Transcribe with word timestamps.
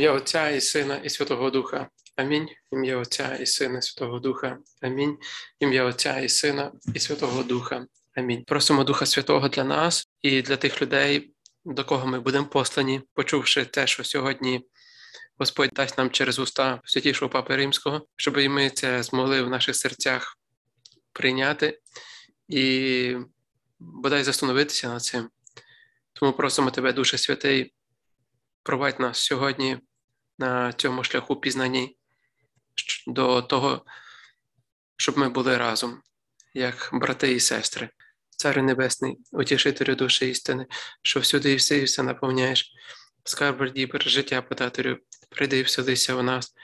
ім'я 0.00 0.12
Отця 0.12 0.50
і 0.50 0.60
Сина, 0.60 0.96
і 0.96 1.10
Святого 1.10 1.50
Духа. 1.50 1.88
Амінь. 2.16 2.48
Ім'я 2.72 2.96
Отця 2.96 3.36
і 3.36 3.46
Сина, 3.46 3.78
і 3.78 3.82
Святого 3.82 4.18
Духа. 4.18 4.58
Амінь. 4.82 5.18
Ім'я 5.58 5.84
Отця 5.84 6.20
і 6.20 6.28
Сина, 6.28 6.72
і 6.94 6.98
Святого 6.98 7.42
Духа. 7.42 7.86
Амінь. 8.14 8.44
Просимо 8.44 8.84
Духа 8.84 9.06
Святого 9.06 9.48
для 9.48 9.64
нас 9.64 10.08
і 10.22 10.42
для 10.42 10.56
тих 10.56 10.82
людей, 10.82 11.34
до 11.64 11.84
кого 11.84 12.06
ми 12.06 12.20
будемо 12.20 12.46
послані, 12.46 13.02
почувши 13.14 13.64
те, 13.64 13.86
що 13.86 14.04
сьогодні 14.04 14.66
Господь 15.38 15.70
дасть 15.72 15.98
нам 15.98 16.10
через 16.10 16.38
уста 16.38 16.80
святішого 16.84 17.30
Папи 17.30 17.56
Римського, 17.56 18.06
щоб 18.16 18.36
і 18.36 18.48
ми 18.48 18.70
це 18.70 19.02
змогли 19.02 19.42
в 19.42 19.50
наших 19.50 19.76
серцях 19.76 20.38
прийняти 21.12 21.78
і 22.48 23.16
бодай 23.78 24.24
застановитися 24.24 24.88
над 24.88 25.02
цим. 25.02 25.28
Тому 26.12 26.32
просимо 26.32 26.70
тебе, 26.70 26.92
Душе 26.92 27.18
Святий, 27.18 27.74
провадь 28.62 29.00
нас 29.00 29.18
сьогодні 29.18 29.78
на 30.40 30.72
цьому 30.72 31.04
шляху 31.04 31.36
пізнані 31.36 31.96
до 33.06 33.42
того, 33.42 33.84
щоб 34.96 35.18
ми 35.18 35.28
були 35.28 35.56
разом, 35.56 36.02
як 36.54 36.90
брати 36.92 37.32
і 37.32 37.40
сестри. 37.40 37.90
Царю 38.30 38.62
Небесний, 38.62 39.18
утішителю 39.32 39.94
душі 39.94 40.30
істини, 40.30 40.66
що 41.02 41.20
всюди 41.20 41.52
і 41.52 41.56
все 41.56 41.78
і 41.78 41.84
все 41.84 42.02
наповняєш, 42.02 42.72
скарб 43.24 43.72
дібер, 43.72 44.08
життя 44.08 44.42
подателю, 44.42 44.98
прийди 45.30 45.58
і 45.58 45.62
вселися 45.62 46.14
у 46.14 46.22
нас, 46.22 46.54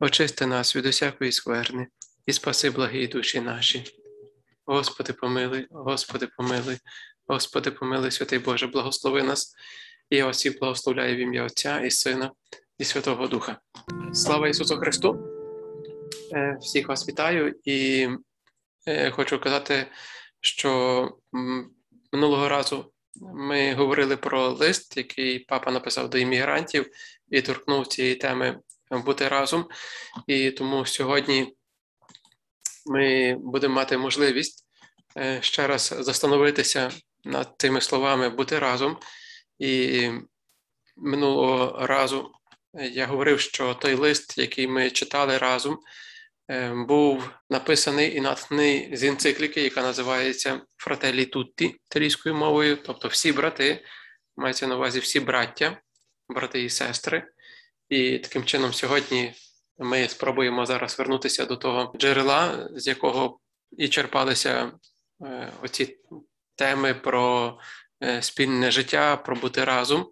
очисти 0.00 0.46
нас 0.46 0.76
від 0.76 0.86
усякої 0.86 1.32
скверни 1.32 1.86
і 2.26 2.32
спаси 2.32 2.70
благі 2.70 3.06
душі 3.06 3.40
наші. 3.40 3.84
Господи, 4.66 5.12
помилуй, 5.12 5.66
Господи, 5.70 6.28
помилуй, 6.36 6.78
Господи, 7.26 7.70
помилуй, 7.70 8.10
святий 8.10 8.38
Боже, 8.38 8.66
благослови 8.66 9.22
нас, 9.22 9.54
і 10.10 10.16
я 10.16 10.28
всіх 10.28 10.58
благословляю 10.58 11.16
в 11.16 11.18
ім'я 11.18 11.44
Отця 11.44 11.80
і 11.80 11.90
Сина, 11.90 12.30
і 12.80 12.84
Святого 12.84 13.26
Духа. 13.26 13.60
Слава 14.12 14.48
Ісусу 14.48 14.76
Христу! 14.76 15.18
Е, 16.32 16.56
всіх 16.60 16.88
вас 16.88 17.08
вітаю 17.08 17.54
і 17.64 18.08
е, 18.86 19.10
хочу 19.10 19.40
казати, 19.40 19.86
що 20.40 21.10
минулого 22.12 22.48
разу 22.48 22.92
ми 23.20 23.74
говорили 23.74 24.16
про 24.16 24.48
лист, 24.48 24.96
який 24.96 25.38
папа 25.38 25.70
написав 25.70 26.10
до 26.10 26.18
іммігрантів 26.18 26.90
і 27.30 27.42
торкнув 27.42 27.86
цієї 27.86 28.14
теми 28.14 28.60
бути 28.90 29.28
разом. 29.28 29.68
І 30.26 30.50
тому 30.50 30.86
сьогодні 30.86 31.56
ми 32.86 33.36
будемо 33.38 33.74
мати 33.74 33.98
можливість 33.98 34.66
е, 35.16 35.38
ще 35.42 35.66
раз 35.66 35.94
застановитися 35.98 36.90
над 37.24 37.56
тими 37.56 37.80
словами 37.80 38.28
бути 38.28 38.58
разом. 38.58 38.98
І 39.58 40.10
минулого 40.96 41.86
разу 41.86 42.32
я 42.74 43.06
говорив, 43.06 43.40
що 43.40 43.74
той 43.74 43.94
лист, 43.94 44.38
який 44.38 44.68
ми 44.68 44.90
читали 44.90 45.38
разом, 45.38 45.78
е, 46.50 46.74
був 46.74 47.30
написаний 47.50 48.16
і 48.16 48.20
натхнений 48.20 48.96
з 48.96 49.02
енцикліки, 49.02 49.62
яка 49.62 49.82
називається 49.82 50.60
Фрателі 50.76 51.24
Тутті 51.24 51.64
італійською 51.64 52.34
мовою, 52.34 52.76
тобто 52.76 53.08
всі 53.08 53.32
брати, 53.32 53.84
мається 54.36 54.66
на 54.66 54.76
увазі 54.76 55.00
всі 55.00 55.20
браття, 55.20 55.80
брати 56.28 56.62
і 56.62 56.70
сестри. 56.70 57.24
І 57.88 58.18
таким 58.18 58.44
чином, 58.44 58.72
сьогодні 58.72 59.34
ми 59.78 60.08
спробуємо 60.08 60.66
зараз 60.66 60.98
вернутися 60.98 61.46
до 61.46 61.56
того 61.56 61.94
джерела, 61.98 62.68
з 62.74 62.86
якого 62.86 63.40
і 63.78 63.88
черпалися 63.88 64.72
е, 65.22 65.52
оці 65.62 65.98
теми 66.56 66.94
про 66.94 67.58
е, 68.02 68.22
спільне 68.22 68.70
життя, 68.70 69.16
про 69.16 69.36
бути 69.36 69.64
разом. 69.64 70.10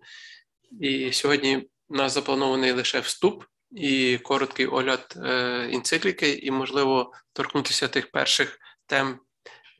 І 0.80 1.12
сьогодні 1.12 1.68
нас 1.90 2.12
запланований 2.12 2.72
лише 2.72 3.00
вступ 3.00 3.44
і 3.70 4.18
короткий 4.18 4.66
огляд 4.66 5.14
е, 5.16 5.30
енцикліки, 5.72 6.32
і, 6.32 6.50
можливо, 6.50 7.12
торкнутися 7.32 7.88
тих 7.88 8.10
перших 8.10 8.58
тем, 8.86 9.20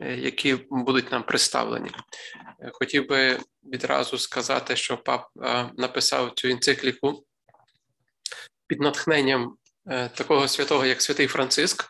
які 0.01 0.55
будуть 0.71 1.13
нам 1.13 1.23
представлені. 1.23 1.91
Хотів 2.73 3.09
би 3.09 3.39
відразу 3.65 4.19
сказати, 4.19 4.77
що 4.77 4.97
пап 4.97 5.29
написав 5.77 6.33
цю 6.35 6.49
енцикліку 6.49 7.25
під 8.67 8.81
натхненням 8.81 9.59
Е, 9.91 10.09
такого 10.09 10.49
святого, 10.49 10.87
як 10.87 11.03
святий 11.03 11.27
Франциск, 11.27 11.85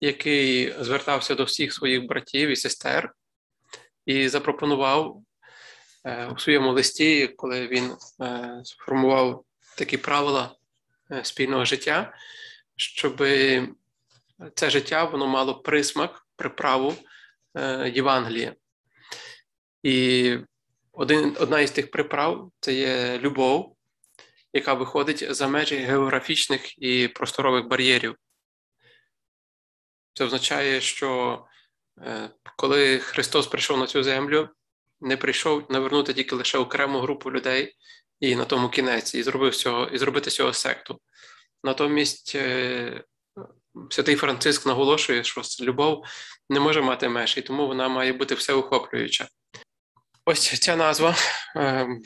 який 0.00 0.74
звертався 0.84 1.34
до 1.34 1.44
всіх 1.44 1.72
своїх 1.72 2.06
братів 2.06 2.48
і 2.48 2.56
сестер, 2.56 3.12
і 4.06 4.28
запропонував 4.28 5.16
е, 5.16 5.20
у 6.34 6.38
своєму 6.38 6.72
листі, 6.72 7.28
коли 7.28 7.66
він 7.66 7.92
е, 8.20 8.60
сформував 8.64 9.44
такі 9.76 9.96
правила 9.96 10.56
спільного 11.22 11.64
життя, 11.64 12.14
щоб 12.76 13.16
це 14.54 14.70
життя 14.70 15.04
воно 15.04 15.26
мало 15.26 15.54
присмак, 15.54 16.26
приправу 16.36 16.94
Євангелія. 17.92 18.54
І 19.82 20.36
один, 20.92 21.36
одна 21.40 21.60
із 21.60 21.70
тих 21.70 21.90
приправ 21.90 22.50
це 22.60 22.74
є 22.74 23.18
любов 23.18 23.76
яка 24.56 24.74
виходить 24.74 25.34
за 25.34 25.48
межі 25.48 25.76
географічних 25.76 26.82
і 26.82 27.08
просторових 27.08 27.66
бар'єрів. 27.66 28.16
Це 30.14 30.24
означає, 30.24 30.80
що 30.80 31.44
е, 31.98 32.30
коли 32.56 32.98
Христос 32.98 33.46
прийшов 33.46 33.78
на 33.78 33.86
цю 33.86 34.02
землю, 34.02 34.48
не 35.00 35.16
прийшов 35.16 35.66
навернути 35.70 36.14
тільки 36.14 36.34
лише 36.34 36.58
окрему 36.58 37.00
групу 37.00 37.32
людей 37.32 37.76
і 38.20 38.36
на 38.36 38.44
тому 38.44 38.68
кінець, 38.68 39.14
і 39.14 39.22
зробив 39.22 39.56
цього, 39.56 39.86
і 39.86 39.98
зробити 39.98 40.30
цього 40.30 40.52
секту. 40.52 41.00
Натомість 41.64 42.32
е, 42.34 43.04
святий 43.90 44.16
Франциск 44.16 44.66
наголошує, 44.66 45.24
що 45.24 45.42
любов 45.60 46.06
не 46.48 46.60
може 46.60 46.82
мати 46.82 47.08
меж, 47.08 47.38
і 47.38 47.42
тому 47.42 47.66
вона 47.66 47.88
має 47.88 48.12
бути 48.12 48.34
всеохоплююча. 48.34 49.28
Ось 50.24 50.58
ця 50.58 50.76
назва. 50.76 51.16
Ем, 51.56 52.02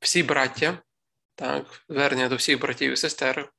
всі 0.00 0.22
браття 0.22 0.78
так, 1.34 1.84
звернення 1.88 2.28
до 2.28 2.36
всіх 2.36 2.60
братів 2.60 2.92
і 2.92 2.96
сестер, 2.96 3.52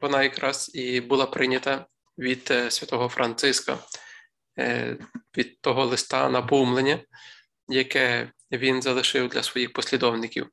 вона 0.00 0.22
якраз 0.22 0.70
і 0.74 1.00
була 1.00 1.26
прийнята 1.26 1.86
від 2.18 2.48
е, 2.50 2.70
святого 2.70 3.08
Франциска, 3.08 3.72
е, 3.72 3.78
від 5.36 5.60
того 5.60 5.84
листа 5.84 6.28
наповнення, 6.28 7.04
яке 7.68 8.32
він 8.52 8.82
залишив 8.82 9.28
для 9.28 9.42
своїх 9.42 9.72
послідовників. 9.72 10.48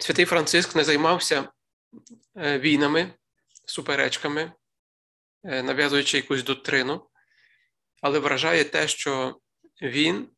Святий 0.00 0.24
Франциск 0.24 0.76
не 0.76 0.84
займався 0.84 1.52
е, 2.36 2.58
війнами, 2.58 3.14
суперечками, 3.66 4.52
нав'язуючи 5.42 6.16
якусь 6.16 6.42
доктрину, 6.42 7.10
але 8.02 8.18
вражає 8.18 8.64
те, 8.64 8.88
що 8.88 9.40
він 9.82 10.28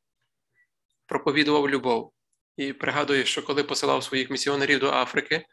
проповідував 1.06 1.70
любов. 1.70 2.12
І 2.56 2.72
пригадую, 2.72 3.26
що 3.26 3.42
коли 3.42 3.64
посилав 3.64 4.04
своїх 4.04 4.30
місіонерів 4.30 4.78
до 4.78 4.90
Африки, 4.90 5.46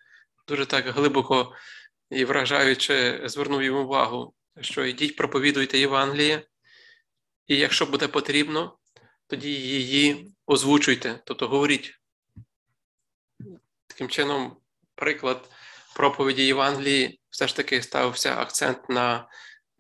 дуже 0.48 0.66
так 0.66 0.88
глибоко 0.88 1.56
і 2.10 2.26
вражаючи, 2.26 3.22
звернув 3.24 3.64
їм 3.64 3.76
увагу, 3.76 4.34
що 4.62 4.86
йдіть, 4.86 5.16
проповідуйте 5.16 5.80
Євангеліє, 5.80 6.44
і 7.48 7.58
якщо 7.58 7.86
буде 7.86 8.08
потрібно, 8.08 8.78
тоді 9.28 9.52
її 9.52 10.32
озвучуйте, 10.46 11.20
тобто 11.26 11.48
говоріть. 11.48 11.94
Таким 13.88 14.10
чином, 14.10 14.58
приклад 14.96 15.50
проповіді 15.96 16.46
Євангелії 16.46 17.20
все 17.30 17.48
ж 17.48 17.56
таки 17.56 17.82
ставився 17.82 18.36
акцент 18.36 18.90
на 18.90 19.28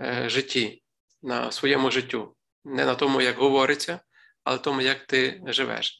е, 0.01 0.29
житті, 0.29 0.83
на 1.23 1.51
своєму 1.51 1.91
життю, 1.91 2.35
не 2.65 2.85
на 2.85 2.95
тому, 2.95 3.21
як 3.21 3.37
говориться, 3.37 3.99
але 4.43 4.57
тому, 4.57 4.81
як 4.81 5.05
ти 5.07 5.41
живеш. 5.45 5.99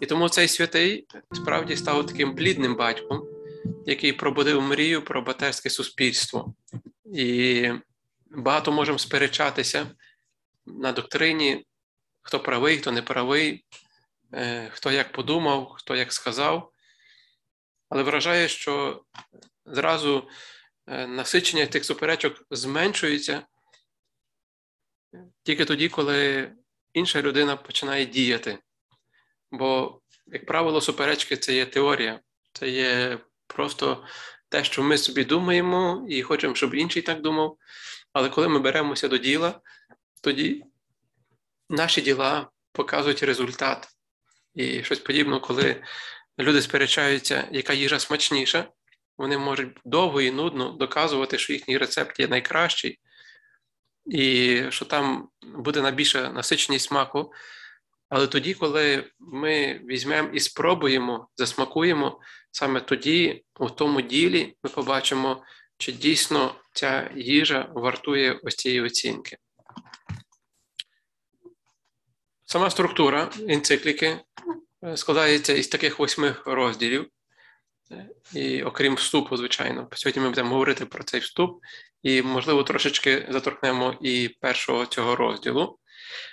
І 0.00 0.06
тому 0.06 0.28
цей 0.28 0.48
святий 0.48 1.06
справді 1.32 1.76
став 1.76 2.06
таким 2.06 2.36
плідним 2.36 2.76
батьком, 2.76 3.28
який 3.86 4.12
пробудив 4.12 4.62
мрію 4.62 5.04
про 5.04 5.22
братерське 5.22 5.70
суспільство. 5.70 6.54
І 7.14 7.70
багато 8.30 8.72
можемо 8.72 8.98
сперечатися 8.98 9.86
на 10.66 10.92
доктрині, 10.92 11.66
хто 12.22 12.40
правий, 12.40 12.78
хто 12.78 12.92
не 12.92 13.02
правий, 13.02 13.64
е, 14.34 14.70
хто 14.72 14.92
як 14.92 15.12
подумав, 15.12 15.68
хто 15.68 15.96
як 15.96 16.12
сказав. 16.12 16.72
Але 17.88 18.02
вражає, 18.02 18.48
що 18.48 19.04
зразу 19.64 20.28
е, 20.86 21.06
насичення 21.06 21.66
тих 21.66 21.84
суперечок 21.84 22.44
зменшується 22.50 23.46
тільки 25.42 25.64
тоді, 25.64 25.88
коли 25.88 26.52
інша 26.92 27.22
людина 27.22 27.56
починає 27.56 28.06
діяти. 28.06 28.58
Бо, 29.50 30.00
як 30.26 30.46
правило, 30.46 30.80
суперечки 30.80 31.36
це 31.36 31.54
є 31.54 31.66
теорія, 31.66 32.20
це 32.52 32.68
є 32.68 33.18
просто 33.46 34.06
те, 34.48 34.64
що 34.64 34.82
ми 34.82 34.98
собі 34.98 35.24
думаємо 35.24 36.06
і 36.08 36.22
хочемо, 36.22 36.54
щоб 36.54 36.74
інший 36.74 37.02
так 37.02 37.20
думав. 37.20 37.56
Але 38.16 38.28
коли 38.28 38.48
ми 38.48 38.58
беремося 38.58 39.08
до 39.08 39.18
діла, 39.18 39.60
тоді 40.22 40.64
наші 41.70 42.00
діла 42.00 42.50
показують 42.72 43.22
результат. 43.22 43.88
і 44.54 44.82
щось 44.84 44.98
подібне, 44.98 45.40
коли 45.40 45.82
люди 46.38 46.62
сперечаються, 46.62 47.48
яка 47.52 47.72
їжа 47.72 47.98
смачніша, 47.98 48.68
вони 49.18 49.38
можуть 49.38 49.78
довго 49.84 50.20
і 50.20 50.30
нудно 50.30 50.70
доказувати, 50.70 51.38
що 51.38 51.52
їхній 51.52 51.78
рецепт 51.78 52.20
є 52.20 52.28
найкращий, 52.28 52.98
і 54.06 54.62
що 54.68 54.84
там 54.84 55.28
буде 55.42 55.82
найбільша 55.82 56.32
насиченість 56.32 56.88
смаку. 56.88 57.32
Але 58.08 58.26
тоді, 58.26 58.54
коли 58.54 59.04
ми 59.18 59.80
візьмемо 59.84 60.28
і 60.32 60.40
спробуємо, 60.40 61.28
засмакуємо, 61.36 62.20
саме 62.50 62.80
тоді, 62.80 63.44
у 63.60 63.70
тому 63.70 64.00
ділі, 64.00 64.56
ми 64.64 64.70
побачимо, 64.70 65.44
чи 65.78 65.92
дійсно 65.92 66.54
ця 66.72 67.10
їжа 67.16 67.70
вартує 67.74 68.40
ось 68.42 68.54
цієї 68.54 68.80
оцінки. 68.80 69.36
Сама 72.44 72.70
структура 72.70 73.30
енцикліки 73.48 74.20
е, 74.84 74.96
складається 74.96 75.52
із 75.52 75.68
таких 75.68 75.98
восьми 75.98 76.36
розділів. 76.46 77.10
І 78.34 78.62
окрім 78.62 78.94
вступу, 78.94 79.36
звичайно, 79.36 79.88
сьогодні 79.92 80.22
ми 80.22 80.28
будемо 80.28 80.50
говорити 80.50 80.86
про 80.86 81.04
цей 81.04 81.20
вступ, 81.20 81.62
і, 82.02 82.22
можливо, 82.22 82.62
трошечки 82.62 83.26
заторкнемо 83.30 83.94
і 84.00 84.28
першого 84.40 84.86
цього 84.86 85.16
розділу. 85.16 85.78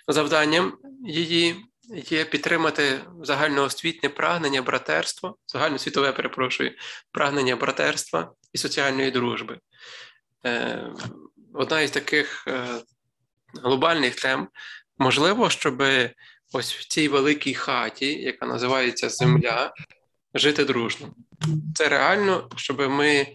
Завданням 0.07 0.77
її 1.07 1.65
є 1.89 2.25
підтримати 2.25 2.99
загальноосвітнє 3.21 4.09
прагнення 4.09 4.61
братерства, 4.61 5.33
загальноосвітове, 5.47 6.11
перепрошую, 6.11 6.71
прагнення 7.11 7.55
братерства 7.55 8.31
і 8.53 8.57
соціальної 8.57 9.11
дружби. 9.11 9.59
Е, 10.45 10.83
одна 11.53 11.81
із 11.81 11.91
таких 11.91 12.47
е, 12.47 12.67
глобальних 13.63 14.15
тем 14.15 14.47
можливо, 14.97 15.49
щоб 15.49 15.83
ось 16.53 16.73
в 16.73 16.87
цій 16.87 17.07
великій 17.07 17.53
хаті, 17.53 18.21
яка 18.21 18.45
називається 18.45 19.09
Земля, 19.09 19.73
жити 20.33 20.65
дружно. 20.65 21.13
Це 21.75 21.89
реально, 21.89 22.49
щоб 22.55 22.79
ми 22.79 23.27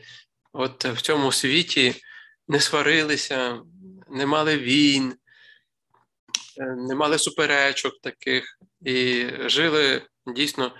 от 0.52 0.84
в 0.84 1.00
цьому 1.00 1.32
світі 1.32 1.94
не 2.48 2.60
сварилися, 2.60 3.60
не 4.10 4.26
мали 4.26 4.56
війн, 4.56 5.14
не 6.58 6.94
мали 6.94 7.18
суперечок 7.18 7.94
таких 8.02 8.58
і 8.84 9.26
жили 9.44 10.02
дійсно 10.34 10.72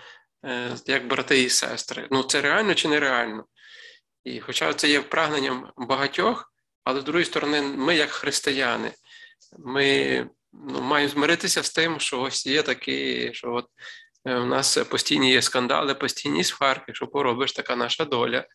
е, 0.45 0.77
як 0.87 1.09
брати 1.09 1.43
і 1.43 1.51
сестри. 1.51 2.09
Ну, 2.11 2.23
це 2.23 2.41
реально 2.41 2.75
чи 2.75 2.89
нереально? 2.89 3.45
І 4.25 4.41
хоча 4.41 4.75
це 4.75 4.89
є 4.89 5.01
прагненням 5.01 5.73
багатьох, 5.77 6.53
але 6.85 7.01
з 7.01 7.05
другої 7.05 7.25
сторони, 7.25 7.63
ми, 7.63 7.97
як 7.97 8.11
християни, 8.11 8.93
ми 9.59 10.31
ну, 10.53 10.81
маємо 10.81 11.13
змиритися 11.13 11.63
з 11.63 11.71
тим, 11.71 12.01
що 12.01 12.21
ось 12.21 12.47
є 12.47 12.63
такі, 12.63 13.31
що 13.35 13.53
от 13.53 13.67
у 14.25 14.31
е, 14.31 14.45
нас 14.45 14.77
постійні 14.77 15.33
є 15.33 15.43
скандали, 15.43 15.95
постійні 15.95 16.45
сварки, 16.45 16.95
що 16.95 17.07
поробиш 17.07 17.53
така 17.53 17.77
наша 17.77 18.05
доля. 18.05 18.47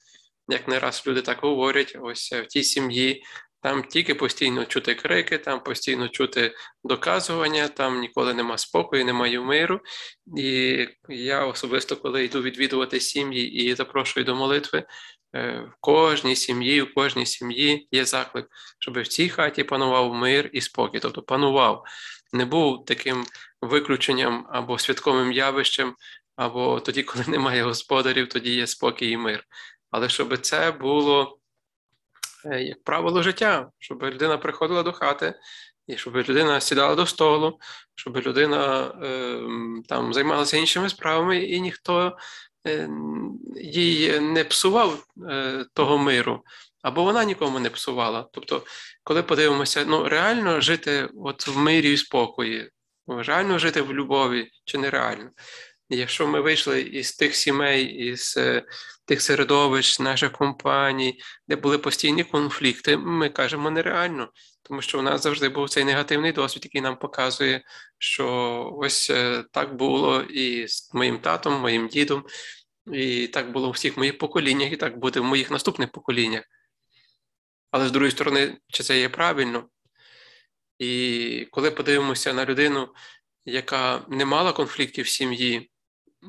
Як 0.47 0.67
не 0.67 0.79
раз 0.79 1.03
люди 1.07 1.21
так 1.21 1.39
говорять, 1.41 1.97
ось 2.01 2.33
в 2.33 2.45
тій 2.45 2.63
сім'ї 2.63 3.23
там 3.63 3.83
тільки 3.83 4.15
постійно 4.15 4.65
чути 4.65 4.95
крики, 4.95 5.37
там 5.37 5.63
постійно 5.63 6.09
чути 6.09 6.55
доказування, 6.83 7.67
там 7.67 7.99
ніколи 7.99 8.33
нема 8.33 8.57
спокою, 8.57 9.05
немає 9.05 9.39
миру. 9.39 9.79
І 10.37 10.87
я 11.09 11.45
особисто, 11.45 11.97
коли 11.97 12.25
йду 12.25 12.41
відвідувати 12.41 12.99
сім'ї 12.99 13.53
і 13.53 13.75
запрошую 13.75 14.25
до 14.25 14.35
молитви, 14.35 14.83
е, 15.35 15.69
в 15.71 15.75
кожній 15.79 16.35
сім'ї, 16.35 16.81
в 16.81 16.93
кожній 16.93 17.25
сім'ї 17.25 17.87
є 17.91 18.05
заклик, 18.05 18.47
щоб 18.79 19.01
в 19.01 19.07
цій 19.07 19.29
хаті 19.29 19.63
панував 19.63 20.13
мир 20.13 20.49
і 20.53 20.61
спокій, 20.61 20.99
тобто 20.99 21.21
панував, 21.21 21.83
не 22.33 22.45
був 22.45 22.85
таким 22.85 23.25
виключенням 23.61 24.47
або 24.49 24.79
святковим 24.79 25.31
явищем, 25.31 25.95
або 26.35 26.79
тоді, 26.79 27.03
коли 27.03 27.25
немає 27.27 27.63
господарів, 27.63 28.29
тоді 28.29 28.53
є 28.53 28.67
спокій 28.67 29.09
і 29.09 29.17
мир. 29.17 29.43
Але 29.91 30.09
щоб 30.09 30.37
це 30.37 30.71
було 30.71 31.39
як 32.45 32.83
правило 32.83 33.23
життя, 33.23 33.69
щоб 33.79 34.03
людина 34.03 34.37
приходила 34.37 34.83
до 34.83 34.91
хати, 34.91 35.33
і 35.87 35.97
щоб 35.97 36.15
людина 36.15 36.61
сідала 36.61 36.95
до 36.95 37.05
столу, 37.05 37.59
щоб 37.95 38.17
людина 38.17 38.81
е, 39.03 39.41
там 39.87 40.13
займалася 40.13 40.57
іншими 40.57 40.89
справами, 40.89 41.37
і 41.43 41.61
ніхто 41.61 42.17
е, 42.67 42.89
їй 43.55 44.19
не 44.19 44.43
псував 44.43 45.05
е, 45.29 45.65
того 45.73 45.97
миру, 45.97 46.43
або 46.81 47.03
вона 47.03 47.23
нікому 47.23 47.59
не 47.59 47.69
псувала. 47.69 48.29
Тобто, 48.33 48.63
коли 49.03 49.23
подивимося, 49.23 49.85
ну 49.87 50.09
реально 50.09 50.61
жити 50.61 51.09
от 51.15 51.47
в 51.47 51.57
мирі 51.57 51.93
і 51.93 51.97
спокої, 51.97 52.69
реально 53.07 53.59
жити 53.59 53.81
в 53.81 53.93
любові 53.93 54.49
чи 54.65 54.77
нереально. 54.77 55.29
Якщо 55.95 56.27
ми 56.27 56.41
вийшли 56.41 56.81
із 56.81 57.15
тих 57.15 57.35
сімей, 57.35 57.85
із 57.85 58.35
е, 58.37 58.63
тих 59.05 59.21
середовищ, 59.21 59.99
наших 59.99 60.31
компаній, 60.31 61.21
де 61.47 61.55
були 61.55 61.77
постійні 61.77 62.23
конфлікти, 62.23 62.97
ми 62.97 63.29
кажемо 63.29 63.71
нереально, 63.71 64.31
тому 64.63 64.81
що 64.81 64.99
у 64.99 65.01
нас 65.01 65.23
завжди 65.23 65.49
був 65.49 65.69
цей 65.69 65.83
негативний 65.83 66.31
досвід, 66.31 66.65
який 66.65 66.81
нам 66.81 66.99
показує, 66.99 67.63
що 67.97 68.73
ось 68.77 69.09
е, 69.09 69.43
так 69.51 69.75
було 69.75 70.21
і 70.21 70.67
з 70.67 70.93
моїм 70.93 71.19
татом, 71.19 71.53
моїм 71.53 71.87
дідом, 71.87 72.25
і 72.93 73.27
так 73.27 73.51
було 73.51 73.67
у 73.67 73.71
всіх 73.71 73.97
моїх 73.97 74.17
поколіннях, 74.17 74.71
і 74.71 74.77
так 74.77 74.99
буде 74.99 75.19
в 75.19 75.23
моїх 75.23 75.51
наступних 75.51 75.91
поколіннях. 75.91 76.43
Але 77.71 77.87
з 77.87 77.91
другої 77.91 78.11
сторони, 78.11 78.57
чи 78.67 78.83
це 78.83 78.99
є 78.99 79.09
правильно? 79.09 79.69
І 80.79 81.47
коли 81.51 81.71
подивимося 81.71 82.33
на 82.33 82.45
людину, 82.45 82.93
яка 83.45 84.05
не 84.09 84.25
мала 84.25 84.53
конфліктів 84.53 85.05
в 85.05 85.07
сім'ї, 85.07 85.71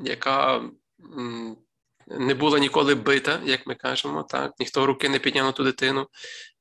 яка 0.03 0.63
не 2.07 2.35
була 2.35 2.59
ніколи 2.59 2.95
бита, 2.95 3.41
як 3.45 3.67
ми 3.67 3.75
кажемо, 3.75 4.23
так, 4.23 4.53
ніхто 4.59 4.87
руки 4.87 5.09
не 5.09 5.19
підняв 5.19 5.47
на 5.47 5.53
ту 5.53 5.65
дитину, 5.65 6.09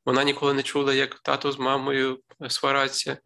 вона 0.05 0.23
ніколи 0.23 0.53
не 0.53 0.63
чула, 0.63 0.93
як 0.93 1.19
тато 1.19 1.51
з 1.51 1.59
мамою 1.59 2.19
свараться. 2.49 3.17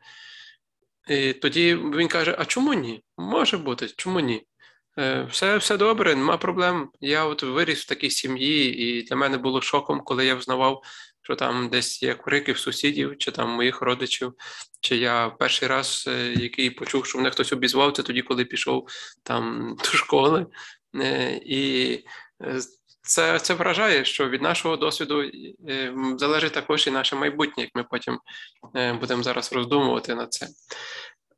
І 1.07 1.33
тоді 1.33 1.75
він 1.75 2.07
каже: 2.07 2.35
А 2.39 2.45
чому 2.45 2.73
ні? 2.73 3.03
Може 3.17 3.57
бути, 3.57 3.87
чому 3.87 4.19
ні? 4.19 4.47
Е, 4.99 5.23
все 5.23 5.57
все 5.57 5.77
добре, 5.77 6.15
нема 6.15 6.37
проблем. 6.37 6.89
Я 7.01 7.25
от 7.25 7.43
виріс 7.43 7.83
в 7.83 7.87
такій 7.87 8.09
сім'ї, 8.09 8.77
і 8.77 9.03
для 9.03 9.15
мене 9.15 9.37
було 9.37 9.61
шоком, 9.61 10.01
коли 10.01 10.25
я 10.25 10.35
взнавав, 10.35 10.83
що 11.27 11.35
там 11.35 11.69
десь 11.69 12.03
є 12.03 12.13
крики 12.15 12.51
в 12.51 12.57
сусідів, 12.57 13.17
чи 13.17 13.31
там 13.31 13.49
моїх 13.49 13.81
родичів. 13.81 14.33
Чи 14.81 14.97
я 14.97 15.29
перший 15.29 15.67
раз, 15.67 16.05
е, 16.07 16.33
який 16.33 16.69
почув, 16.69 17.05
що 17.05 17.17
мене 17.17 17.31
хтось 17.31 17.53
обізвав, 17.53 17.91
це 17.91 18.03
тоді, 18.03 18.21
коли 18.21 18.45
пішов 18.45 18.87
там 19.23 19.75
до 19.83 19.97
школи. 19.97 20.45
Е, 20.95 21.41
і 21.45 22.03
це 23.01 23.39
це 23.39 23.53
вражає, 23.53 24.05
що 24.05 24.29
від 24.29 24.41
нашого 24.41 24.77
досвіду 24.77 25.31
залежить 26.17 26.53
також 26.53 26.87
і 26.87 26.91
наше 26.91 27.15
майбутнє, 27.15 27.63
як 27.63 27.71
ми 27.75 27.83
потім 27.83 28.19
будемо 28.99 29.23
зараз 29.23 29.53
роздумувати 29.53 30.15
над 30.15 30.33
це. 30.33 30.47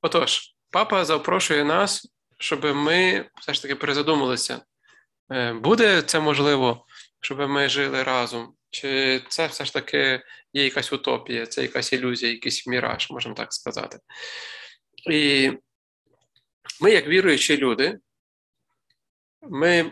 Отож, 0.01 0.41
папа 0.72 1.05
запрошує 1.05 1.63
нас 1.63 2.10
щоб 2.39 2.65
ми 2.65 3.25
все 3.41 3.53
ж 3.53 3.62
таки 3.62 3.75
перезадумалися, 3.75 4.62
е, 5.31 5.53
буде 5.53 6.01
це 6.01 6.19
можливо, 6.19 6.86
щоб 7.22 7.39
ми 7.39 7.69
жили 7.69 8.03
разом, 8.03 8.53
чи 8.69 9.21
це 9.29 9.47
все 9.47 9.65
ж 9.65 9.73
таки 9.73 10.21
є 10.53 10.63
якась 10.63 10.93
утопія, 10.93 11.45
це 11.45 11.61
якась 11.61 11.93
ілюзія, 11.93 12.31
якийсь 12.31 12.67
міраж, 12.67 13.11
можемо 13.11 13.35
так 13.35 13.53
сказати. 13.53 13.99
І 15.11 15.51
ми, 16.81 16.91
як 16.91 17.07
віруючі 17.07 17.57
люди, 17.57 17.99
ми 19.41 19.91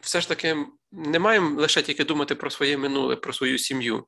все 0.00 0.20
ж 0.20 0.28
таки 0.28 0.56
не 0.92 1.18
маємо 1.18 1.60
лише 1.60 1.82
тільки 1.82 2.04
думати 2.04 2.34
про 2.34 2.50
своє 2.50 2.78
минуле, 2.78 3.16
про 3.16 3.32
свою 3.32 3.58
сім'ю. 3.58 4.06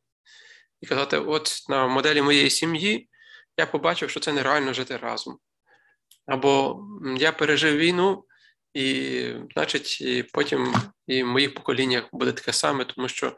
І 0.80 0.86
казати, 0.86 1.18
от 1.18 1.64
на 1.68 1.86
моделі 1.86 2.22
моєї 2.22 2.50
сім'ї 2.50 3.08
я 3.56 3.66
побачив, 3.66 4.10
що 4.10 4.20
це 4.20 4.32
нереально 4.32 4.72
жити 4.72 4.96
разом. 4.96 5.38
Або 6.26 6.84
я 7.18 7.32
пережив 7.32 7.76
війну, 7.76 8.24
і, 8.74 9.32
значить, 9.54 10.00
і 10.00 10.22
потім 10.22 10.74
і 11.06 11.22
в 11.22 11.26
моїх 11.26 11.54
поколіннях 11.54 12.08
буде 12.12 12.32
таке 12.32 12.52
саме, 12.52 12.84
тому 12.84 13.08
що 13.08 13.36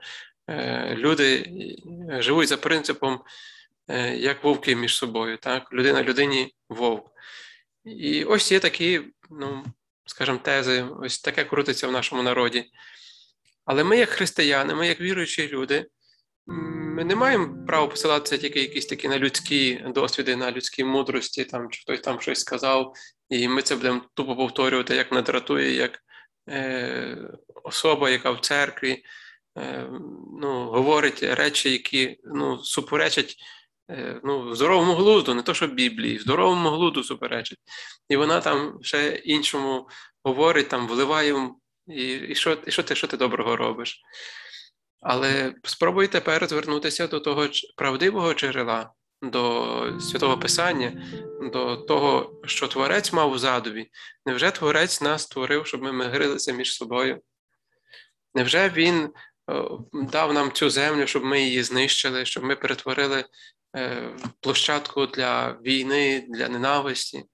люди 0.96 1.44
живуть 2.08 2.48
за 2.48 2.56
принципом, 2.56 3.20
е, 3.88 4.16
як 4.16 4.44
вовки 4.44 4.76
між 4.76 4.96
собою. 4.96 5.36
так, 5.36 5.72
Людина 5.72 6.02
людині 6.02 6.54
вовк. 6.68 7.06
І 7.84 8.24
ось 8.24 8.52
є 8.52 8.58
такі, 8.58 9.00
ну, 9.30 9.64
скажімо, 10.06 10.38
тези, 10.42 10.82
ось 10.82 11.20
таке 11.20 11.44
крутиться 11.44 11.88
в 11.88 11.92
нашому 11.92 12.22
народі. 12.22 12.64
Але 13.64 13.84
ми, 13.84 13.96
як 13.96 14.08
християни, 14.08 14.74
ми, 14.74 14.88
як 14.88 15.00
віруючі 15.00 15.48
люди, 15.48 15.86
ми 16.46 17.04
не 17.04 17.14
маємо 17.14 17.66
права 17.66 17.86
посилатися 17.86 18.38
тільки 18.38 18.60
якісь 18.60 18.86
такі 18.86 19.08
на 19.08 19.18
людські 19.18 19.84
досвіди, 19.94 20.36
на 20.36 20.52
людські 20.52 20.84
мудрості, 20.84 21.44
там 21.44 21.70
чи 21.70 21.80
хтось 21.80 22.00
там 22.00 22.20
щось 22.20 22.40
сказав, 22.40 22.94
і 23.28 23.48
ми 23.48 23.62
це 23.62 23.76
будемо 23.76 24.02
тупо 24.14 24.36
повторювати, 24.36 24.96
як 24.96 25.12
надратує, 25.12 25.74
як 25.74 25.98
е, 26.48 27.16
особа, 27.64 28.10
яка 28.10 28.30
в 28.30 28.40
церкві 28.40 28.90
е, 28.92 29.02
ну, 30.40 30.70
говорить 30.70 31.22
речі, 31.22 31.72
які 31.72 32.18
ну, 32.24 32.58
суперечать 32.58 33.36
е, 33.90 34.20
ну, 34.24 34.54
здоровому 34.54 34.92
глузду, 34.92 35.34
не 35.34 35.42
то, 35.42 35.54
що 35.54 35.66
Біблії, 35.66 36.18
здоровому 36.18 36.68
глузду 36.68 37.04
суперечить. 37.04 37.58
І 38.08 38.16
вона 38.16 38.40
там 38.40 38.78
ще 38.82 39.08
іншому 39.24 39.88
говорить, 40.24 40.68
там 40.68 40.88
вливає, 40.88 41.50
і 41.86 42.12
і, 42.12 42.34
що 42.34 42.58
і 42.66 42.70
що, 42.70 42.82
ти 42.82 42.94
що 42.94 43.06
ти 43.06 43.16
доброго 43.16 43.56
робиш. 43.56 44.00
Але 45.00 45.54
спробуй 45.64 46.08
тепер 46.08 46.46
звернутися 46.48 47.06
до 47.06 47.20
того 47.20 47.48
правдивого 47.76 48.34
джерела, 48.34 48.92
до 49.22 50.00
святого 50.00 50.38
Писання, 50.38 51.06
до 51.52 51.76
того, 51.76 52.40
що 52.44 52.68
Творець 52.68 53.12
мав 53.12 53.32
у 53.32 53.38
задові. 53.38 53.90
Невже 54.26 54.50
Творець 54.50 55.00
нас 55.00 55.22
створив, 55.22 55.66
щоб 55.66 55.82
ми 55.82 55.92
мирилися 55.92 56.52
між 56.52 56.74
собою? 56.74 57.20
Невже 58.34 58.68
Він 58.68 59.10
дав 59.92 60.32
нам 60.32 60.52
цю 60.52 60.70
землю, 60.70 61.06
щоб 61.06 61.24
ми 61.24 61.42
її 61.42 61.62
знищили, 61.62 62.24
щоб 62.24 62.44
ми 62.44 62.56
перетворили 62.56 63.24
е, 63.76 64.08
площадку 64.40 65.06
для 65.06 65.58
війни, 65.64 66.26
для 66.28 66.48
ненависті? 66.48 67.24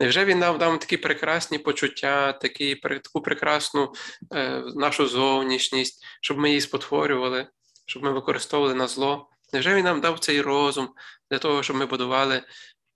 Невже 0.00 0.24
він 0.24 0.38
нам 0.38 0.58
дав 0.58 0.78
такі 0.78 0.96
прекрасні 0.96 1.58
почуття, 1.58 2.32
такі, 2.32 2.74
таку 2.74 3.20
прекрасну 3.22 3.92
е, 4.34 4.62
нашу 4.74 5.06
зовнішність, 5.06 6.04
щоб 6.20 6.38
ми 6.38 6.48
її 6.48 6.60
спотворювали, 6.60 7.46
щоб 7.86 8.02
ми 8.02 8.12
використовували 8.12 8.74
на 8.74 8.88
зло? 8.88 9.28
Невже 9.52 9.74
він 9.74 9.84
нам 9.84 10.00
дав 10.00 10.18
цей 10.18 10.40
розум 10.40 10.88
для 11.30 11.38
того, 11.38 11.62
щоб 11.62 11.76
ми 11.76 11.86
будували? 11.86 12.42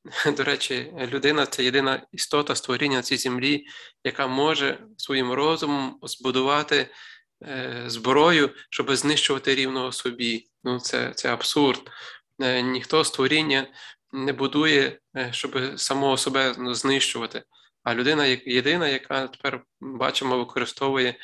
До 0.36 0.44
речі, 0.44 0.92
людина 1.12 1.46
це 1.46 1.64
єдина 1.64 2.06
істота 2.12 2.54
створіння 2.54 2.96
на 2.96 3.02
цій 3.02 3.16
землі, 3.16 3.66
яка 4.04 4.26
може 4.26 4.78
своїм 4.96 5.32
розумом 5.32 5.98
збудувати 6.02 6.76
е, 6.76 6.88
зброю, 7.86 8.50
щоб 8.70 8.96
знищувати 8.96 9.54
рівного 9.54 9.92
собі. 9.92 10.48
Ну, 10.64 10.80
Це 10.80 11.12
це 11.14 11.32
абсурд. 11.32 11.90
Е, 12.40 12.62
ніхто 12.62 13.04
створіння 13.04 13.66
не 14.12 14.32
будує, 14.32 14.98
е, 15.16 15.32
щоб 15.32 15.80
самого 15.80 16.16
себе 16.16 16.54
ну, 16.58 16.74
знищувати. 16.74 17.42
А 17.82 17.94
людина 17.94 18.26
єдина, 18.26 18.88
яка 18.88 19.28
тепер 19.28 19.64
бачимо, 19.80 20.38
використовує 20.38 21.14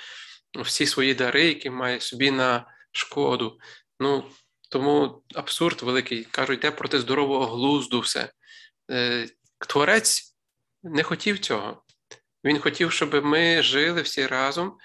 всі 0.63 0.87
свої 0.87 1.15
дари, 1.15 1.45
які 1.47 1.71
має 1.71 2.01
собі 2.01 2.31
на 2.31 2.67
шкоду. 2.93 3.59
Ну, 4.01 4.25
Тому 4.71 5.23
абсурд 5.35 5.83
великий. 5.83 6.25
Кажуть, 6.25 6.59
йде 6.59 6.71
проти 6.71 7.01
здорового 7.01 7.47
глузду 7.47 8.01
все. 8.01 8.33
Е, 8.91 9.29
творець 9.69 10.37
не 10.83 11.03
хотів 11.03 11.39
цього. 11.39 11.85
Він 12.45 12.59
хотів, 12.59 12.93
щоб 12.93 13.25
ми 13.25 13.63
жили 13.63 14.03
всі 14.03 14.27
разом 14.27 14.79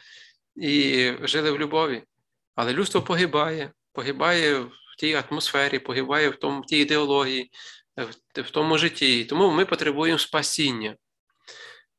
і 0.62 1.14
жили 1.22 1.52
в 1.52 1.60
любові. 1.60 2.04
Але 2.56 2.74
людство 2.74 3.02
погибає, 3.02 3.72
погибає 3.94 4.60
в 4.60 4.72
тій 5.00 5.14
атмосфері, 5.14 5.80
погибає 5.80 6.30
в 6.30 6.36
тому, 6.36 6.62
в 6.62 6.66
тій 6.66 6.78
ідеології, 6.78 7.52
в 8.36 8.50
тому 8.52 8.78
житті. 8.78 9.26
Тому 9.26 9.52
ми 9.52 9.66
потребуємо 9.66 10.20
спасіння. 10.20 10.96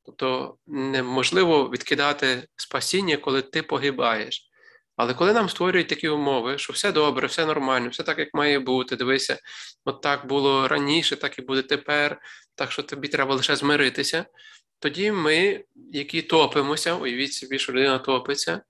Тобто 0.05 0.57
неможливо 0.67 1.71
відкидати 1.71 2.49
спасіння, 2.57 3.17
коли 3.17 3.43
ти 3.43 3.63
погибаєш. 3.63 4.51
Але 4.97 5.15
коли 5.15 5.33
нам 5.33 5.49
створюють 5.49 5.89
такі 5.89 6.09
умови, 6.09 6.59
що 6.59 6.73
все 6.73 6.93
добре, 6.93 7.27
все 7.27 7.47
нормально, 7.47 7.89
все 7.89 8.03
так, 8.03 8.19
як 8.19 8.35
має 8.35 8.59
бути, 8.59 8.97
дивися, 8.97 9.39
от 9.85 10.03
так 10.03 10.27
було 10.27 10.69
раніше, 10.69 11.17
так 11.17 11.39
і 11.39 11.43
буде 11.43 11.63
тепер, 11.63 12.21
так 12.55 12.73
що 12.73 12.83
тобі 12.83 13.09
треба 13.09 13.35
лише 13.35 13.57
змиритися, 13.57 14.27
тоді 14.81 15.13
ми, 15.13 15.65
які 15.93 16.23
топимося, 16.23 16.95
уявіть 16.95 17.33
собі, 17.33 17.59
що 17.59 17.73
людина 17.73 17.99
топиться, 17.99 18.61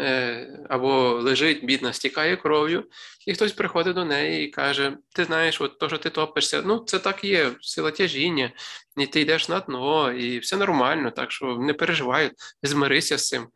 Е, 0.00 0.48
або 0.68 1.10
лежить, 1.10 1.64
бідна, 1.64 1.92
стікає 1.92 2.36
кров'ю, 2.36 2.84
і 3.26 3.34
хтось 3.34 3.52
приходить 3.52 3.94
до 3.94 4.04
неї 4.04 4.46
і 4.46 4.50
каже: 4.50 4.96
Ти 5.14 5.24
знаєш, 5.24 5.60
от 5.60 5.78
то, 5.78 5.88
що 5.88 5.98
ти 5.98 6.10
топишся, 6.10 6.62
ну 6.66 6.78
це 6.78 6.98
так 6.98 7.24
є, 7.24 7.52
сила 7.60 7.90
тяжіння, 7.90 8.52
і 8.96 9.06
ти 9.06 9.20
йдеш 9.20 9.48
на 9.48 9.60
дно, 9.60 10.12
і 10.12 10.38
все 10.38 10.56
нормально, 10.56 11.10
так 11.10 11.32
що 11.32 11.46
не 11.46 11.74
переживай, 11.74 12.30
змирися 12.62 13.18
з 13.18 13.28
цим. 13.28 13.48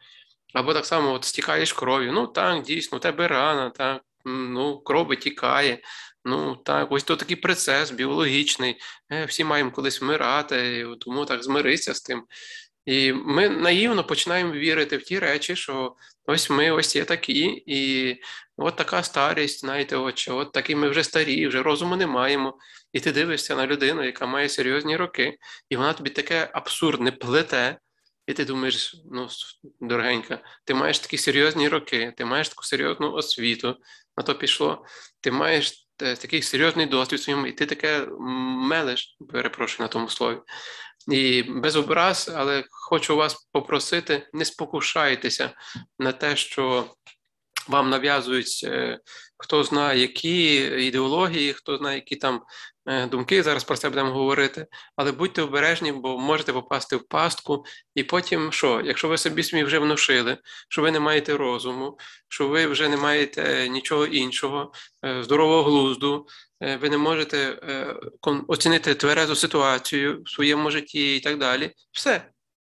Або 0.55 0.75
так 0.75 0.87
само 0.87 1.13
от 1.13 1.25
стікаєш 1.25 1.73
кров'ю. 1.73 2.13
Ну 2.13 2.27
так, 2.27 2.63
дійсно, 2.63 2.99
у 2.99 3.01
тебе 3.01 3.29
рана, 3.29 3.71
так, 3.71 4.03
ну, 4.25 4.81
кров 4.81 5.07
витікає. 5.07 5.79
Ну 6.25 6.57
так, 6.57 6.93
ось 6.93 7.05
то 7.05 7.17
такий 7.17 7.37
процес 7.37 7.91
біологічний. 7.91 8.77
Е, 9.13 9.25
всі 9.25 9.45
маємо 9.45 9.71
колись 9.71 10.01
вмирати, 10.01 10.87
тому 11.01 11.25
так 11.25 11.45
змирися 11.45 11.95
з 11.95 12.01
тим. 12.01 12.27
І 12.85 13.13
ми 13.13 13.49
наївно 13.49 14.05
починаємо 14.05 14.53
вірити 14.53 14.97
в 14.97 15.03
ті 15.03 15.19
речі, 15.19 15.57
що 15.57 15.97
ось 16.27 16.51
ми 16.51 16.71
ось 16.71 16.97
є 16.97 17.05
такі, 17.05 17.63
і 17.67 18.17
от 18.57 18.77
така 18.77 19.03
старість, 19.03 19.61
знаєте, 19.61 19.97
от, 19.97 20.29
от 20.31 20.53
такі 20.53 20.75
ми 20.75 20.89
вже 20.89 21.05
старі, 21.05 21.47
вже 21.47 21.63
розуму 21.63 21.97
не 21.97 22.07
маємо. 22.07 22.59
І 22.93 23.01
ти 23.01 23.13
дивишся 23.13 23.57
на 23.57 23.67
людину, 23.67 24.05
яка 24.05 24.27
має 24.27 24.49
серйозні 24.49 24.97
роки, 24.97 25.39
і 25.69 25.77
вона 25.77 25.93
тобі 25.93 26.11
таке 26.11 26.51
абсурдне 26.53 27.13
плете. 27.13 27.79
І 28.27 28.33
ти 28.33 28.45
думаєш, 28.45 28.97
ну, 29.13 29.29
дорогенька, 29.81 30.39
ти 30.65 30.75
маєш 30.75 30.99
такі 30.99 31.19
серйозні 31.19 31.69
роки, 31.69 32.15
ти 32.17 32.25
маєш 32.25 32.49
таку 32.49 32.65
серйозну 32.65 33.13
освіту, 33.13 33.77
на 34.17 34.23
то 34.23 34.35
пішло, 34.35 34.85
ти 35.21 35.31
маєш 35.31 35.82
такий 36.03 36.43
серйозний 36.43 36.87
досвід 36.87 37.23
своїм, 37.23 37.47
і 37.47 37.53
ти 37.53 37.67
таке 37.67 38.07
мелеш, 38.69 39.17
перепрошую 39.33 39.85
на 39.85 39.89
тому 39.89 40.09
слові. 40.09 40.39
І 41.09 41.43
без 41.43 41.77
образ, 41.77 42.31
але 42.35 42.65
хочу 42.71 43.17
вас 43.17 43.49
попросити, 43.53 44.29
не 44.33 44.45
спокушайтеся 44.45 45.51
на 45.99 46.13
те, 46.13 46.37
що 46.37 46.87
вам 47.69 47.91
нав'язують 47.91 48.61
е, 48.65 48.99
хто 49.43 49.65
знає, 49.65 50.01
які 50.01 50.55
ідеології, 50.87 51.53
хто 51.53 51.77
знає, 51.77 51.97
які 51.97 52.17
там 52.17 52.41
Е, 52.87 53.07
думки. 53.07 53.43
Зараз 53.43 53.65
про 53.65 53.77
це 53.77 53.89
будемо 53.89 54.13
говорити, 54.13 54.67
але 54.97 55.13
будьте 55.13 55.43
обережні, 55.43 55.93
бо 55.93 56.19
можете 56.19 56.53
попасти 56.53 56.97
в 56.97 57.09
пастку. 57.09 57.65
І 57.95 58.03
потім 58.03 58.53
що? 58.53 58.83
Якщо 58.85 59.09
ви 59.09 59.19
собі 59.19 59.43
самі 59.43 59.65
вже 59.65 59.79
внушили, 59.79 60.39
що 60.69 60.83
ви 60.83 60.91
не 60.91 61.01
маєте 61.01 61.37
розуму, 61.37 61.99
що 62.29 62.49
ви 62.49 62.67
вже 62.67 62.89
не 62.89 62.97
маєте 62.97 63.69
нічого 63.69 64.07
іншого, 64.07 64.73
е, 65.05 65.23
здорового 65.23 65.63
глузду, 65.63 66.27
е, 66.63 66.77
ви 66.77 66.91
не 66.91 66.99
можете 66.99 67.59
оцінити 68.49 68.95
тверезу 68.95 69.37
ситуацію 69.37 70.23
в 70.23 70.31
своєму 70.31 70.71
житті 70.71 71.17
і 71.17 71.21
так 71.21 71.39
далі. 71.39 71.71
Все. 71.93 72.32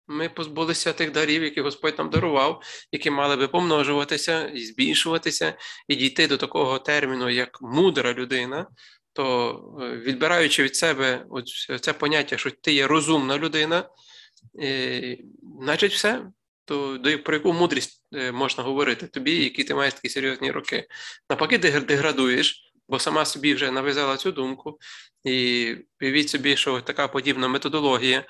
Ми 0.07 0.29
позбулися 0.29 0.93
тих 0.93 1.11
дарів, 1.11 1.43
які 1.43 1.61
Господь 1.61 1.97
нам 1.97 2.09
дарував, 2.09 2.63
які 2.91 3.09
мали 3.09 3.35
би 3.35 3.47
помножуватися 3.47 4.47
і 4.47 4.59
збільшуватися, 4.59 5.57
і 5.87 5.95
дійти 5.95 6.27
до 6.27 6.37
такого 6.37 6.79
терміну, 6.79 7.29
як 7.29 7.61
мудра 7.61 8.13
людина, 8.13 8.67
то 9.13 9.55
е, 9.81 9.97
відбираючи 9.97 10.63
від 10.63 10.75
себе 10.75 11.25
це 11.81 11.93
поняття, 11.93 12.37
що 12.37 12.51
ти 12.51 12.73
є 12.73 12.87
розумна 12.87 13.37
людина, 13.37 13.89
і, 14.61 15.17
значить, 15.61 15.93
все. 15.93 16.25
То 16.65 16.99
про 17.23 17.33
яку 17.35 17.53
мудрість 17.53 18.03
е, 18.13 18.31
можна 18.31 18.63
говорити 18.63 19.07
тобі, 19.07 19.43
які 19.43 19.63
ти 19.63 19.75
маєш 19.75 19.93
такі 19.93 20.09
серйозні 20.09 20.51
роки? 20.51 20.87
Навпаки, 21.29 21.59
ти 21.59 21.79
деградуєш, 21.79 22.73
бо 22.89 22.99
сама 22.99 23.25
собі 23.25 23.53
вже 23.53 23.71
нав'язала 23.71 24.17
цю 24.17 24.31
думку, 24.31 24.77
і 25.23 25.75
уявіть 26.01 26.29
собі, 26.29 26.55
що 26.55 26.81
така 26.81 27.07
подібна 27.07 27.47
методологія 27.47 28.25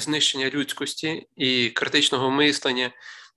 знищення 0.00 0.50
людськості 0.50 1.26
і 1.36 1.70
критичного 1.70 2.30
мислення 2.30 2.90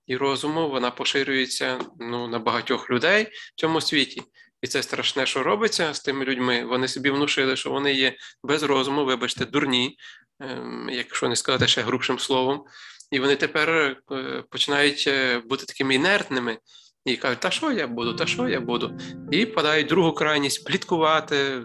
і 0.08 0.18
розуму 0.18 0.70
вона 0.70 0.92
поширюється 0.92 1.80
ну, 2.00 2.28
на 2.28 2.40
багатьох 2.40 2.90
людей 2.90 3.24
в 3.24 3.60
цьому 3.60 3.82
світі. 3.82 4.22
І 4.62 4.68
це 4.68 4.84
страшне, 4.84 5.26
що 5.26 5.44
робиться 5.44 5.94
з 5.94 6.00
тими 6.00 6.26
людьми. 6.26 6.66
Вони 6.66 6.88
собі 6.88 7.10
внушили, 7.10 7.56
що 7.56 7.70
вони 7.70 7.94
є 7.94 8.16
без 8.44 8.64
розуму, 8.64 9.06
вибачте, 9.06 9.46
дурні, 9.46 9.98
ем, 10.40 10.90
якщо 10.92 11.30
не 11.30 11.36
сказати 11.36 11.68
ще 11.68 11.82
грубшим 11.82 12.20
словом. 12.20 12.64
І 13.12 13.20
вони 13.20 13.36
тепер 13.36 13.70
е, 13.70 14.44
починають 14.50 15.06
е, 15.08 15.40
бути 15.40 15.66
такими 15.66 15.96
інертними 15.96 16.58
і 17.06 17.18
кажуть, 17.18 17.40
та 17.40 17.52
що 17.52 17.72
я 17.72 17.88
буду, 17.88 18.14
та 18.14 18.26
що 18.26 18.48
я 18.48 18.60
буду. 18.60 18.98
І 19.32 19.46
падають 19.46 19.88
другу 19.88 20.14
крайність 20.14 20.66
пліткувати 20.66 21.64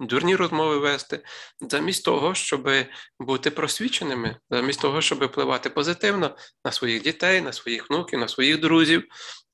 дурні 0.00 0.36
розмови 0.36 0.78
вести, 0.78 1.24
замість 1.60 2.04
того, 2.04 2.34
щоб 2.34 2.70
бути 3.18 3.50
просвіченими, 3.50 4.40
замість 4.50 4.80
того, 4.80 5.02
щоб 5.02 5.24
впливати 5.24 5.70
позитивно 5.70 6.36
на 6.64 6.72
своїх 6.72 7.02
дітей, 7.02 7.40
на 7.40 7.52
своїх 7.52 7.90
внуків, 7.90 8.18
на 8.18 8.28
своїх 8.28 8.60
друзів, 8.60 9.04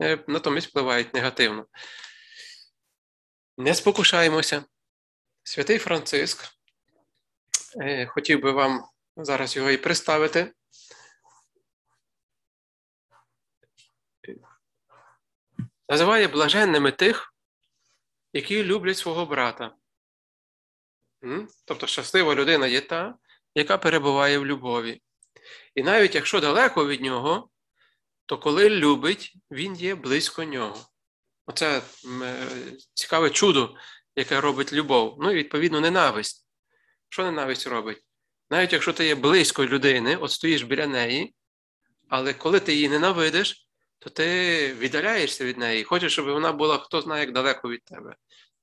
е, 0.03 0.25
натомість 0.27 0.69
впливають 0.69 1.15
негативно. 1.15 1.67
Не 3.59 3.75
спокушаємося. 3.75 4.65
Святий 5.43 5.79
Франциск, 5.79 6.45
е, 7.81 8.07
хотів 8.07 8.43
би 8.43 8.53
вам 8.53 8.85
зараз 9.17 9.57
його 9.57 9.71
і 9.71 9.77
представити. 9.77 10.53
Називає 15.89 16.29
блаженними 16.29 16.93
тих, 16.93 17.35
які 18.33 18.65
люблять 18.65 18.97
свого 18.97 19.27
брата. 19.27 19.75
Тобто 21.65 21.87
щаслива 21.87 22.35
людина 22.35 22.67
є 22.67 22.81
та, 22.81 23.15
яка 23.55 23.79
перебуває 23.79 24.39
в 24.39 24.47
любові. 24.47 25.03
І 25.75 25.83
навіть 25.83 26.15
якщо 26.15 26.41
далеко 26.41 26.87
від 26.87 27.01
нього, 27.01 27.49
то 28.27 28.39
коли 28.39 28.71
любить, 28.71 29.37
він 29.51 29.75
є 29.75 29.95
близько 29.95 30.45
нього. 30.45 30.87
Оце 31.47 31.83
е, 32.23 32.47
цікаве 32.95 33.31
чудо, 33.31 33.77
яке 34.17 34.41
робить 34.41 34.73
любов. 34.73 35.17
Ну 35.21 35.31
і 35.31 35.35
відповідно 35.35 35.81
ненависть. 35.81 36.49
Що 37.09 37.23
ненависть 37.23 37.67
робить? 37.67 38.05
Навіть 38.51 38.73
якщо 38.73 38.93
ти 38.93 39.07
є 39.07 39.15
близько 39.15 39.67
людини, 39.67 40.17
от 40.17 40.31
стоїш 40.31 40.63
біля 40.63 40.87
неї, 40.87 41.35
але 42.09 42.35
коли 42.35 42.61
ти 42.61 42.75
її 42.75 42.89
ненавидиш, 42.89 43.69
то 43.99 44.11
ти 44.11 44.75
віддаляєшся 44.75 45.45
від 45.45 45.59
неї, 45.59 45.85
хочеш, 45.85 46.13
щоб 46.13 46.27
вона 46.27 46.53
була 46.53 46.79
хто 46.79 47.01
знає 47.01 47.21
як 47.21 47.33
далеко 47.33 47.69
від 47.69 47.85
тебе. 47.85 48.17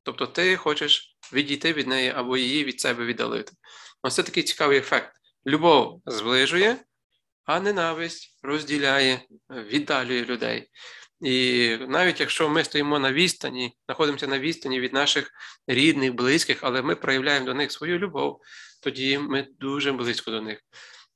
Тобто 0.04 0.28
ти 0.28 0.56
хочеш 0.56 1.11
відійти 1.34 1.74
від 1.74 1.88
неї 1.88 2.10
або 2.10 2.38
її 2.38 2.64
від 2.64 2.82
себе 2.82 3.06
віддалити. 3.06 3.52
Ось 4.04 4.16
це 4.16 4.24
такий 4.24 4.44
цікавий 4.44 4.78
ефект. 4.78 5.12
Любов 5.48 6.02
зближує, 6.06 6.78
а 7.46 7.60
ненависть 7.60 8.40
розділяє, 8.44 9.22
віддалює 9.50 10.26
людей. 10.26 10.70
І 11.22 11.78
навіть 11.88 12.20
якщо 12.20 12.50
ми 12.50 12.64
стоїмо 12.64 13.00
на 13.00 13.14
відстані, 13.14 13.74
знаходимося 13.86 14.28
на 14.28 14.40
відстані 14.40 14.80
від 14.80 14.94
наших 14.94 15.32
рідних, 15.68 16.14
близьких, 16.14 16.58
але 16.62 16.82
ми 16.82 16.96
проявляємо 16.96 17.46
до 17.46 17.54
них 17.54 17.72
свою 17.72 18.00
любов, 18.00 18.42
тоді 18.84 19.18
ми 19.18 19.48
дуже 19.60 19.92
близько 19.92 20.32
до 20.32 20.42
них. 20.42 20.60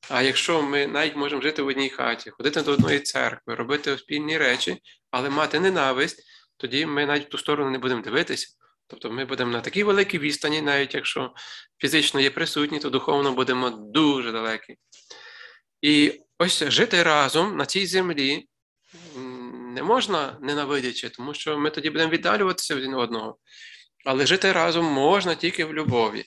А 0.09 0.21
якщо 0.21 0.61
ми 0.61 0.87
навіть 0.87 1.15
можемо 1.15 1.41
жити 1.41 1.61
в 1.61 1.67
одній 1.67 1.89
хаті, 1.89 2.29
ходити 2.29 2.61
до 2.61 2.71
одної 2.71 2.99
церкви, 2.99 3.55
робити 3.55 3.97
спільні 3.97 4.37
речі, 4.37 4.81
але 5.11 5.29
мати 5.29 5.59
ненависть, 5.59 6.23
тоді 6.57 6.85
ми 6.85 7.05
навіть 7.05 7.25
в 7.25 7.29
ту 7.29 7.37
сторону 7.37 7.71
не 7.71 7.77
будемо 7.77 8.01
дивитися. 8.01 8.47
Тобто 8.87 9.11
ми 9.11 9.25
будемо 9.25 9.51
на 9.51 9.61
такій 9.61 9.83
великій 9.83 10.19
відстані, 10.19 10.61
навіть 10.61 10.93
якщо 10.93 11.33
фізично 11.81 12.19
є 12.19 12.29
присутні, 12.29 12.79
то 12.79 12.89
духовно 12.89 13.31
будемо 13.31 13.69
дуже 13.69 14.31
далекі. 14.31 14.75
І 15.81 16.21
ось 16.39 16.63
жити 16.63 17.03
разом 17.03 17.57
на 17.57 17.65
цій 17.65 17.85
землі 17.85 18.47
не 19.75 19.83
можна 19.83 20.37
ненавидячи, 20.41 21.09
тому 21.09 21.33
що 21.33 21.57
ми 21.57 21.69
тоді 21.69 21.89
будемо 21.89 22.11
віддалюватися 22.11 22.75
один 22.75 22.93
одного. 22.93 23.37
Але 24.05 24.25
жити 24.25 24.51
разом 24.51 24.85
можна 24.85 25.35
тільки 25.35 25.65
в 25.65 25.73
любові. 25.73 26.25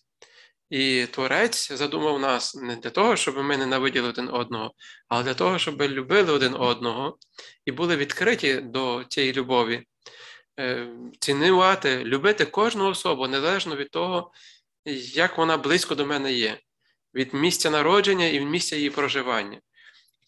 І 0.71 1.07
Творець 1.11 1.73
задумав 1.73 2.21
нас 2.21 2.55
не 2.55 2.77
для 2.77 2.91
того, 2.91 3.17
щоб 3.17 3.37
ми 3.37 3.57
ненавиділи 3.57 4.09
один 4.09 4.29
одного, 4.29 4.73
а 5.09 5.23
для 5.23 5.35
того, 5.35 5.59
щоб 5.59 5.83
любили 5.83 6.33
один 6.33 6.55
одного 6.55 7.19
і 7.65 7.73
були 7.73 7.97
відкриті 7.97 8.61
до 8.61 9.05
цієї 9.09 9.33
любові, 9.33 9.85
цінувати, 11.21 12.05
любити 12.05 12.45
кожну 12.45 12.89
особу 12.89 13.29
незалежно 13.29 13.77
від 13.77 13.91
того, 13.91 14.33
як 15.15 15.39
вона 15.39 15.57
близько 15.57 15.95
до 15.95 16.07
мене 16.07 16.33
є, 16.33 16.59
від 17.15 17.35
місця 17.35 17.71
народження 17.71 18.27
і 18.27 18.41
місця 18.41 18.77
її 18.77 18.91
проживання. 18.91 19.61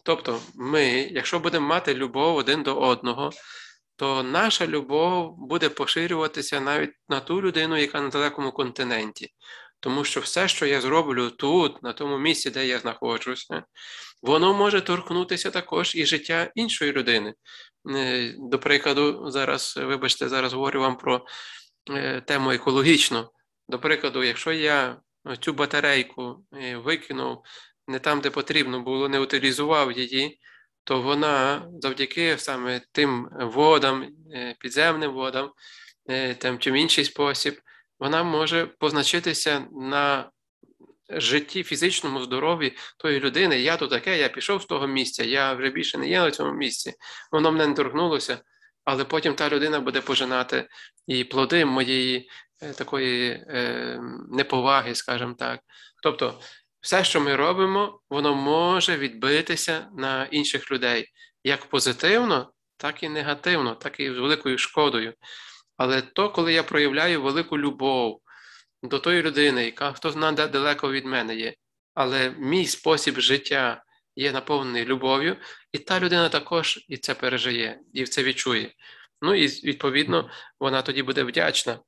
Тобто, 0.03 0.41
ми, 0.55 0.85
якщо 1.11 1.41
будемо 1.41 1.67
мати 1.67 1.95
любов 1.95 2.37
один 2.37 2.63
до 2.63 2.77
одного, 2.77 3.31
то 3.97 4.23
наша 4.23 4.67
любов 4.67 5.37
буде 5.39 5.69
поширюватися 5.69 6.61
навіть 6.61 6.91
на 7.09 7.21
ту 7.21 7.43
людину, 7.43 7.77
яка 7.77 8.01
на 8.01 8.09
далекому 8.09 8.53
континенті. 8.53 9.29
Тому 9.81 10.05
що 10.05 10.21
все, 10.21 10.49
що 10.49 10.67
я 10.67 10.81
зроблю 10.81 11.31
тут, 11.31 11.83
на 11.83 11.93
тому 11.93 12.19
місці, 12.19 12.51
де 12.51 12.67
я 12.67 12.79
знаходжуся, 12.79 13.65
воно 14.23 14.55
може 14.55 14.81
торкнутися 14.81 15.51
також 15.51 15.95
і 15.95 16.07
життя 16.07 16.51
іншої 16.55 16.93
людини. 16.93 17.35
Е, 17.89 18.35
до 18.39 18.59
прикладу, 18.59 19.31
зараз, 19.31 19.77
вибачте, 19.77 20.29
зараз 20.29 20.53
говорю 20.53 20.81
вам 20.81 20.99
про 20.99 21.27
е, 21.91 22.21
тему 22.21 22.51
екологічну. 22.51 23.31
До 23.69 23.79
прикладу, 23.79 24.25
якщо 24.25 24.53
я 24.53 25.01
цю 25.41 25.53
батарейку 25.53 26.45
е, 26.53 26.77
викинув 26.77 27.43
не 27.89 27.99
там, 27.99 28.21
де 28.21 28.31
потрібно 28.31 28.81
було, 28.81 29.09
не 29.09 29.21
утилізував 29.21 29.93
її, 29.93 30.41
то 30.85 31.03
вона 31.03 31.69
завдяки 31.81 32.39
саме 32.39 32.81
тим 32.93 33.29
водам, 33.33 34.07
підземним 34.61 35.13
водам, 35.13 35.51
там 36.39 36.59
чи 36.59 36.81
інший 36.81 37.05
спосіб 37.05 37.61
вона 37.99 38.23
може 38.23 38.67
позначитися 38.67 39.67
на 39.73 40.31
житті, 41.13 41.63
фізичному 41.63 42.23
здоров'ї 42.23 42.77
тої 42.99 43.21
людини. 43.21 43.61
Я 43.61 43.77
то 43.77 43.87
таке, 43.87 44.19
я 44.19 44.29
пішов 44.29 44.63
з 44.63 44.67
того 44.67 44.87
місця, 44.87 45.25
я 45.25 45.53
вже 45.53 45.71
більше 45.71 45.99
не 45.99 46.09
є 46.09 46.21
на 46.21 46.31
цьому 46.31 46.53
місці, 46.53 46.95
воно 47.33 47.53
мене 47.53 47.67
не 47.67 47.75
торкнулося, 47.75 48.39
але 48.85 49.05
потім 49.05 49.35
та 49.35 49.49
людина 49.49 49.81
буде 49.81 50.01
пожинати 50.01 50.69
і 51.07 51.25
плоди 51.25 51.65
моєї 51.65 52.31
е, 52.63 52.73
такої 52.73 53.31
е, 53.31 54.01
неповаги, 54.31 54.95
скажімо 54.95 55.35
так. 55.39 55.61
Тобто, 56.03 56.41
все, 56.81 57.05
що 57.05 57.21
ми 57.21 57.37
робимо, 57.37 58.01
воно 58.11 58.35
може 58.35 58.97
відбитися 58.97 59.89
на 59.97 60.25
інших 60.25 60.73
людей 60.73 61.07
як 61.45 61.67
позитивно, 61.67 62.53
так 62.77 63.03
і 63.03 63.09
негативно, 63.09 63.75
так 63.75 64.01
і 64.01 64.13
з 64.13 64.19
великою 64.19 64.59
шкодою. 64.59 65.15
Але 65.77 66.03
то, 66.03 66.31
коли 66.31 66.53
я 66.53 66.63
проявляю 66.63 67.23
велику 67.23 67.59
любов 67.59 68.21
до 68.83 68.99
тої 68.99 69.23
людини, 69.23 69.65
яка 69.65 69.93
хто 69.93 70.11
знає 70.11 70.49
далеко 70.49 70.93
від 70.93 71.05
мене 71.05 71.37
є, 71.37 71.55
але 71.95 72.31
мій 72.31 72.67
спосіб 72.67 73.21
життя 73.21 73.85
є 74.17 74.33
наповнений 74.33 74.85
любов'ю, 74.85 75.37
і 75.73 75.79
та 75.79 76.01
людина 76.01 76.29
також 76.29 76.85
і 76.89 76.97
це 76.97 77.15
пережиє, 77.15 77.81
і 77.93 78.05
це 78.05 78.23
відчує. 78.23 78.75
Ну 79.23 79.35
і 79.35 79.47
відповідно 79.47 80.31
вона 80.61 80.83
тоді 80.83 81.03
буде 81.03 81.23
вдячна, 81.23 81.79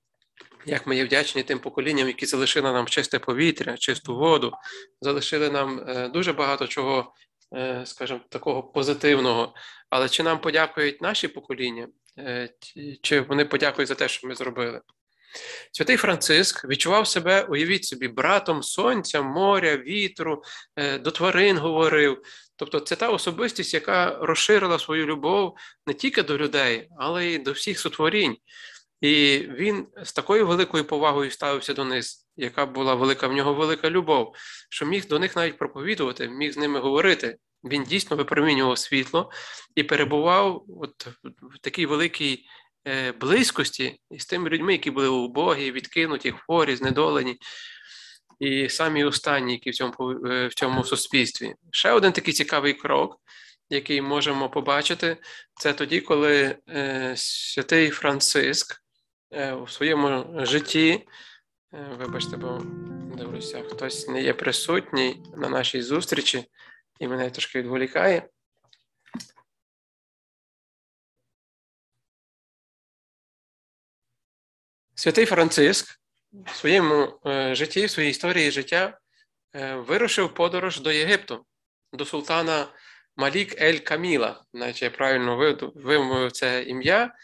як 0.66 0.86
ми 0.86 0.96
є 0.96 1.04
вдячні 1.04 1.42
тим 1.42 1.58
поколінням, 1.58 2.08
які 2.08 2.26
залишили 2.26 2.72
нам 2.72 2.86
чисте 2.86 3.18
повітря, 3.18 3.76
чисту 3.76 4.16
воду, 4.16 4.52
залишили 5.00 5.50
нам 5.50 5.80
е, 5.88 6.08
дуже 6.08 6.32
багато 6.32 6.66
чого, 6.66 7.14
е, 7.56 7.82
скажімо, 7.86 8.20
такого 8.28 8.62
позитивного. 8.62 9.54
Але 9.90 10.08
чи 10.08 10.22
нам 10.22 10.40
подякують 10.40 11.02
наші 11.02 11.28
покоління? 11.28 11.88
Е, 12.18 12.48
чи 13.02 13.20
вони 13.20 13.44
подякують 13.44 13.88
за 13.88 13.94
те, 13.94 14.08
що 14.08 14.28
ми 14.28 14.34
зробили. 14.34 14.80
Святий 15.72 15.96
Франциск 15.96 16.64
відчував 16.64 17.06
себе, 17.06 17.42
уявіть 17.42 17.84
собі, 17.84 18.08
братом 18.08 18.62
сонця, 18.62 19.22
моря, 19.22 19.76
вітру, 19.76 20.42
е, 20.76 20.98
до 20.98 21.10
тварин 21.10 21.58
говорив. 21.58 22.22
Тобто 22.56 22.80
це 22.80 22.96
та 22.96 23.08
особистість, 23.08 23.74
яка 23.74 24.18
розширила 24.20 24.78
свою 24.78 25.06
любов 25.06 25.56
не 25.86 25.94
тільки 25.94 26.22
до 26.22 26.38
людей, 26.38 26.88
але 26.98 27.26
й 27.26 27.38
до 27.38 27.52
всіх 27.52 27.78
сотворінь. 27.78 28.36
І 29.00 29.38
він 29.38 29.86
з 30.02 30.12
такою 30.12 30.46
великою 30.46 30.84
повагою 30.84 31.30
ставився 31.30 31.74
до 31.74 31.84
них, 31.84 32.04
яка 32.36 32.66
була 32.66 32.94
велика 32.94 33.28
в 33.28 33.32
нього 33.32 33.54
велика 33.54 33.90
любов, 33.90 34.34
що 34.68 34.86
міг 34.86 35.06
до 35.06 35.18
них 35.18 35.36
навіть 35.36 35.58
проповідувати, 35.58 36.28
міг 36.28 36.52
з 36.52 36.56
ними 36.56 36.80
говорити 36.80 37.36
він 37.64 37.84
дійсно 37.84 38.16
випромінював 38.16 38.78
світло 38.78 39.30
і 39.74 39.82
перебував 39.82 40.64
от 40.80 41.06
в 41.24 41.58
такій 41.60 41.86
великій 41.86 42.44
близькості 43.20 44.00
з 44.10 44.26
тими 44.26 44.50
людьми, 44.50 44.72
які 44.72 44.90
були 44.90 45.08
убогі, 45.08 45.72
відкинуті, 45.72 46.30
хворі, 46.32 46.76
знедолені. 46.76 47.38
І 48.42 48.68
самі 48.68 49.04
останні, 49.04 49.52
які 49.52 49.70
в 49.70 49.74
цьому 49.74 49.94
е, 50.26 50.46
в 50.46 50.54
цьому 50.54 50.84
суспільстві. 50.84 51.54
Ще 51.70 51.92
один 51.92 52.12
такий 52.12 52.34
цікавий 52.34 52.72
крок, 52.72 53.20
який 53.70 54.02
можемо 54.02 54.50
побачити, 54.50 55.16
це 55.60 55.72
тоді, 55.72 56.00
коли 56.00 56.56
е, 56.68 57.14
святий 57.16 57.90
Франциск 57.90 58.82
е, 59.30 59.52
у 59.52 59.68
своєму 59.68 60.24
житті, 60.36 61.06
е, 61.74 61.96
вибачте, 61.98 62.36
бо 62.36 62.62
дивлюся, 63.16 63.62
хтось 63.62 64.08
не 64.08 64.22
є 64.22 64.34
присутній 64.34 65.22
на 65.36 65.48
нашій 65.48 65.82
зустрічі 65.82 66.44
і 67.00 67.08
мене 67.08 67.30
трошки 67.30 67.58
відволікає. 67.58 68.28
Святий 75.02 75.26
Франциск 75.26 76.00
в 76.32 76.56
своєму 76.56 77.20
е, 77.26 77.54
житті, 77.54 77.86
в 77.86 77.90
своїй 77.90 78.10
історії 78.10 78.50
життя 78.50 78.98
е, 79.54 79.74
вирушив 79.74 80.34
подорож 80.34 80.80
до 80.80 80.92
Єгипту, 80.92 81.46
до 81.92 82.04
султана 82.04 82.66
Малік 83.16 83.62
Ель 83.62 83.78
Каміла, 83.78 84.44
наче 84.52 84.84
я 84.84 84.90
правильно 84.90 85.56
вимовив 85.74 86.32
це 86.32 86.62
ім'я, 86.62 87.14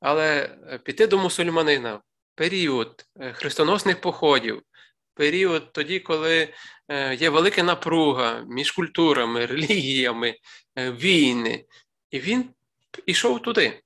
але 0.00 0.56
е, 0.68 0.78
піти 0.78 1.06
до 1.06 1.18
мусульманина 1.18 2.00
період 2.34 3.04
хрестоносних 3.32 4.00
походів, 4.00 4.62
період 5.14 5.72
тоді, 5.72 6.00
коли 6.00 6.54
є 7.18 7.30
велика 7.30 7.62
напруга 7.62 8.44
між 8.48 8.72
культурами, 8.72 9.46
релігіями, 9.46 10.36
війни. 10.76 11.64
І 12.10 12.20
він 12.20 12.50
ішов 13.06 13.42
туди 13.42 13.82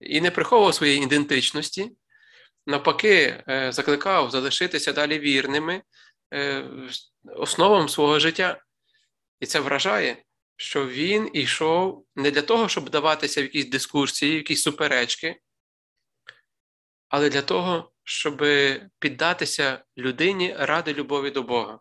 і 0.00 0.20
не 0.20 0.30
приховував 0.30 0.74
своєї 0.74 1.02
ідентичності, 1.02 1.90
навпаки, 2.66 3.44
е, 3.48 3.72
закликав 3.72 4.30
залишитися 4.30 4.92
далі 4.92 5.18
вірними 5.18 5.82
основам 7.36 7.88
свого 7.88 8.18
життя. 8.18 8.62
І 9.40 9.46
це 9.46 9.60
вражає, 9.60 10.24
що 10.56 10.86
він 10.86 11.30
ішов 11.32 12.06
не 12.16 12.30
для 12.30 12.42
того, 12.42 12.68
щоб 12.68 12.90
даватися 12.90 13.40
в 13.40 13.44
якісь 13.44 13.70
дискурсії, 13.70 14.32
в 14.32 14.36
якісь 14.36 14.62
суперечки, 14.62 15.40
але 17.08 17.30
для 17.30 17.42
того, 17.42 17.92
щоб 18.04 18.44
піддатися 18.98 19.84
людині 19.98 20.54
ради 20.58 20.94
любові 20.94 21.30
до 21.30 21.42
Бога. 21.42 21.80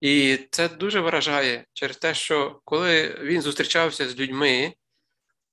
І 0.00 0.38
це 0.50 0.68
дуже 0.68 1.00
вражає 1.00 1.66
через 1.72 1.96
те, 1.96 2.14
що 2.14 2.60
коли 2.64 3.18
він 3.22 3.42
зустрічався 3.42 4.08
з 4.08 4.20
людьми, 4.20 4.74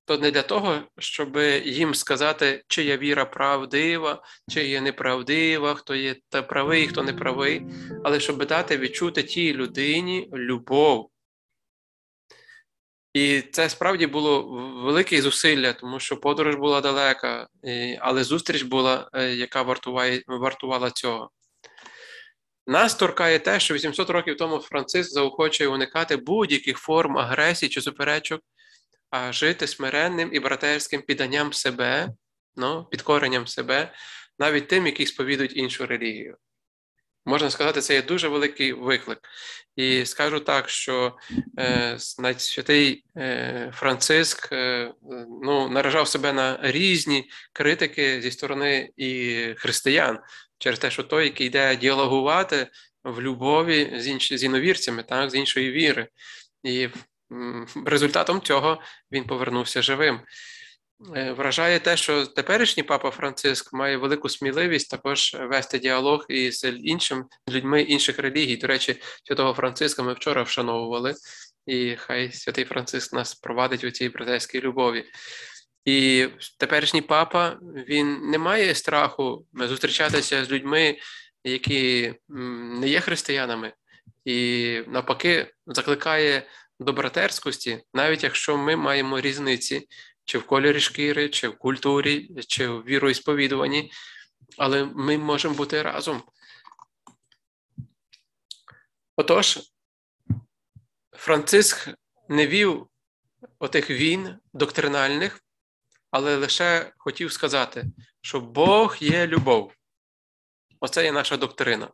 то 0.10 0.18
не 0.18 0.32
для 0.32 0.42
того, 0.42 0.82
щоб 1.00 1.38
їм 1.64 1.96
сказати, 1.96 2.64
чия 2.68 2.98
віра 2.98 3.26
правдива, 3.26 4.24
чи 4.50 4.68
є 4.68 4.82
неправдива, 4.82 5.76
хто 5.76 5.96
є 5.96 6.16
та 6.30 6.42
правий, 6.42 6.88
хто 6.88 7.04
не 7.04 7.14
правий, 7.14 7.66
але 8.04 8.20
щоб 8.20 8.46
дати 8.46 8.78
відчути 8.78 9.24
тій 9.24 9.54
людині 9.54 10.30
любов. 10.34 11.10
І 13.14 13.42
це 13.42 13.70
справді 13.70 14.08
було 14.08 14.44
велике 14.84 15.22
зусилля, 15.22 15.74
тому 15.74 16.00
що 16.00 16.18
подорож 16.18 16.56
була 16.56 16.82
далека, 16.82 17.48
але 18.00 18.24
зустріч 18.24 18.62
була, 18.62 19.10
е, 19.14 19.36
яка 19.36 19.62
вартуває, 19.62 20.24
вартувала 20.28 20.92
цього. 20.92 21.32
Нас 22.68 22.96
торкає 22.96 23.40
те, 23.40 23.60
що 23.60 23.74
800 23.74 24.10
років 24.10 24.38
тому 24.38 24.60
Франциск 24.60 25.12
заохочує 25.12 25.70
уникати 25.70 26.18
будь-яких 26.18 26.78
форм 26.78 27.18
агресії 27.18 27.70
чи 27.70 27.82
суперечок, 27.82 28.42
а 29.10 29.32
жити 29.32 29.68
смиренним 29.68 30.30
і 30.34 30.40
братерським 30.40 31.02
підданням 31.02 31.54
себе, 31.54 32.10
ну, 32.56 32.86
підкоренням 32.92 33.48
себе, 33.48 33.94
навіть 34.40 34.68
тим, 34.68 34.86
які 34.86 35.06
сповідують 35.06 35.58
іншу 35.58 35.86
релігію. 35.86 36.38
Можна 37.26 37.50
сказати, 37.50 37.82
це 37.82 37.94
є 37.94 38.02
дуже 38.02 38.28
великий 38.28 38.74
виклик. 38.74 39.20
І 39.76 40.06
скажу 40.06 40.40
так, 40.40 40.70
що 40.70 41.18
е, 41.60 41.96
святий 42.38 43.06
е, 43.18 43.72
Франциск 43.76 44.50
е, 44.52 44.94
ну, 45.44 45.70
наражав 45.70 46.08
себе 46.08 46.34
на 46.34 46.60
різні 46.62 47.30
критики 47.54 48.22
зі 48.22 48.32
сторони 48.32 48.90
і 48.98 49.36
християн 49.58 50.20
через 50.58 50.80
те, 50.80 50.92
що 50.92 51.04
той, 51.04 51.26
який 51.26 51.48
йде 51.48 51.76
діалогувати 51.76 52.68
в 53.04 53.22
любові 53.22 53.94
з 53.98 54.08
інші, 54.08 54.38
з 54.38 54.44
іновірцями, 54.44 55.04
так, 55.04 55.30
з 55.30 55.36
іншої 55.36 55.72
віри. 55.72 56.08
І 56.64 56.88
результатом 57.86 58.42
цього 58.42 58.82
він 59.12 59.24
повернувся 59.24 59.82
живим. 59.82 60.22
Е, 61.16 61.32
вражає 61.32 61.80
те, 61.80 61.98
що 61.98 62.26
теперішній 62.26 62.84
папа 62.84 63.12
Франциск 63.12 63.74
має 63.74 63.98
велику 63.98 64.30
сміливість 64.30 64.92
також 64.92 65.38
вести 65.40 65.80
діалог 65.80 66.26
із 66.30 66.64
іншими 66.84 67.26
людьми 67.50 67.82
інших 67.82 68.20
релігій. 68.20 68.58
До 68.58 68.68
речі, 68.68 69.02
святого 69.24 69.54
Франциска 69.54 70.04
ми 70.04 70.14
вчора 70.14 70.44
вшановували, 70.44 71.16
і 71.66 71.96
хай 71.96 72.32
святий 72.32 72.66
Франциск 72.66 73.14
нас 73.14 73.36
провадить 73.36 73.84
у 73.84 73.92
цій 73.92 74.10
братерській 74.10 74.62
любові. 74.62 75.06
І 75.86 76.28
теперішній 76.58 77.02
папа 77.02 77.58
він 77.62 78.30
не 78.30 78.38
має 78.38 78.76
страху 78.76 79.46
зустрічатися 79.54 80.46
з 80.46 80.52
людьми, 80.52 80.98
які 81.44 82.14
не 82.80 82.88
є 82.88 83.00
християнами, 83.00 83.74
і 84.26 84.82
навпаки 84.88 85.54
закликає 85.68 86.44
до 86.80 86.94
братерськості, 86.94 87.84
навіть 87.94 88.24
якщо 88.24 88.58
ми 88.58 88.76
маємо 88.76 89.22
різниці 89.22 89.88
чи 90.26 90.38
в 90.38 90.46
кольорі 90.46 90.80
шкіри, 90.80 91.30
чи 91.30 91.48
в 91.48 91.58
культурі, 91.58 92.44
чи 92.48 92.68
в 92.68 92.86
віроісповідуванні, 92.86 93.92
але 94.58 94.86
ми 94.86 95.18
можемо 95.18 95.56
бути 95.56 95.82
разом. 95.82 96.24
Отож, 99.16 99.60
Франциск 101.12 101.90
не 102.30 102.48
вів 102.48 102.88
отих 103.60 103.90
війн 103.90 104.36
доктринальних, 104.54 105.44
але 106.12 106.36
лише 106.36 106.94
хотів 106.98 107.32
сказати, 107.32 107.86
що 108.22 108.40
Бог 108.40 108.98
є 109.00 109.28
любов. 109.28 109.74
Оце 110.80 111.04
є 111.04 111.12
наша 111.12 111.38
доктрина. 111.38 111.92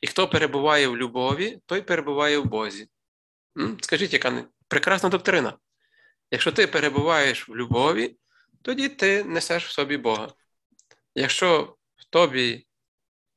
І 0.00 0.06
хто 0.06 0.28
перебуває 0.28 0.88
в 0.88 0.96
любові, 0.96 1.60
той 1.66 1.82
перебуває 1.82 2.38
в 2.38 2.44
Бозі. 2.44 2.88
Скажіть, 3.80 4.12
яка 4.12 4.44
прекрасна 4.68 5.08
доктрина. 5.08 5.58
Якщо 6.30 6.52
ти 6.52 6.66
перебуваєш 6.66 7.48
в 7.48 7.56
любові, 7.56 8.16
тоді 8.62 8.88
ти 8.88 9.24
несеш 9.24 9.66
в 9.66 9.70
собі 9.70 9.96
Бога. 9.96 10.32
Якщо 11.14 11.76
в 11.96 12.04
тобі 12.04 12.66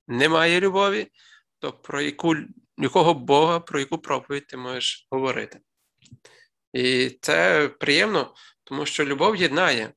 немає 0.08 0.60
любові, 0.60 1.12
то 1.60 1.74
про 1.74 2.02
яку, 2.02 2.36
якого 2.78 3.14
Бога, 3.14 3.60
про 3.60 3.80
яку 3.80 3.98
проповідь 3.98 4.48
ти 4.48 4.58
можеш 4.58 5.08
говорити. 5.12 5.60
І 6.74 7.10
це 7.22 7.68
приємно, 7.68 8.36
тому 8.64 8.86
що 8.86 9.06
любов 9.06 9.36
єднає. 9.36 9.94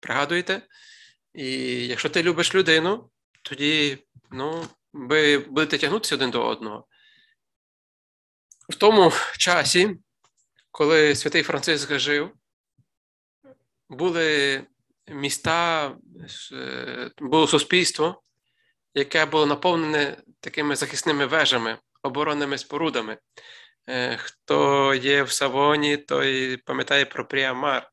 Пригадуєте? 0.00 0.62
І 1.34 1.46
якщо 1.86 2.08
ти 2.10 2.22
любиш 2.22 2.54
людину, 2.54 3.10
тоді 3.42 3.98
ну, 4.30 4.66
ви 4.92 5.38
будете 5.38 5.78
тягнутися 5.78 6.14
один 6.14 6.30
до 6.30 6.46
одного. 6.46 6.86
В 8.68 8.74
тому 8.74 9.12
часі 9.38 9.96
коли 10.76 11.14
святий 11.14 11.42
Франциск 11.42 11.98
жив, 11.98 12.30
були 13.88 14.62
міста, 15.08 15.92
е, 16.52 17.10
було 17.18 17.46
суспільство, 17.46 18.22
яке 18.94 19.26
було 19.26 19.46
наповнене 19.46 20.16
такими 20.40 20.76
захисними 20.76 21.26
вежами, 21.26 21.78
оборонними 22.02 22.58
спорудами. 22.58 23.18
Е, 23.88 24.16
хто 24.16 24.94
є 24.94 25.22
в 25.22 25.30
Савоні, 25.30 25.96
той 25.96 26.56
пам'ятає 26.56 27.04
про 27.04 27.28
Пріамар. 27.28 27.90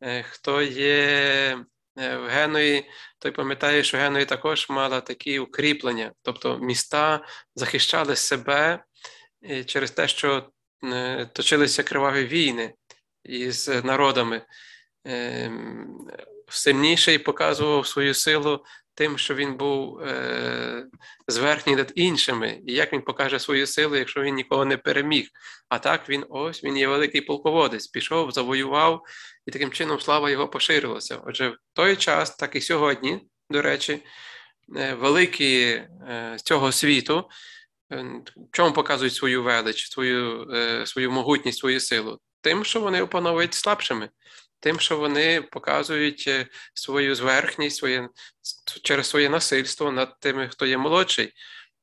Е, 0.00 0.22
хто 0.22 0.62
є 0.62 1.64
в 1.96 2.28
Геної, 2.28 2.90
той 3.18 3.30
пам'ятає, 3.30 3.82
що 3.82 3.98
Геної 3.98 4.24
також 4.24 4.70
мала 4.70 5.00
такі 5.00 5.38
укріплення, 5.38 6.12
тобто 6.22 6.58
міста 6.58 7.24
захищали 7.54 8.16
себе 8.16 8.84
через 9.66 9.90
те, 9.90 10.08
що 10.08 10.50
Е, 10.84 11.26
точилися 11.32 11.82
криваві 11.82 12.24
війни 12.24 12.74
із 13.24 13.68
народами. 13.84 14.42
Ем, 15.04 16.08
сильніший 16.48 17.18
показував 17.18 17.86
свою 17.86 18.14
силу 18.14 18.64
тим, 18.94 19.18
що 19.18 19.34
він 19.34 19.56
був 19.56 20.00
е, 20.00 20.86
зверхній 21.28 21.76
над 21.76 21.92
іншими, 21.94 22.60
і 22.66 22.72
як 22.72 22.92
він 22.92 23.02
покаже 23.02 23.38
свою 23.38 23.66
силу, 23.66 23.96
якщо 23.96 24.22
він 24.22 24.34
нікого 24.34 24.64
не 24.64 24.76
переміг. 24.76 25.28
А 25.68 25.78
так 25.78 26.08
він 26.08 26.24
ось 26.28 26.64
він 26.64 26.76
є 26.76 26.88
великий 26.88 27.20
полководець, 27.20 27.86
пішов, 27.86 28.32
завоював, 28.32 29.02
і 29.46 29.50
таким 29.50 29.70
чином 29.70 30.00
слава 30.00 30.30
його 30.30 30.48
поширилася. 30.48 31.20
Отже, 31.26 31.48
в 31.48 31.56
той 31.72 31.96
час, 31.96 32.36
так 32.36 32.56
і 32.56 32.60
сьогодні, 32.60 33.20
до 33.50 33.62
речі, 33.62 34.02
е, 34.76 34.94
великі 34.94 35.82
з 36.36 36.42
цього 36.42 36.72
світу. 36.72 37.28
Е, 37.92 38.22
чому 38.52 38.72
показують 38.72 39.14
свою 39.14 39.42
велич, 39.42 39.90
свою 39.90 40.50
е, 40.52 40.86
свою 40.86 41.10
могутність, 41.10 41.58
свою 41.58 41.80
силу? 41.80 42.20
Тим, 42.40 42.64
що 42.64 42.80
вони 42.80 43.02
опановують 43.02 43.54
слабшими, 43.54 44.10
тим, 44.60 44.80
що 44.80 44.96
вони 44.96 45.42
показують 45.42 46.24
е, 46.28 46.46
свою 46.74 47.14
зверхність 47.14 47.76
своє, 47.76 48.08
через 48.82 49.06
своє 49.06 49.28
насильство 49.28 49.92
над 49.92 50.20
тими, 50.20 50.48
хто 50.48 50.66
є 50.66 50.78
молодший. 50.78 51.32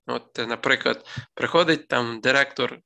От, 0.08 0.38
Наприклад, 0.38 1.08
приходить 1.34 1.88
там 1.88 2.22
директор 2.22 2.80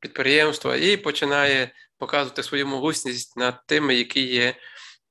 підприємства 0.00 0.76
і 0.76 0.96
починає 0.96 1.74
показувати 1.98 2.42
свою 2.42 2.66
могутність 2.66 3.36
над 3.36 3.66
тими, 3.66 3.94
які 3.94 4.26
є 4.26 4.54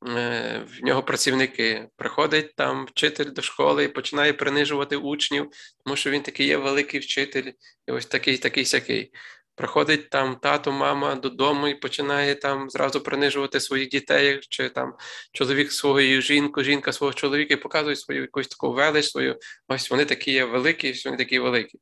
в 0.01 0.79
нього 0.83 1.03
працівники. 1.03 1.87
Приходить 1.97 2.55
там 2.55 2.85
вчитель 2.85 3.31
до 3.31 3.41
школи 3.41 3.83
і 3.83 3.87
починає 3.87 4.33
принижувати 4.33 4.97
учнів, 4.97 5.49
тому 5.85 5.95
що 5.95 6.09
він 6.09 6.21
такий 6.21 6.47
є 6.47 6.57
великий 6.57 6.99
вчитель, 6.99 7.51
і 7.87 7.91
ось 7.91 8.05
такий, 8.05 8.37
такий 8.37 8.65
сякий. 8.65 9.11
Приходить 9.55 10.09
там 10.09 10.35
тато, 10.35 10.71
мама 10.71 11.15
додому 11.15 11.67
і 11.67 11.75
починає 11.75 12.35
там 12.35 12.69
зразу 12.69 13.01
принижувати 13.01 13.59
своїх 13.59 13.89
дітей, 13.89 14.39
чи 14.49 14.69
там 14.69 14.93
чоловік 15.33 15.71
свою 15.71 16.21
жінку, 16.21 16.63
жінка 16.63 16.93
свого 16.93 17.13
чоловіка 17.13 17.53
і 17.53 17.57
показує 17.57 17.95
свою 17.95 18.21
якусь 18.21 18.47
таку 18.47 18.73
велич, 18.73 19.05
свою 19.05 19.39
ось 19.67 19.89
вони 19.89 20.05
такі 20.05 20.31
є 20.31 20.45
великі, 20.45 21.01
вони 21.05 21.17
такі 21.17 21.39
великі. 21.39 21.79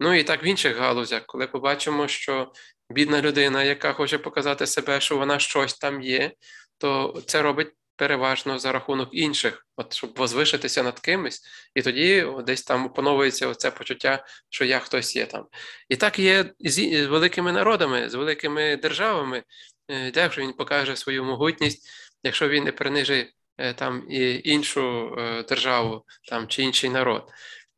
Ну 0.00 0.14
і 0.14 0.22
так 0.24 0.42
в 0.42 0.46
інших 0.46 0.76
галузях, 0.76 1.26
коли 1.26 1.46
побачимо, 1.46 2.08
що 2.08 2.52
бідна 2.90 3.22
людина, 3.22 3.62
яка 3.62 3.92
хоче 3.92 4.18
показати 4.18 4.66
себе, 4.66 5.00
що 5.00 5.16
вона 5.16 5.38
щось 5.38 5.74
там 5.74 6.02
є, 6.02 6.32
то 6.80 7.22
це 7.26 7.42
робить 7.42 7.72
переважно 7.96 8.58
за 8.58 8.72
рахунок 8.72 9.08
інших, 9.12 9.66
от 9.76 9.94
щоб 9.94 10.12
возвишитися 10.16 10.82
над 10.82 11.00
кимось, 11.00 11.42
і 11.74 11.82
тоді 11.82 12.26
десь 12.46 12.62
там 12.62 12.86
опановується 12.86 13.46
оце 13.46 13.70
почуття, 13.70 14.24
що 14.50 14.64
я 14.64 14.78
хтось 14.78 15.16
є 15.16 15.26
там. 15.26 15.46
І 15.88 15.96
так 15.96 16.18
є 16.18 16.52
з 16.60 17.06
великими 17.06 17.52
народами, 17.52 18.08
з 18.08 18.14
великими 18.14 18.76
державами, 18.76 19.42
де 19.88 20.12
якщо 20.14 20.42
він 20.42 20.52
покаже 20.52 20.96
свою 20.96 21.24
могутність, 21.24 21.88
якщо 22.22 22.48
він 22.48 22.64
не 22.64 22.72
принижить 22.72 23.34
е, 23.58 23.74
там 23.74 24.06
і 24.10 24.40
іншу 24.44 25.14
е, 25.18 25.42
державу 25.42 26.04
там 26.28 26.48
чи 26.48 26.62
інший 26.62 26.90
народ. 26.90 27.30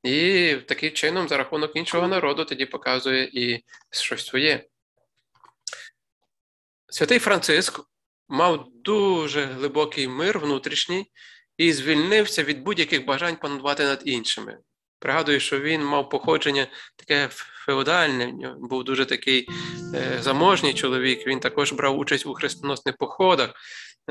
І 0.02 0.54
таким 0.68 0.90
чином, 0.90 1.28
за 1.28 1.36
рахунок 1.36 1.76
іншого 1.76 2.08
народу, 2.08 2.44
тоді 2.44 2.66
показує 2.66 3.30
і 3.32 3.64
щось 3.90 4.26
своє. 4.26 4.64
Святий 6.88 7.18
Франциск 7.18 7.80
мав 8.32 8.68
дуже 8.84 9.44
глибокий 9.44 10.08
мир 10.08 10.38
внутрішній 10.38 11.06
і 11.56 11.72
звільнився 11.72 12.42
від 12.42 12.62
будь-яких 12.62 13.04
бажань 13.04 13.36
панувати 13.36 13.84
над 13.84 14.02
іншими. 14.04 14.58
Пригадую, 14.98 15.40
що 15.40 15.60
він 15.60 15.84
мав 15.84 16.08
походження 16.08 16.66
таке 16.96 17.28
феодальне, 17.66 18.54
був 18.58 18.84
дуже 18.84 19.04
такий 19.04 19.48
е, 19.94 20.18
заможній 20.20 20.74
чоловік. 20.74 21.26
Він 21.26 21.40
також 21.40 21.72
брав 21.72 21.98
участь 21.98 22.26
у 22.26 22.34
хрестоносних 22.34 22.96
походах. 22.96 23.50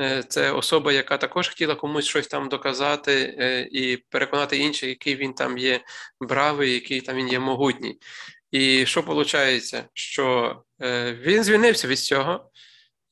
Е, 0.00 0.22
це 0.28 0.52
особа, 0.52 0.92
яка 0.92 1.18
також 1.18 1.48
хотіла 1.48 1.74
комусь 1.74 2.06
щось 2.06 2.26
там 2.26 2.48
доказати 2.48 3.36
е, 3.38 3.68
і 3.72 3.96
переконати 3.96 4.56
інших, 4.56 4.88
який 4.88 5.16
він 5.16 5.34
там 5.34 5.58
є 5.58 5.80
бравий, 6.20 6.74
який 6.74 7.00
там 7.00 7.16
він 7.16 7.28
є 7.28 7.38
могутній. 7.38 7.98
І 8.50 8.86
що 8.86 9.00
виходить? 9.00 9.74
Що 9.94 10.56
він 11.22 11.44
звільнився 11.44 11.88
від 11.88 11.98
цього. 11.98 12.50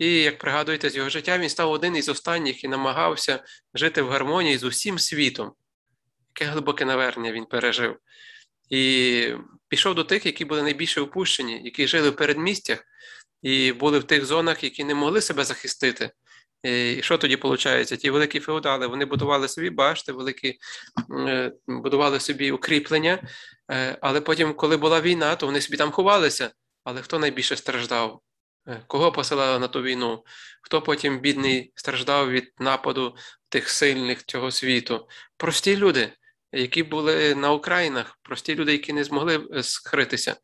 І 0.01 0.23
як 0.23 0.39
пригадуєте, 0.39 0.91
з 0.91 0.97
його 0.97 1.09
життя 1.09 1.39
він 1.39 1.49
став 1.49 1.71
один 1.71 1.97
із 1.97 2.09
останніх 2.09 2.65
і 2.65 2.69
намагався 2.69 3.45
жити 3.75 4.03
в 4.03 4.09
гармонії 4.09 4.59
з 4.59 4.65
усім 4.65 4.99
світом. 4.99 5.53
Яке 6.35 6.51
глибоке 6.51 6.85
навернення 6.85 7.33
він 7.33 7.45
пережив. 7.45 7.97
І 8.71 9.35
пішов 9.69 9.95
до 9.95 10.05
тих, 10.05 10.27
які 10.27 10.45
були 10.45 10.63
найбільше 10.63 11.01
опущені, 11.01 11.63
які 11.65 11.87
жили 11.87 12.11
в 12.11 12.17
передмістях 12.17 12.85
і 13.43 13.73
були 13.73 13.99
в 13.99 14.05
тих 14.05 14.25
зонах, 14.25 14.65
які 14.65 14.85
не 14.85 14.95
могли 14.95 15.21
себе 15.21 15.45
захистити. 15.45 16.11
І 16.63 17.03
що 17.03 17.19
тоді 17.19 17.37
виходить? 17.37 18.01
Ті 18.01 18.11
великі 18.11 18.41
феодали 18.41 18.87
вони 18.87 19.05
будували 19.05 19.49
собі 19.49 19.71
башти, 19.71 20.13
великі 20.13 20.59
е, 21.29 21.53
будували 21.67 22.21
собі 22.21 22.53
укріплення, 22.53 23.23
е, 23.71 23.99
але 24.01 24.21
потім, 24.21 24.55
коли 24.55 24.77
була 24.77 25.01
війна, 25.01 25.37
то 25.37 25.47
вони 25.47 25.61
собі 25.61 25.77
там 25.77 25.91
ховалися. 25.91 26.51
Але 26.85 27.03
хто 27.03 27.19
найбільше 27.19 27.57
страждав? 27.57 28.21
Е, 28.71 28.83
кого 28.87 29.13
посилали 29.13 29.59
на 29.59 29.69
ту 29.69 29.83
війну? 29.83 30.25
Хто 30.63 30.83
потім, 30.83 31.21
бідний, 31.21 31.73
страждав 31.75 32.31
від 32.31 32.53
нападу 32.59 33.17
тих 33.49 33.69
сильних 33.69 34.25
цього 34.27 34.51
світу? 34.51 35.09
Прості 35.37 35.77
люди, 35.77 36.13
які 36.53 36.83
були 36.83 37.35
на 37.35 37.53
Українах, 37.53 38.19
прості 38.23 38.55
люди, 38.55 38.73
які 38.73 38.93
не 38.93 39.05
змогли 39.05 39.49
е, 39.55 39.63
скритися. 39.63 40.37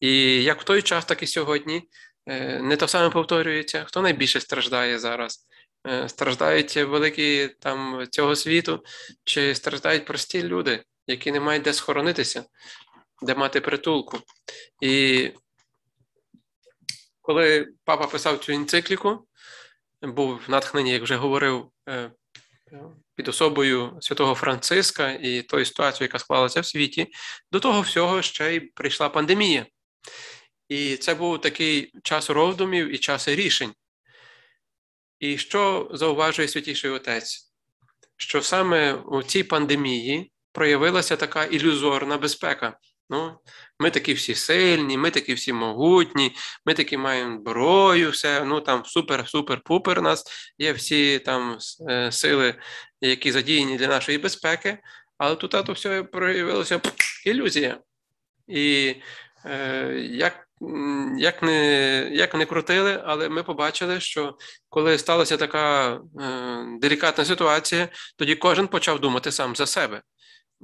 І 0.00 0.42
як 0.42 0.60
в 0.60 0.64
той 0.64 0.82
час, 0.82 1.04
так 1.04 1.22
і 1.22 1.26
сьогодні 1.26 1.82
е, 2.26 2.60
не 2.62 2.76
то 2.76 2.88
саме 2.88 3.10
повторюється, 3.10 3.84
хто 3.84 4.02
найбільше 4.02 4.40
страждає 4.40 4.98
зараз. 4.98 5.44
Страждають 6.06 6.76
великі 6.76 7.48
там 7.48 8.06
цього 8.10 8.36
світу, 8.36 8.84
чи 9.24 9.54
страждають 9.54 10.04
прості 10.04 10.42
люди, 10.42 10.82
які 11.06 11.32
не 11.32 11.40
мають 11.40 11.62
де 11.62 11.72
схоронитися, 11.72 12.44
де 13.22 13.34
мати 13.34 13.60
притулку. 13.60 14.18
І 14.80 15.30
коли 17.28 17.68
папа 17.84 18.06
писав 18.06 18.38
цю 18.38 18.52
енцикліку, 18.52 19.26
був 20.02 20.40
натхнений, 20.48 20.92
як 20.92 21.02
вже 21.02 21.16
говорив, 21.16 21.70
е, 21.88 22.10
під 23.14 23.28
особою 23.28 23.98
святого 24.00 24.34
Франциска 24.34 25.10
і 25.10 25.42
тої 25.42 25.64
ситуації, 25.64 26.04
яка 26.04 26.18
склалася 26.18 26.60
в 26.60 26.66
світі, 26.66 27.06
до 27.52 27.60
того 27.60 27.80
всього 27.80 28.22
ще 28.22 28.54
й 28.54 28.60
прийшла 28.60 29.08
пандемія. 29.08 29.66
І 30.68 30.96
це 30.96 31.14
був 31.14 31.40
такий 31.40 31.92
час 32.02 32.30
роздумів 32.30 32.94
і 32.94 32.98
час 32.98 33.28
рішень. 33.28 33.72
І 35.18 35.38
що 35.38 35.90
зауважує 35.92 36.48
святіший 36.48 36.90
отець? 36.90 37.52
Що 38.16 38.42
саме 38.42 38.92
у 38.92 39.22
цій 39.22 39.44
пандемії 39.44 40.32
проявилася 40.52 41.16
така 41.16 41.44
ілюзорна 41.44 42.18
безпека. 42.18 42.78
Ну, 43.10 43.38
Ми 43.80 43.90
такі 43.90 44.12
всі 44.14 44.34
сильні, 44.34 44.98
ми 44.98 45.10
такі 45.10 45.34
всі 45.34 45.52
могутні, 45.52 46.36
ми 46.66 46.74
такі 46.74 46.96
маємо 46.96 47.38
зброю, 47.40 48.10
все, 48.10 48.44
ну 48.44 48.60
там 48.60 48.82
супер-супер-пупер 48.82 50.00
нас 50.00 50.24
є 50.58 50.72
всі 50.72 51.18
там 51.18 51.58
е, 51.90 52.12
сили, 52.12 52.54
які 53.00 53.32
задіяні 53.32 53.76
для 53.76 53.86
нашої 53.86 54.18
безпеки, 54.18 54.78
але 55.18 55.36
тут 55.36 55.50
то 55.50 55.72
все 55.72 56.02
проявилося 56.02 56.80
ілюзія. 57.26 57.80
І 58.46 58.94
е, 59.44 59.92
як 60.10 60.48
як 61.18 61.42
не 61.42 62.10
як 62.12 62.34
не 62.34 62.46
крутили, 62.46 63.02
але 63.04 63.28
ми 63.28 63.42
побачили, 63.42 64.00
що 64.00 64.36
коли 64.68 64.98
сталася 64.98 65.36
така 65.36 65.92
е, 65.94 66.00
делікатна 66.80 67.24
ситуація, 67.24 67.88
тоді 68.16 68.34
кожен 68.34 68.68
почав 68.68 69.00
думати 69.00 69.32
сам 69.32 69.56
за 69.56 69.66
себе. 69.66 70.02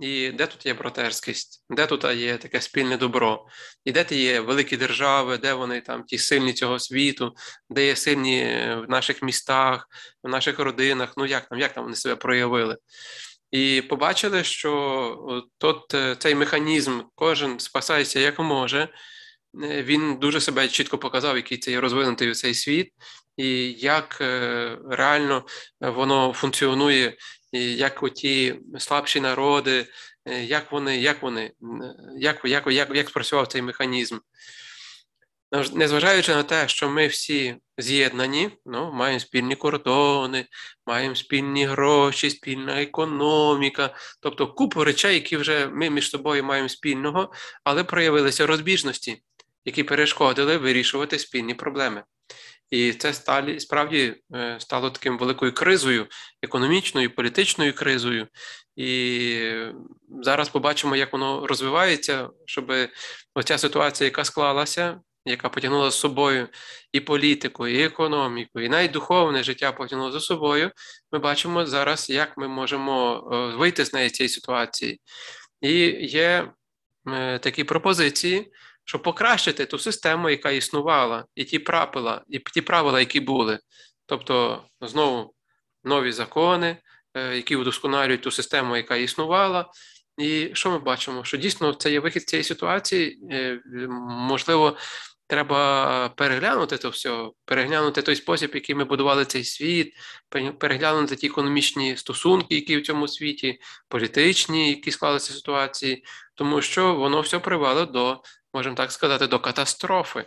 І 0.00 0.30
де 0.30 0.46
тут 0.46 0.66
є 0.66 0.74
братерськість, 0.74 1.64
де 1.70 1.86
тут 1.86 2.04
є 2.04 2.36
таке 2.36 2.60
спільне 2.60 2.96
добро, 2.96 3.46
і 3.84 3.92
де 3.92 4.04
ті 4.04 4.22
є 4.22 4.40
великі 4.40 4.76
держави, 4.76 5.38
де 5.38 5.52
вони 5.52 5.80
там 5.80 6.04
ті 6.04 6.18
сильні 6.18 6.52
цього 6.52 6.78
світу, 6.78 7.34
де 7.70 7.86
є 7.86 7.96
сильні 7.96 8.44
в 8.86 8.86
наших 8.88 9.22
містах, 9.22 9.88
в 10.22 10.28
наших 10.28 10.58
родинах, 10.58 11.14
ну 11.16 11.26
як 11.26 11.48
там, 11.48 11.58
як 11.58 11.72
там 11.72 11.84
вони 11.84 11.96
себе 11.96 12.16
проявили. 12.16 12.76
І 13.50 13.82
побачили, 13.82 14.44
що 14.44 15.44
тут 15.58 15.94
е, 15.94 16.16
цей 16.18 16.34
механізм, 16.34 17.00
кожен 17.14 17.60
спасається 17.60 18.20
як 18.20 18.38
може. 18.38 18.88
Е, 19.62 19.82
він 19.82 20.16
дуже 20.16 20.40
себе 20.40 20.68
чітко 20.68 20.98
показав, 20.98 21.36
який 21.36 21.58
це 21.58 21.70
є 21.70 21.80
розвинутий 21.80 22.34
цей 22.34 22.54
світ, 22.54 22.92
і 23.36 23.72
як 23.72 24.18
е, 24.20 24.78
реально 24.90 25.44
воно 25.80 26.32
функціонує 26.32 27.16
і 27.52 27.76
як 27.76 28.02
оті 28.02 28.60
слабші 28.78 29.20
народи, 29.20 29.86
е, 30.24 30.44
як 30.44 30.72
вони, 30.72 30.98
як 30.98 31.22
вони, 31.22 31.52
як, 32.18 32.40
як, 32.44 32.66
як, 32.66 32.96
як 32.96 33.08
спрацював 33.08 33.46
цей 33.46 33.62
механізм. 33.62 34.18
Незважаючи 35.72 36.34
на 36.34 36.42
те, 36.42 36.68
що 36.68 36.88
ми 36.90 37.06
всі 37.06 37.56
з'єднані, 37.78 38.50
ну, 38.66 38.92
маємо 38.92 39.20
спільні 39.20 39.56
кордони, 39.56 40.46
маємо 40.86 41.14
спільні 41.14 41.66
гроші, 41.66 42.30
спільна 42.30 42.82
економіка, 42.82 43.94
тобто 44.20 44.54
купу 44.54 44.84
речей, 44.84 45.14
які 45.14 45.36
вже 45.36 45.66
ми 45.66 45.90
між 45.90 46.10
собою 46.10 46.44
маємо 46.44 46.68
спільного, 46.68 47.32
але 47.64 47.84
проявилися 47.84 48.46
розбіжності, 48.46 49.22
які 49.64 49.82
перешкодили 49.82 50.56
вирішувати 50.56 51.18
спільні 51.18 51.54
проблеми. 51.54 52.02
І 52.70 52.92
це 52.92 53.12
сталі 53.12 53.60
справді 53.60 54.14
е, 54.34 54.56
стало 54.60 54.90
таким 54.90 55.18
великою 55.18 55.52
кризою, 55.52 56.06
економічною, 56.42 57.14
політичною 57.14 57.74
кризою. 57.74 58.26
І 58.76 59.40
зараз 60.22 60.48
побачимо, 60.48 60.96
як 60.96 61.12
воно 61.12 61.46
розвивається, 61.46 62.28
щоб 62.46 62.72
оця 63.34 63.58
ситуація, 63.58 64.08
яка 64.08 64.24
склалася, 64.24 65.00
яка 65.24 65.48
потягнула 65.48 65.90
з 65.90 65.98
собою 65.98 66.48
і 66.92 67.00
політику, 67.00 67.68
і 67.68 67.82
економіку, 67.82 68.60
і 68.60 68.68
навіть 68.68 68.90
духовне 68.90 69.42
життя 69.42 69.72
потягнуло 69.72 70.12
за 70.12 70.20
собою. 70.20 70.70
Ми 71.12 71.18
бачимо 71.18 71.66
зараз, 71.66 72.10
як 72.10 72.36
ми 72.36 72.48
можемо 72.48 73.28
е, 73.32 73.56
вийти 73.56 73.84
з 73.84 73.92
неї 73.94 74.10
цієї 74.10 74.28
ситуації. 74.28 75.00
І 75.60 75.78
є 76.00 76.52
е, 77.08 77.38
такі 77.38 77.64
пропозиції 77.64 78.52
щоб 78.84 79.02
покращити 79.02 79.66
ту 79.66 79.78
систему, 79.78 80.30
яка 80.30 80.50
існувала, 80.50 81.24
і 81.34 81.44
ті 81.44 81.58
правила, 81.58 82.24
і 82.28 82.38
ті 82.38 82.60
правила, 82.60 83.00
які 83.00 83.20
були. 83.20 83.58
Тобто, 84.06 84.62
знову 84.80 85.34
нові 85.84 86.12
закони, 86.12 86.76
е, 87.14 87.36
які 87.36 87.56
удосконалюють 87.56 88.22
ту 88.22 88.30
систему, 88.30 88.76
яка 88.76 88.96
існувала. 88.96 89.70
І 90.18 90.50
що 90.52 90.70
ми 90.70 90.78
бачимо? 90.78 91.24
Що 91.24 91.36
дійсно 91.36 91.72
це 91.72 91.92
є 91.92 92.00
вихід 92.00 92.22
з 92.22 92.24
цієї 92.24 92.44
ситуації, 92.44 93.18
е, 93.30 93.60
можливо, 94.08 94.76
треба 95.26 96.08
переглянути 96.08 96.78
це 96.78 96.88
все, 96.88 97.28
переглянути 97.44 98.02
той 98.02 98.16
спосіб, 98.16 98.50
який 98.54 98.74
ми 98.74 98.84
будували 98.84 99.24
цей 99.24 99.44
світ, 99.44 99.94
переглянути 100.58 101.16
ті 101.16 101.26
економічні 101.26 101.96
стосунки, 101.96 102.54
які 102.54 102.76
в 102.76 102.82
цьому 102.82 103.08
світі, 103.08 103.58
політичні, 103.88 104.68
які 104.68 104.90
склалися 104.90 105.32
ситуації, 105.32 106.04
тому 106.34 106.62
що 106.62 106.94
воно 106.94 107.20
все 107.20 107.38
привело 107.38 107.86
до 107.86 108.22
можемо 108.54 108.76
так 108.76 108.92
сказати, 108.92 109.26
до 109.26 109.40
катастрофи. 109.40 110.26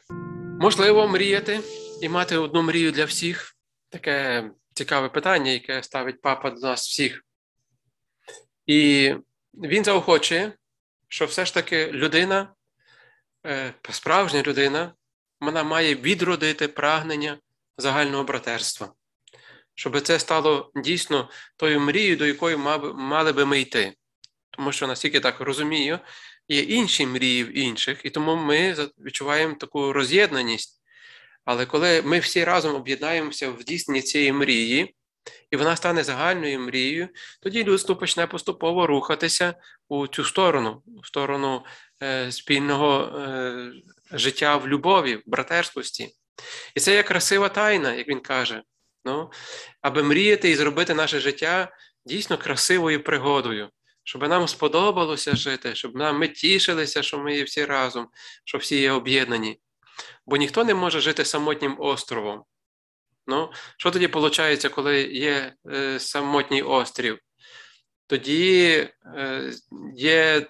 Можливо, 0.60 1.08
мріяти 1.08 1.60
і 2.02 2.10
мати 2.10 2.38
одну 2.38 2.64
мрію 2.64 2.92
для 2.92 3.06
всіх 3.06 3.56
таке 3.90 4.50
цікаве 4.74 5.10
питання, 5.10 5.52
яке 5.52 5.84
ставить 5.84 6.22
папа 6.22 6.50
до 6.50 6.60
нас 6.60 6.88
всіх. 6.88 7.26
І 8.66 9.14
він 9.54 9.84
заохочує, 9.84 10.54
що 11.08 11.26
все 11.26 11.46
ж 11.46 11.54
таки 11.54 11.92
людина, 11.92 12.54
е, 13.46 13.74
справжня 13.90 14.42
людина, 14.42 14.94
вона 15.42 15.64
має 15.64 15.96
відродити 15.96 16.68
прагнення 16.68 17.38
загального 17.78 18.24
братерства, 18.24 18.94
щоб 19.76 20.02
це 20.02 20.20
стало 20.20 20.72
дійсно 20.76 21.30
тою 21.58 21.80
мрією, 21.80 22.18
до 22.18 22.26
якої 22.26 22.58
мали 22.96 23.34
би 23.34 23.46
ми 23.46 23.60
йти. 23.60 23.94
Тому 24.50 24.72
що 24.72 24.88
наскільки 24.88 25.20
так 25.20 25.40
розумію, 25.40 26.00
є 26.48 26.60
інші 26.60 27.06
мрії 27.06 27.44
в 27.44 27.58
інших, 27.58 28.02
і 28.04 28.10
тому 28.10 28.36
ми 28.36 28.76
відчуваємо 29.06 29.56
таку 29.56 29.94
роз'єднаність. 29.94 30.82
Але 31.46 31.66
коли 31.66 32.02
ми 32.02 32.20
всі 32.20 32.44
разом 32.44 32.76
об'єднаємося 32.76 33.50
в 33.50 33.64
дійсні 33.64 34.02
цієї 34.02 34.32
мрії, 34.32 34.96
і 35.52 35.56
вона 35.56 35.76
стане 35.76 36.04
загальною 36.04 36.60
мрією, 36.60 37.10
тоді 37.42 37.64
людство 37.64 37.96
почне 37.96 38.28
поступово 38.28 38.88
рухатися 38.88 39.54
у 39.90 40.08
цю 40.08 40.24
сторону, 40.24 40.84
в 41.04 41.08
сторону 41.08 41.66
е, 42.04 42.32
спільного 42.32 43.20
е, 43.20 43.72
життя 44.12 44.58
в 44.58 44.68
любові, 44.68 45.16
в 45.16 45.24
братерствості. 45.26 46.10
І 46.76 46.80
це 46.80 46.94
є 46.94 47.04
красива 47.04 47.50
тайна, 47.50 47.94
як 47.94 48.08
він 48.08 48.20
каже, 48.20 48.64
ну, 49.06 49.32
аби 49.82 50.04
мріяти 50.04 50.50
і 50.50 50.56
зробити 50.56 50.94
наше 50.94 51.20
життя 51.20 51.72
дійсно 52.06 52.38
красивою 52.38 53.04
пригодою 53.04 53.70
щоб 54.08 54.22
нам 54.22 54.48
сподобалося 54.48 55.36
жити, 55.36 55.76
щоб 55.76 55.96
нам 55.96 56.20
ми 56.20 56.28
тішилися, 56.28 57.04
що 57.04 57.20
ми 57.20 57.36
є 57.36 57.44
всі 57.44 57.66
разом, 57.66 58.08
що 58.46 58.58
всі 58.58 58.80
є 58.80 58.92
об'єднані. 58.92 59.60
Бо 60.26 60.38
ніхто 60.38 60.64
не 60.64 60.74
може 60.74 61.00
жити 61.00 61.26
самотнім 61.26 61.76
островом. 61.80 62.44
Ну, 63.28 63.52
Що 63.78 63.92
тоді 63.92 64.08
виходить, 64.08 64.68
коли 64.68 65.02
є 65.02 65.54
е, 65.72 66.00
самотній 66.00 66.62
острів? 66.62 67.20
Тоді 68.08 68.90
е, 69.06 69.54
є 69.96 70.48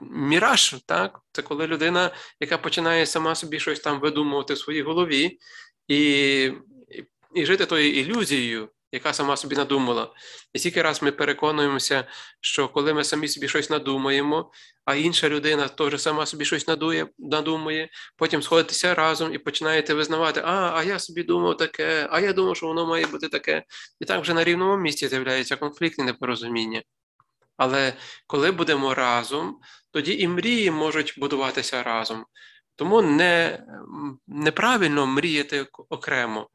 міраж, 0.00 0.76
так? 0.86 1.20
Це 1.32 1.42
коли 1.42 1.66
людина, 1.66 2.14
яка 2.40 2.58
починає 2.58 3.06
сама 3.06 3.34
собі 3.34 3.60
щось 3.60 3.80
там 3.80 4.00
видумувати 4.00 4.54
в 4.54 4.58
своїй 4.58 4.82
голові, 4.82 5.38
і, 5.88 6.00
і, 6.88 7.04
і 7.34 7.46
жити 7.46 7.66
тою 7.66 7.94
ілюзією, 7.94 8.68
яка 8.92 9.12
сама 9.12 9.36
собі 9.36 9.56
надумала. 9.56 10.12
І 10.52 10.58
скільки 10.58 10.82
раз 10.82 11.02
ми 11.02 11.12
переконуємося, 11.12 12.04
що 12.40 12.68
коли 12.68 12.94
ми 12.94 13.04
самі 13.04 13.28
собі 13.28 13.48
щось 13.48 13.70
надумаємо, 13.70 14.52
а 14.84 14.94
інша 14.94 15.28
людина 15.28 15.68
теж 15.68 16.02
сама 16.02 16.26
собі 16.26 16.44
щось 16.44 16.68
надує, 16.68 17.06
надумує, 17.18 17.88
потім 18.16 18.42
сходитися 18.42 18.94
разом 18.94 19.34
і 19.34 19.38
починаєте 19.38 19.94
визнавати, 19.94 20.42
а, 20.44 20.72
а 20.74 20.82
я 20.82 20.98
собі 20.98 21.22
думав 21.22 21.56
таке, 21.56 22.08
а 22.10 22.20
я 22.20 22.32
думав, 22.32 22.56
що 22.56 22.66
воно 22.66 22.86
має 22.86 23.06
бути 23.06 23.28
таке. 23.28 23.64
І 24.00 24.04
так 24.04 24.20
вже 24.22 24.34
на 24.34 24.44
рівному 24.44 24.76
місці 24.76 25.08
з'являється 25.08 25.56
конфлікт 25.56 25.98
і 25.98 26.02
непорозуміння. 26.02 26.82
Але 27.56 27.94
коли 28.26 28.50
будемо 28.52 28.94
разом, 28.94 29.58
тоді 29.90 30.18
і 30.18 30.28
мрії 30.28 30.70
можуть 30.70 31.14
будуватися 31.18 31.82
разом. 31.82 32.24
Тому 32.76 33.02
не, 33.02 33.64
неправильно 34.26 35.06
мріяти 35.06 35.66
окремо. 35.88 36.48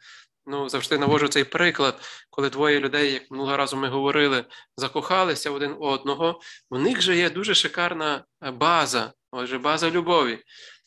Ну, 0.46 0.70
завжди 0.70 0.98
навожу 0.98 1.28
цей 1.28 1.44
приклад, 1.44 2.02
коли 2.30 2.50
двоє 2.50 2.80
людей, 2.80 3.14
як 3.14 3.32
минулого 3.32 3.58
разу 3.58 3.78
ми 3.78 3.90
говорили, 3.90 4.46
закохалися 4.78 5.52
один 5.52 5.76
одного, 5.80 6.42
у 6.70 6.78
них 6.78 7.02
же 7.02 7.16
є 7.16 7.30
дуже 7.30 7.56
шикарна 7.56 8.26
е, 8.44 8.52
база, 8.52 9.14
отже, 9.32 9.58
база 9.58 9.92
любові. 9.92 10.40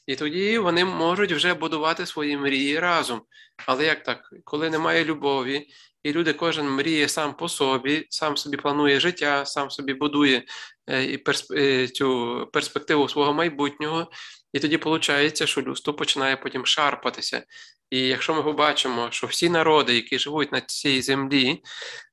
І 0.06 0.16
тоді 0.16 0.58
вони 0.58 0.84
можуть 0.84 1.32
вже 1.32 1.54
будувати 1.54 2.06
свої 2.06 2.36
мрії 2.36 2.78
разом. 2.78 3.22
Але 3.66 3.84
як 3.84 4.02
так, 4.02 4.30
коли 4.44 4.70
немає 4.70 5.04
любові, 5.04 5.66
і 6.02 6.12
люди 6.12 6.32
кожен 6.32 6.70
мріє 6.70 7.08
сам 7.08 7.34
по 7.36 7.48
собі, 7.48 8.06
сам 8.10 8.36
собі 8.36 8.56
планує 8.56 9.00
життя, 9.00 9.46
сам 9.46 9.70
собі 9.70 9.94
будує 9.94 10.44
е, 10.86 11.18
е, 11.56 11.88
цю 11.88 12.48
перспективу 12.52 13.08
свого 13.08 13.32
майбутнього, 13.32 14.10
і 14.52 14.60
тоді 14.60 14.76
виходить, 14.76 15.48
що 15.48 15.62
людство 15.62 15.94
починає 15.94 16.36
потім 16.36 16.66
шарпатися. 16.66 17.44
І 17.94 18.00
якщо 18.00 18.34
ми 18.34 18.42
побачимо, 18.42 19.08
що 19.10 19.26
всі 19.26 19.48
народи, 19.48 19.94
які 19.94 20.18
живуть 20.18 20.52
на 20.52 20.60
цій 20.60 21.02
землі, 21.02 21.62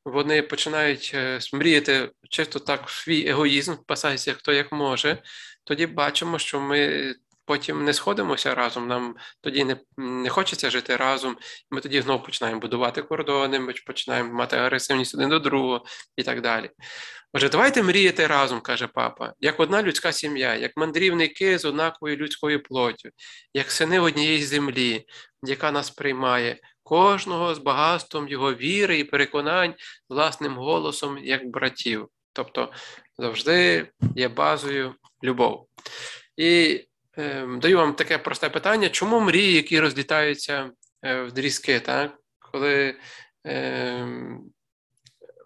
вони 0.05 0.41
починають 0.41 1.11
е, 1.15 1.39
мріяти 1.53 2.09
чисто 2.29 2.59
так 2.59 2.89
свій 2.89 3.27
егоїзм, 3.27 3.73
спасайся 3.73 4.33
хто 4.33 4.53
як 4.53 4.71
може, 4.71 5.23
тоді 5.63 5.87
бачимо, 5.87 6.39
що 6.39 6.59
ми 6.59 7.13
потім 7.51 7.83
не 7.83 7.93
сходимося 7.93 8.55
разом, 8.55 8.87
нам 8.87 9.15
тоді 9.41 9.63
не 9.63 9.77
не 9.97 10.29
хочеться 10.29 10.69
жити 10.69 10.95
разом, 10.95 11.37
ми 11.71 11.81
тоді 11.81 12.01
знову 12.01 12.23
починаємо 12.23 12.59
будувати 12.59 13.01
кордони, 13.01 13.59
ми 13.59 13.73
починаємо 13.85 14.33
мати 14.33 14.57
агресивність 14.57 15.15
один 15.15 15.29
до 15.29 15.39
другого 15.39 15.85
і 16.17 16.23
так 16.23 16.41
далі. 16.41 16.69
Отже, 17.33 17.49
давайте 17.49 17.83
мріяти 17.83 18.27
разом, 18.27 18.61
каже 18.61 18.87
папа, 18.87 19.33
як 19.39 19.59
одна 19.59 19.83
людська 19.83 20.11
сім'я, 20.11 20.55
як 20.55 20.71
мандрівники 20.77 21.59
з 21.59 21.65
однаковою 21.65 22.17
людською 22.17 22.63
плоттю, 22.63 23.09
як 23.53 23.71
сини 23.71 23.99
однієї 23.99 24.43
землі, 24.43 25.05
яка 25.43 25.71
нас 25.71 25.89
приймає, 25.89 26.57
кожного 26.83 27.55
з 27.55 27.59
багатством 27.59 28.27
його 28.27 28.53
віри 28.53 28.99
і 28.99 29.03
переконань 29.03 29.73
власним 30.09 30.55
голосом, 30.55 31.17
як 31.17 31.47
братів. 31.47 32.07
Тобто 32.33 32.71
завжди 33.17 33.87
є 34.15 34.27
базою 34.27 34.95
любов. 35.23 35.67
І 36.37 36.81
даю 37.61 37.77
вам 37.77 37.93
таке 37.93 38.17
просте 38.17 38.49
питання: 38.49 38.89
чому 38.89 39.19
мрії, 39.19 39.53
які 39.53 39.79
розлітаються 39.79 40.71
е, 41.05 41.21
в 41.21 41.31
дрізки, 41.31 41.79
так? 41.79 42.17
коли 42.51 42.95
е, 43.47 44.07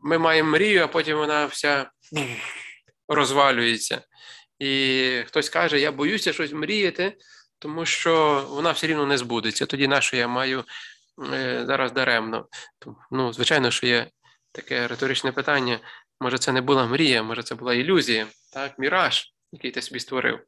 ми 0.01 0.17
маємо 0.17 0.49
мрію, 0.49 0.84
а 0.84 0.88
потім 0.88 1.17
вона 1.17 1.45
вся 1.45 1.91
розвалюється. 3.08 4.01
І 4.60 5.23
хтось 5.28 5.49
каже, 5.49 5.80
я 5.80 5.91
боюся 5.91 6.34
щось 6.34 6.54
мріяти, 6.54 7.17
тому 7.60 7.86
що 7.86 8.45
вона 8.49 8.71
все 8.71 8.88
рівно 8.88 9.06
не 9.06 9.17
збудеться. 9.17 9.65
Тоді 9.65 9.88
на 9.88 10.01
що 10.01 10.17
я 10.17 10.28
маю 10.28 10.63
е, 11.34 11.63
зараз 11.67 11.91
даремно. 11.91 12.47
Ну, 13.12 13.34
Звичайно, 13.34 13.71
що 13.71 13.88
є 13.88 14.08
таке 14.51 14.88
риторичне 14.88 15.32
питання. 15.32 15.80
Може, 16.21 16.38
це 16.38 16.51
не 16.51 16.62
була 16.62 16.86
мрія, 16.86 17.23
може, 17.23 17.43
це 17.43 17.56
була 17.56 17.73
ілюзія, 17.73 18.28
так, 18.54 18.80
міраж, 18.80 19.34
який 19.55 19.71
ти 19.71 19.81
собі 19.81 19.99
створив. 19.99 20.39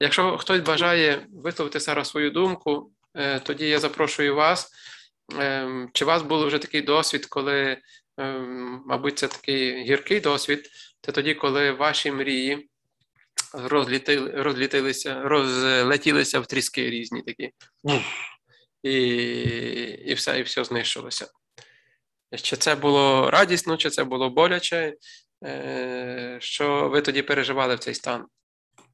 Якщо 0.00 0.38
хтось 0.38 0.60
бажає 0.60 1.26
висловити 1.32 1.80
зараз 1.80 2.08
свою 2.08 2.30
думку, 2.30 2.90
е, 3.14 3.40
тоді 3.40 3.68
я 3.68 3.78
запрошую 3.78 4.34
вас. 4.34 4.70
Е, 5.38 5.88
чи 5.92 6.04
у 6.04 6.08
вас 6.08 6.22
був 6.22 6.46
вже 6.46 6.58
такий 6.58 6.82
досвід, 6.82 7.26
коли 7.26 7.76
Ем, 8.16 8.82
мабуть, 8.86 9.18
це 9.18 9.28
такий 9.28 9.84
гіркий 9.84 10.20
досвід. 10.20 10.70
Це 11.00 11.12
тоді, 11.12 11.34
коли 11.34 11.72
ваші 11.72 12.12
мрії 12.12 12.68
розлітили, 13.52 14.30
розлітилися, 14.30 15.22
розлетілися 15.22 16.40
в 16.40 16.46
тріски 16.46 16.90
різні 16.90 17.22
такі, 17.22 17.50
і 18.82 18.92
і 20.06 20.14
все 20.14 20.38
і 20.38 20.42
все 20.42 20.64
знищилося. 20.64 21.26
Чи 22.42 22.56
це 22.56 22.74
було 22.74 23.30
радісно, 23.30 23.76
чи 23.76 23.90
це 23.90 24.04
було 24.04 24.30
боляче, 24.30 24.94
е, 25.44 26.38
що 26.40 26.88
ви 26.88 27.00
тоді 27.00 27.22
переживали 27.22 27.74
в 27.74 27.78
цей 27.78 27.94
стан? 27.94 28.26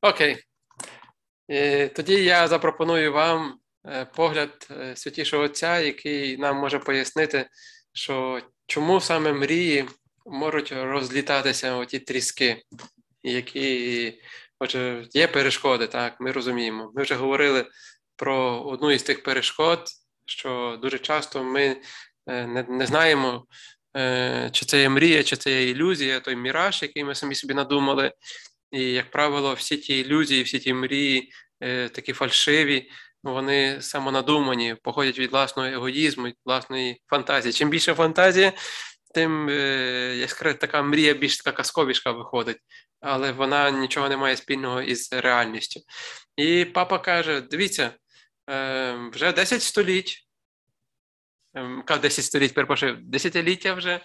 Окей. 0.02 0.44
Тоді 1.96 2.24
я 2.24 2.48
запропоную 2.48 3.12
вам 3.12 3.58
е, 3.86 4.04
погляд 4.04 4.68
е, 4.70 4.96
святішого 4.96 5.42
Отця, 5.42 5.78
який 5.78 6.36
нам 6.36 6.56
може 6.56 6.78
пояснити, 6.78 7.48
що 7.92 8.42
чому 8.66 9.00
саме 9.00 9.32
мрії 9.32 9.88
можуть 10.26 10.72
розлітатися 10.72 11.74
оті 11.74 11.98
тріски, 11.98 12.62
які 13.22 14.22
отже, 14.58 15.06
є 15.12 15.26
перешкоди, 15.26 15.86
так, 15.86 16.20
ми 16.20 16.32
розуміємо. 16.32 16.92
Ми 16.94 17.02
вже 17.02 17.14
говорили 17.14 17.66
про 18.16 18.60
одну 18.60 18.90
із 18.90 19.02
тих 19.02 19.22
перешкод, 19.22 19.84
що 20.26 20.78
дуже 20.82 20.98
часто 20.98 21.44
ми 21.44 21.76
е, 22.26 22.46
не, 22.68 22.86
знаємо, 22.86 23.44
е, 23.96 24.50
чи 24.52 24.66
це 24.66 24.80
є 24.80 24.88
мрія, 24.88 25.22
чи 25.22 25.36
це 25.36 25.50
є 25.50 25.70
ілюзія, 25.70 26.20
той 26.20 26.36
міраж, 26.36 26.82
який 26.82 27.04
ми 27.04 27.14
самі 27.14 27.34
собі 27.34 27.54
надумали. 27.54 28.12
І, 28.72 28.82
як 28.82 29.10
правило, 29.10 29.54
всі 29.54 29.76
ті 29.76 30.00
ілюзії, 30.00 30.42
всі 30.42 30.58
ті 30.58 30.74
мрії, 30.74 31.32
е, 31.60 31.88
такі 31.88 32.12
фальшиві, 32.12 32.90
вони 33.22 33.82
самонадумані, 33.82 34.76
походять 34.82 35.18
від 35.18 35.30
власного 35.30 35.68
егоїзму, 35.68 36.26
від 36.26 36.36
власної 36.44 37.02
фантазії. 37.06 37.52
Чим 37.52 37.70
більше 37.70 37.94
фантазія, 37.94 38.52
тим 39.14 39.48
е, 39.48 40.16
яскрава 40.16 40.56
така 40.56 40.82
мрія 40.82 41.14
більш 41.14 41.36
така 41.36 41.52
казковішка 41.52 42.12
виходить, 42.12 42.58
але 43.00 43.32
вона 43.32 43.70
нічого 43.70 44.08
не 44.08 44.16
має 44.16 44.36
спільного 44.36 44.82
із 44.82 45.12
реальністю. 45.12 45.80
І 46.36 46.64
папа 46.64 46.98
каже: 46.98 47.40
дивіться, 47.40 47.90
е, 48.50 49.10
вже 49.12 49.32
10 49.32 49.62
століть, 49.62 50.26
е, 51.56 51.98
10 51.98 52.24
століть, 52.24 52.54
перепрошую, 52.54 52.98
десятиліття 53.02 53.74
вже 53.74 54.00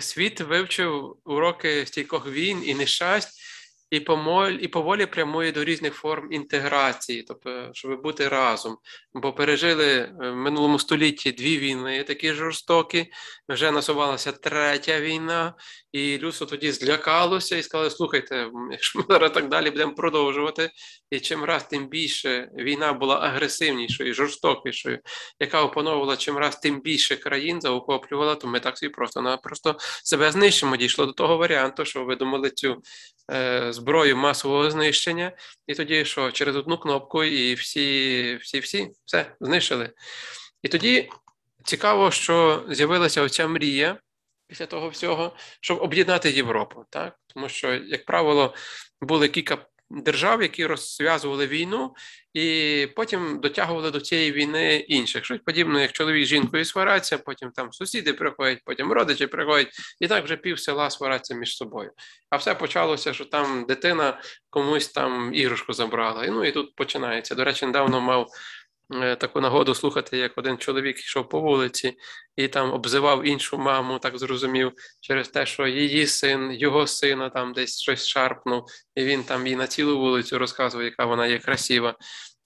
світ 0.00 0.40
вивчив 0.40 1.16
уроки 1.24 1.86
стійкох 1.86 2.26
війн 2.26 2.62
і 2.66 2.74
нещасть 2.74 3.41
і 3.92 4.00
помоль, 4.00 4.52
і 4.60 4.68
поволі 4.68 5.06
прямує 5.06 5.52
до 5.52 5.64
різних 5.64 5.94
форм 5.94 6.32
інтеграції, 6.32 7.22
тобто, 7.22 7.70
щоб 7.72 8.02
бути 8.02 8.28
разом. 8.28 8.76
Бо 9.14 9.32
пережили 9.32 9.86
е, 9.86 10.30
в 10.30 10.36
минулому 10.36 10.78
столітті 10.78 11.32
дві 11.32 11.58
війни, 11.58 12.04
такі 12.04 12.32
жорстокі. 12.32 13.06
Вже 13.48 13.70
насувалася 13.70 14.32
третя 14.32 15.00
війна, 15.00 15.54
і 15.92 16.18
людство 16.18 16.46
тоді 16.46 16.72
злякалося 16.72 17.56
і 17.56 17.62
сказали: 17.62 17.90
слухайте, 17.90 18.50
якщо 18.70 18.98
ми 18.98 19.04
зараз 19.08 19.32
так 19.32 19.48
далі 19.48 19.70
будемо 19.70 19.94
продовжувати, 19.94 20.70
і 21.10 21.20
чим 21.20 21.44
раз 21.44 21.64
тим 21.64 21.88
більше 21.88 22.50
війна 22.54 22.92
була 22.92 23.16
агресивнішою, 23.16 24.14
жорстокішою, 24.14 24.98
яка 25.40 25.62
опановувала 25.62 26.16
чим 26.16 26.36
раз 26.36 26.56
тим 26.56 26.80
більше 26.80 27.16
країн, 27.16 27.60
заохоплювала, 27.60 28.34
то 28.34 28.48
ми 28.48 28.60
так 28.60 28.78
собі 28.78 28.92
просто-напросто 28.92 29.76
себе 30.04 30.32
знищимо. 30.32 30.76
Дійшло 30.76 31.06
до 31.06 31.12
того 31.12 31.36
варіанту, 31.36 31.84
що 31.84 32.04
видумали 32.04 32.50
цю 32.50 32.82
зброю 33.70 34.16
масового 34.16 34.70
знищення, 34.70 35.32
і 35.66 35.74
тоді 35.74 36.04
що 36.04 36.32
через 36.32 36.56
одну 36.56 36.78
кнопку, 36.78 37.24
і 37.24 37.54
всі, 37.54 38.36
всі, 38.42 38.60
всі 38.60 38.90
все 39.04 39.36
знищили. 39.40 39.90
І 40.62 40.68
тоді 40.68 41.10
цікаво, 41.64 42.10
що 42.10 42.64
з'явилася 42.70 43.22
оця 43.22 43.48
мрія 43.48 43.98
після 44.46 44.66
того 44.66 44.88
всього, 44.88 45.36
щоб 45.60 45.82
об'єднати 45.82 46.30
Європу, 46.30 46.84
так 46.90 47.16
тому 47.26 47.48
що, 47.48 47.74
як 47.74 48.04
правило, 48.04 48.54
були 49.00 49.28
кілька 49.28 49.66
держав, 49.92 50.42
які 50.42 50.66
розв'язували 50.66 51.46
війну, 51.46 51.94
і 52.34 52.88
потім 52.96 53.40
дотягували 53.40 53.90
до 53.90 54.00
цієї 54.00 54.32
війни 54.32 54.76
інших. 54.76 55.24
Щось 55.24 55.40
подібне, 55.46 55.82
як 55.82 55.92
чоловік 55.92 56.24
з 56.24 56.28
жінкою 56.28 56.64
свараться, 56.64 57.18
потім 57.18 57.50
там 57.50 57.72
сусіди 57.72 58.12
приходять, 58.12 58.58
потім 58.64 58.92
родичі 58.92 59.26
приходять, 59.26 59.68
і 60.00 60.08
так 60.08 60.24
вже 60.24 60.36
пів 60.36 60.60
села 60.60 60.90
свараться 60.90 61.34
між 61.34 61.56
собою. 61.56 61.90
А 62.30 62.36
все 62.36 62.54
почалося, 62.54 63.12
що 63.12 63.24
там 63.24 63.64
дитина 63.68 64.20
комусь 64.50 64.88
там 64.88 65.34
іграшку 65.34 65.72
забрала. 65.72 66.24
І 66.24 66.30
ну 66.30 66.44
і 66.44 66.52
тут 66.52 66.74
починається. 66.74 67.34
До 67.34 67.44
речі, 67.44 67.66
недавно 67.66 68.00
мав. 68.00 68.28
Е, 68.90 69.16
таку 69.16 69.40
нагоду 69.40 69.74
слухати, 69.74 70.18
як 70.18 70.38
один 70.38 70.58
чоловік 70.58 70.98
йшов 70.98 71.28
по 71.28 71.40
вулиці 71.40 71.96
і 72.36 72.48
там 72.48 72.72
обзивав 72.72 73.26
іншу 73.26 73.58
маму, 73.58 73.98
так 73.98 74.18
зрозумів, 74.18 74.72
через 75.00 75.28
те, 75.28 75.46
що 75.46 75.66
її 75.66 76.06
син, 76.06 76.52
його 76.52 76.86
сина 76.86 77.30
там 77.30 77.52
десь 77.52 77.80
щось 77.80 78.06
шарпнув, 78.06 78.66
і 78.94 79.04
він 79.04 79.24
там 79.24 79.46
їй 79.46 79.56
на 79.56 79.66
цілу 79.66 79.98
вулицю 79.98 80.38
розказував, 80.38 80.84
яка 80.84 81.04
вона 81.04 81.26
є 81.26 81.38
красива, 81.38 81.94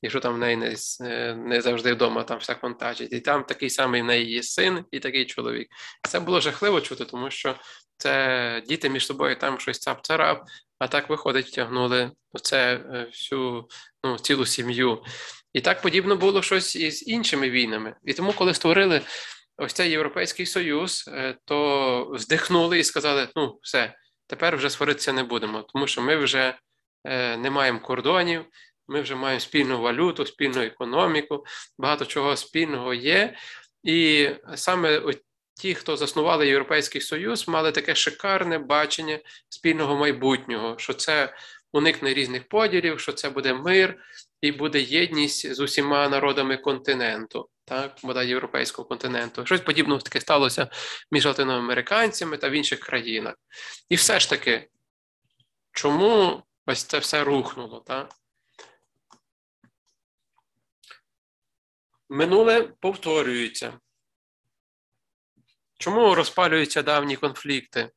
і 0.02 0.10
що 0.10 0.20
там 0.20 0.34
в 0.34 0.38
неї 0.38 0.56
не 0.56 0.76
е, 1.00 1.34
не 1.34 1.60
завжди 1.60 1.92
вдома 1.92 2.22
там 2.22 2.38
все 2.38 2.54
контачить. 2.54 3.12
І 3.12 3.20
там 3.20 3.44
такий 3.44 3.70
самий 3.70 4.02
в 4.02 4.04
неї 4.04 4.30
є 4.30 4.42
син 4.42 4.84
і 4.90 5.00
такий 5.00 5.26
чоловік. 5.26 5.68
Це 6.08 6.20
було 6.20 6.40
жахливо 6.40 6.80
чути, 6.80 7.04
тому 7.04 7.30
що 7.30 7.54
це 7.96 8.62
діти 8.66 8.90
між 8.90 9.06
собою 9.06 9.36
там 9.36 9.58
щось 9.58 9.88
цап-царап, 9.88 10.40
а 10.78 10.88
так 10.88 11.10
виходить, 11.10 11.52
тягнули 11.52 12.10
це 12.42 12.74
е, 12.74 13.04
всю 13.10 13.68
ну, 14.04 14.18
цілу 14.18 14.46
сім'ю. 14.46 15.02
І 15.56 15.60
так 15.60 15.82
подібно 15.82 16.16
було 16.16 16.42
щось 16.42 16.76
із 16.76 17.08
іншими 17.08 17.50
війнами. 17.50 17.94
І 18.04 18.12
тому, 18.12 18.32
коли 18.32 18.54
створили 18.54 19.00
ось 19.56 19.72
цей 19.72 19.90
Європейський 19.90 20.46
Союз, 20.46 21.04
е, 21.08 21.36
то 21.44 22.14
здихнули 22.18 22.78
і 22.78 22.84
сказали: 22.84 23.28
ну, 23.36 23.58
все, 23.62 23.94
тепер 24.26 24.56
вже 24.56 24.70
сваритися 24.70 25.12
не 25.12 25.22
будемо, 25.22 25.62
тому 25.62 25.86
що 25.86 26.02
ми 26.02 26.16
вже 26.16 26.58
е, 27.04 27.36
не 27.36 27.50
маємо 27.50 27.80
кордонів, 27.80 28.44
ми 28.88 29.00
вже 29.00 29.14
маємо 29.14 29.40
спільну 29.40 29.80
валюту, 29.80 30.26
спільну 30.26 30.62
економіку, 30.62 31.44
багато 31.78 32.04
чого 32.04 32.36
спільного 32.36 32.94
є. 32.94 33.36
І 33.82 34.28
саме 34.54 35.02
ті, 35.54 35.74
хто 35.74 35.96
заснували 35.96 36.48
Європейський 36.48 37.00
Союз, 37.00 37.48
мали 37.48 37.72
таке 37.72 37.94
шикарне 37.94 38.58
бачення 38.58 39.18
спільного 39.48 39.96
майбутнього, 39.96 40.74
що 40.78 40.94
це 40.94 41.34
уникне 41.72 42.14
різних 42.14 42.48
поділів, 42.48 43.00
що 43.00 43.12
це 43.12 43.30
буде 43.30 43.54
мир 43.54 43.96
і 44.40 44.52
буде 44.52 44.80
єдність 44.80 45.54
з 45.54 45.60
усіма 45.60 46.08
народами 46.08 46.56
континенту, 46.56 47.48
так, 47.64 47.98
бодай 48.02 48.28
європейського 48.28 48.88
континенту. 48.88 49.46
Щось 49.46 49.60
подібне 49.60 49.98
таке 49.98 50.20
сталося 50.20 50.68
між 51.10 51.26
латиноамериканцями 51.26 52.36
та 52.36 52.48
в 52.48 52.52
інших 52.52 52.80
країнах. 52.80 53.34
І 53.88 53.94
все 53.96 54.20
ж 54.20 54.30
таки, 54.30 54.68
чому 55.72 56.42
ось 56.66 56.84
це 56.84 56.98
все 56.98 57.24
рухнуло? 57.24 57.80
так? 57.86 58.14
Минуле 62.08 62.62
повторюється. 62.62 63.78
Чому 65.78 66.14
розпалюються 66.14 66.82
давні 66.82 67.16
конфлікти? 67.16 67.90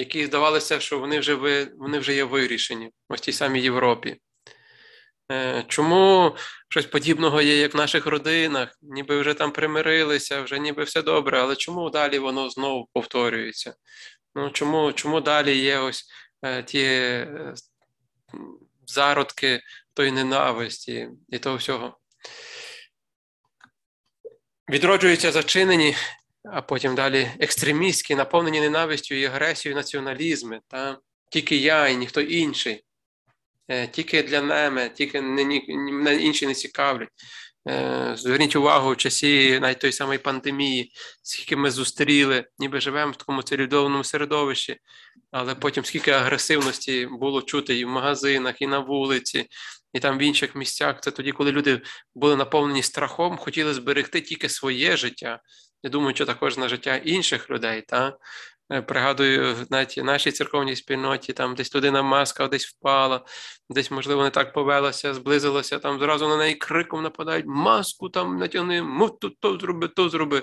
які 0.00 0.26
здавалося, 0.26 0.80
що 0.80 0.98
вони 0.98 1.18
вже 1.18 1.34
вони 1.78 1.98
вже 1.98 2.14
є 2.14 2.24
вирішені 2.24 2.90
в 3.10 3.20
тій 3.20 3.32
самій 3.32 3.60
Європі. 3.60 4.16
Е, 5.30 5.64
чому 5.68 6.36
щось 6.68 6.86
подібного 6.86 7.42
є, 7.42 7.56
як 7.56 7.74
в 7.74 7.76
наших 7.76 8.06
родинах, 8.06 8.78
ніби 8.82 9.20
вже 9.20 9.34
там 9.34 9.52
примирилися, 9.52 10.42
вже 10.42 10.58
ніби 10.58 10.84
все 10.84 11.02
добре, 11.02 11.40
але 11.40 11.56
чому 11.56 11.90
далі 11.90 12.18
воно 12.18 12.50
знову 12.50 12.88
повторюється? 12.92 13.74
Ну, 14.34 14.50
Чому 14.50 14.92
чому 14.92 15.20
далі 15.20 15.58
є 15.58 15.78
ось 15.78 16.04
е, 16.42 16.62
ті 16.62 16.82
е, 16.82 17.54
зародки 18.86 19.60
тої 19.94 20.12
ненависті 20.12 21.08
і 21.28 21.38
того 21.38 21.56
всього? 21.56 21.98
Відроджуються 24.70 25.32
зачинені 25.32 25.96
а 26.44 26.62
потім 26.62 26.94
далі 26.94 27.30
екстремістські, 27.40 28.14
наповнені 28.14 28.60
ненавистю 28.60 29.14
і 29.14 29.24
агресією 29.24 29.76
націоналізми. 29.76 30.60
Та? 30.68 30.98
Тільки 31.30 31.56
я 31.56 31.88
і 31.88 31.96
ніхто 31.96 32.20
інший, 32.20 32.84
тільки 33.92 34.22
для 34.22 34.42
мене, 34.42 34.88
тільки 34.88 35.20
мене 35.20 36.16
інші 36.16 36.46
не 36.46 36.54
цікавлять. 36.54 37.08
Е, 37.68 38.12
зверніть 38.16 38.56
увагу 38.56 38.92
в 38.92 38.96
часі 38.96 39.60
навіть 39.60 39.78
тої 39.78 39.92
самої 39.92 40.18
пандемії, 40.18 40.92
скільки 41.22 41.56
ми 41.56 41.70
зустріли, 41.70 42.44
ніби 42.58 42.80
живемо 42.80 43.12
в 43.12 43.16
такому 43.16 43.42
цивілізованому 43.42 44.04
середовищі, 44.04 44.76
але 45.30 45.54
потім 45.54 45.84
скільки 45.84 46.10
агресивності 46.10 47.06
було 47.06 47.42
чути 47.42 47.78
і 47.78 47.84
в 47.84 47.88
магазинах, 47.88 48.62
і 48.62 48.66
на 48.66 48.78
вулиці, 48.78 49.46
і 49.92 50.00
там 50.00 50.18
в 50.18 50.22
інших 50.22 50.54
місцях. 50.54 51.00
Це 51.00 51.10
тоді, 51.10 51.32
коли 51.32 51.52
люди 51.52 51.80
були 52.14 52.36
наповнені 52.36 52.82
страхом, 52.82 53.36
хотіли 53.36 53.74
зберегти 53.74 54.20
тільки 54.20 54.48
своє 54.48 54.96
життя, 54.96 55.40
я 55.82 55.90
думаю, 55.90 56.14
що 56.14 56.26
також 56.26 56.58
на 56.58 56.68
життя 56.68 56.96
інших 56.96 57.50
людей. 57.50 57.82
Та? 57.82 58.16
Е, 58.72 58.82
пригадую, 58.82 59.56
навіть 59.70 59.98
в 59.98 60.04
нашій 60.04 60.32
церковній 60.32 60.76
спільноті 60.76 61.32
там 61.32 61.54
десь 61.54 61.74
людина 61.74 62.02
маска 62.02 62.48
десь 62.48 62.66
впала, 62.66 63.24
десь, 63.70 63.90
можливо, 63.90 64.22
не 64.22 64.30
так 64.30 64.52
повелася, 64.52 65.14
зблизилася, 65.14 65.78
там 65.78 65.98
зразу 65.98 66.28
на 66.28 66.36
неї 66.36 66.54
криком 66.54 67.02
нападають, 67.02 67.46
маску 67.46 68.08
там 68.08 68.38
натягни, 68.38 68.82
мов 68.82 69.18
то, 69.40 69.58
зроби, 69.58 69.88
то 69.88 70.08
зроби. 70.08 70.42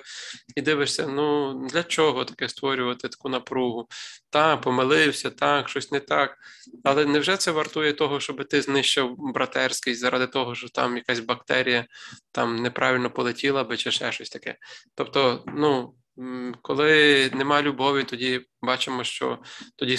І 0.56 0.62
дивишся, 0.62 1.08
ну 1.08 1.54
для 1.68 1.84
чого 1.84 2.26
таке 2.26 2.50
створювати 2.50 3.08
таку 3.10 3.30
напругу? 3.30 3.88
Та, 4.30 4.58
помилився, 4.58 5.30
так, 5.30 5.70
щось 5.70 5.92
не 5.92 6.00
так. 6.00 6.38
Але 6.84 7.06
невже 7.06 7.38
це 7.38 7.52
вартує 7.52 7.94
того, 7.94 8.20
щоб 8.20 8.48
ти 8.48 8.62
знищив 8.62 9.16
братерськість 9.18 10.00
заради 10.00 10.28
того, 10.28 10.56
що 10.56 10.70
там 10.70 10.98
якась 10.98 11.20
бактерія 11.20 11.86
там 12.32 12.56
неправильно 12.56 13.12
полетіла 13.12 13.64
би 13.64 13.78
чи 13.78 13.92
ще 13.92 14.12
щось 14.12 14.30
таке? 14.30 14.56
Тобто, 14.96 15.44
ну. 15.48 15.94
Коли 16.62 17.30
нема 17.34 17.62
любові, 17.62 18.04
тоді 18.04 18.42
бачимо, 18.62 19.04
що 19.04 19.40
тоді 19.76 19.98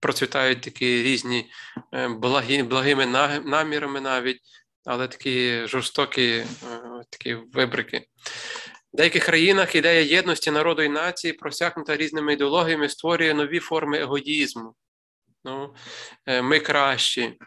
процвітають 0.00 0.60
такі 0.60 1.02
різні 1.02 1.50
е, 1.94 2.08
благі, 2.08 2.62
благими 2.62 3.06
намірами 3.44 4.00
навіть, 4.00 4.40
але 4.84 5.08
такі 5.08 5.66
жорстокі 5.66 6.28
е, 6.32 6.46
такі 7.10 7.34
вибрики. 7.34 8.06
В 8.92 8.96
деяких 8.96 9.24
країнах 9.24 9.74
ідея 9.74 10.00
єдності 10.00 10.50
народу 10.50 10.82
і 10.82 10.88
нації, 10.88 11.32
просякнута 11.32 11.96
різними 11.96 12.32
ідеологіями, 12.32 12.88
створює 12.88 13.34
нові 13.34 13.58
форми 13.58 13.98
егоїзму. 13.98 14.74
Ну, 15.44 15.74
е, 16.26 16.42
Ми 16.42 16.60
кращі, 16.60 17.38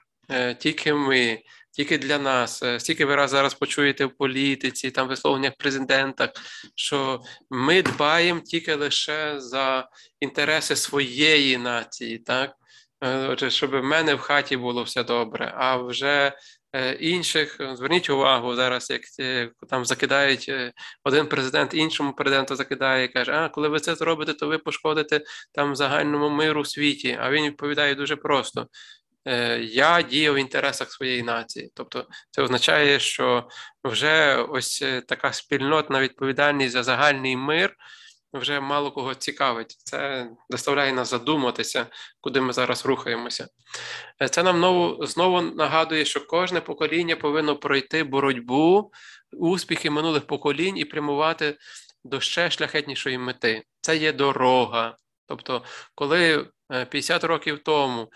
тільки 0.59 0.93
ми, 0.93 1.39
тільки 1.75 1.97
для 1.97 2.19
нас. 2.19 2.63
Е, 2.63 2.79
стільки 2.79 3.05
ви 3.05 3.15
раз 3.15 3.31
зараз 3.31 3.53
почуєте 3.53 4.05
в 4.05 4.17
політиці, 4.17 4.91
там 4.91 5.07
висловленнях 5.07 5.53
президента, 5.57 6.33
що 6.75 7.21
ми 7.49 7.81
дбаємо 7.81 8.39
тільки 8.39 8.75
лише 8.75 9.39
за 9.39 9.89
інтереси 10.19 10.75
своєї 10.75 11.57
нації, 11.57 12.17
так? 12.17 12.51
Е, 13.01 13.27
отже, 13.27 13.49
щоб 13.49 13.71
в 13.71 13.83
мене 13.83 14.15
в 14.15 14.19
хаті 14.19 14.57
було 14.57 14.83
все 14.83 15.03
добре, 15.03 15.53
а 15.57 15.77
вже 15.77 16.33
е, 16.73 16.93
інших 16.93 17.57
зверніть 17.73 18.09
увагу 18.09 18.55
зараз, 18.55 18.89
як 18.89 19.01
там 19.69 19.85
закидають 19.85 20.51
один 21.03 21.27
президент 21.27 21.73
іншому 21.73 22.13
президенту 22.13 22.55
закидає 22.55 23.05
і 23.05 23.07
каже: 23.07 23.31
А 23.31 23.49
коли 23.49 23.67
ви 23.67 23.79
це 23.79 23.95
зробите, 23.95 24.33
то 24.33 24.47
ви 24.47 24.57
пошкодите 24.57 25.21
там 25.53 25.75
загальному 25.75 26.29
миру 26.29 26.61
у 26.61 26.65
світі. 26.65 27.17
А 27.21 27.31
він 27.31 27.45
відповідає 27.45 27.95
дуже 27.95 28.15
просто: 28.15 28.67
я 29.61 30.01
дію 30.01 30.33
в 30.33 30.37
інтересах 30.37 30.91
своєї 30.91 31.23
нації. 31.23 31.71
Тобто 31.73 32.07
це 32.31 32.41
означає, 32.41 32.99
що 32.99 33.47
вже 33.83 34.35
ось 34.35 34.81
е, 34.81 35.01
така 35.01 35.33
спільнотна 35.33 36.01
відповідальність 36.01 36.73
за 36.73 36.83
загальний 36.83 37.37
мир 37.37 37.75
вже 38.33 38.59
мало 38.59 38.91
кого 38.91 39.15
цікавить. 39.15 39.75
Це 39.83 40.29
заставляє 40.49 40.93
нас 40.93 41.09
задуматися, 41.09 41.87
куди 42.21 42.41
ми 42.41 42.53
зараз 42.53 42.85
рухаємося. 42.85 43.47
Е, 44.21 44.29
це 44.29 44.43
нам 44.43 44.57
знову, 44.57 45.05
знову 45.05 45.41
нагадує, 45.41 46.05
що 46.05 46.27
кожне 46.27 46.61
покоління 46.61 47.15
повинно 47.15 47.55
пройти 47.55 48.03
боротьбу, 48.03 48.91
успіхи 49.31 49.89
минулих 49.89 50.27
поколінь 50.27 50.77
і 50.77 50.85
прямувати 50.85 51.57
до 52.03 52.19
ще 52.19 52.51
шляхетнішої 52.51 53.17
мети. 53.17 53.63
Це 53.81 53.97
є 53.97 54.13
дорога. 54.13 54.97
Тобто, 55.27 55.63
коли 55.95 56.47
50 56.69 57.23
років 57.23 57.63
тому 57.63 58.09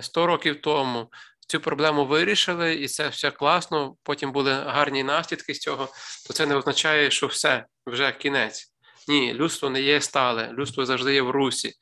100 0.00 0.22
е, 0.22 0.26
років 0.26 0.60
тому 0.60 1.10
цю 1.46 1.60
проблему 1.60 2.06
вирішили, 2.06 2.74
і 2.74 2.88
це 2.88 3.08
все 3.08 3.30
класно. 3.30 3.96
Потім 4.02 4.32
були 4.32 4.52
гарні 4.52 5.04
наслідки 5.04 5.54
з 5.54 5.58
цього, 5.58 5.88
то 6.26 6.32
це 6.32 6.46
не 6.46 6.56
означає, 6.56 7.10
що 7.10 7.26
все 7.26 7.64
вже 7.86 8.12
кінець. 8.12 8.72
Ні, 9.08 9.34
людство 9.34 9.70
не 9.70 9.82
є 9.82 10.00
стале, 10.00 10.52
людство 10.52 10.86
завжди 10.86 11.14
є 11.14 11.22
в 11.22 11.30
русі. 11.30 11.72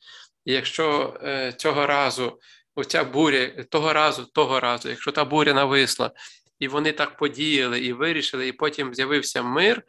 І 0.45 0.53
якщо 0.53 1.17
е, 1.23 1.53
цього 1.57 1.87
разу 1.87 2.39
оця 2.75 3.03
буря, 3.03 3.47
того 3.69 3.93
разу, 3.93 4.25
того 4.25 4.59
разу, 4.59 4.89
якщо 4.89 5.11
та 5.11 5.25
буря 5.25 5.53
нависла, 5.53 6.11
і 6.59 6.67
вони 6.67 6.91
так 6.91 7.17
подіяли 7.17 7.79
і 7.79 7.93
вирішили, 7.93 8.47
і 8.47 8.51
потім 8.51 8.95
з'явився 8.95 9.43
мир 9.43 9.83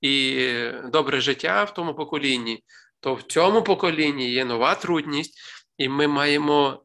і 0.00 0.46
добре 0.84 1.20
життя 1.20 1.64
в 1.64 1.74
тому 1.74 1.94
поколінні, 1.94 2.64
то 3.00 3.14
в 3.14 3.22
цьому 3.22 3.62
поколінні 3.62 4.30
є 4.30 4.44
нова 4.44 4.74
трудність, 4.74 5.40
і 5.78 5.88
ми 5.88 6.06
маємо 6.06 6.82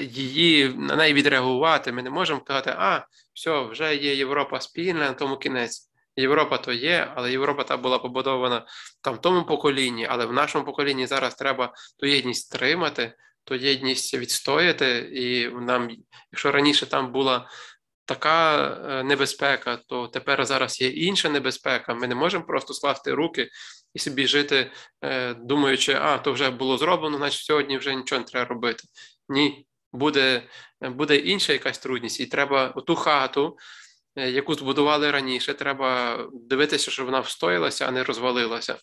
її 0.00 0.68
на 0.68 0.96
неї 0.96 1.14
відреагувати. 1.14 1.92
Ми 1.92 2.02
не 2.02 2.10
можемо 2.10 2.40
казати, 2.40 2.74
а 2.78 3.06
все, 3.34 3.60
вже 3.60 3.96
є 3.96 4.14
Європа 4.14 4.60
спільна, 4.60 5.00
на 5.00 5.12
тому 5.12 5.36
кінець. 5.36 5.90
Європа 6.16 6.58
то 6.58 6.72
є, 6.72 7.12
але 7.14 7.30
Європа 7.30 7.64
та 7.64 7.76
була 7.76 7.98
побудована 7.98 8.66
там 9.00 9.14
в 9.14 9.20
тому 9.20 9.44
поколінні, 9.44 10.06
але 10.10 10.26
в 10.26 10.32
нашому 10.32 10.64
поколінні 10.64 11.06
зараз 11.06 11.34
треба 11.34 11.72
ту 11.98 12.06
єдність 12.06 12.52
тримати, 12.52 13.14
ту 13.44 13.54
єдність 13.54 14.14
відстояти. 14.14 14.98
І 15.12 15.48
нам, 15.48 15.90
якщо 16.32 16.52
раніше 16.52 16.86
там 16.86 17.12
була 17.12 17.48
така 18.04 18.66
е, 18.66 19.04
небезпека, 19.04 19.76
то 19.76 20.08
тепер 20.08 20.46
зараз 20.46 20.80
є 20.80 20.88
інша 20.88 21.28
небезпека. 21.28 21.94
Ми 21.94 22.08
не 22.08 22.14
можемо 22.14 22.44
просто 22.44 22.74
скласти 22.74 23.14
руки 23.14 23.48
і 23.94 23.98
собі 23.98 24.26
жити, 24.26 24.70
е, 25.04 25.34
думаючи, 25.34 25.94
а 25.94 26.18
то 26.18 26.32
вже 26.32 26.50
було 26.50 26.78
зроблено, 26.78 27.16
значить 27.16 27.44
сьогодні 27.44 27.78
вже 27.78 27.94
нічого 27.94 28.18
не 28.18 28.24
треба 28.24 28.48
робити. 28.48 28.84
Ні, 29.28 29.66
буде 29.92 30.42
буде 30.80 31.16
інша 31.16 31.52
якась 31.52 31.78
трудність, 31.78 32.20
і 32.20 32.26
треба 32.26 32.68
ту 32.68 32.94
хату, 32.94 33.56
е, 34.16 34.30
яку 34.30 34.54
збудували 34.54 35.10
раніше, 35.10 35.54
треба 35.54 36.18
дивитися, 36.32 36.90
щоб 36.90 37.06
вона 37.06 37.20
встоялася, 37.20 37.86
а 37.86 37.90
не 37.90 38.04
розвалилася. 38.04 38.76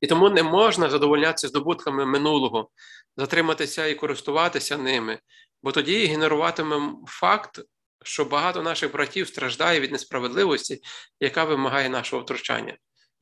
І 0.00 0.06
тому 0.06 0.30
не 0.30 0.42
можна 0.42 0.90
задовольнятися 0.90 1.48
здобутками 1.48 2.06
минулого, 2.06 2.70
затриматися 3.16 3.86
і 3.86 3.94
користуватися 3.94 4.78
ними, 4.78 5.18
бо 5.62 5.72
тоді 5.72 6.06
генеруватимемо 6.06 7.04
факт, 7.08 7.60
що 8.04 8.24
багато 8.24 8.62
наших 8.62 8.92
братів 8.92 9.28
страждає 9.28 9.80
від 9.80 9.92
несправедливості, 9.92 10.80
яка 11.20 11.44
вимагає 11.44 11.88
нашого 11.88 12.22
втручання. 12.22 12.76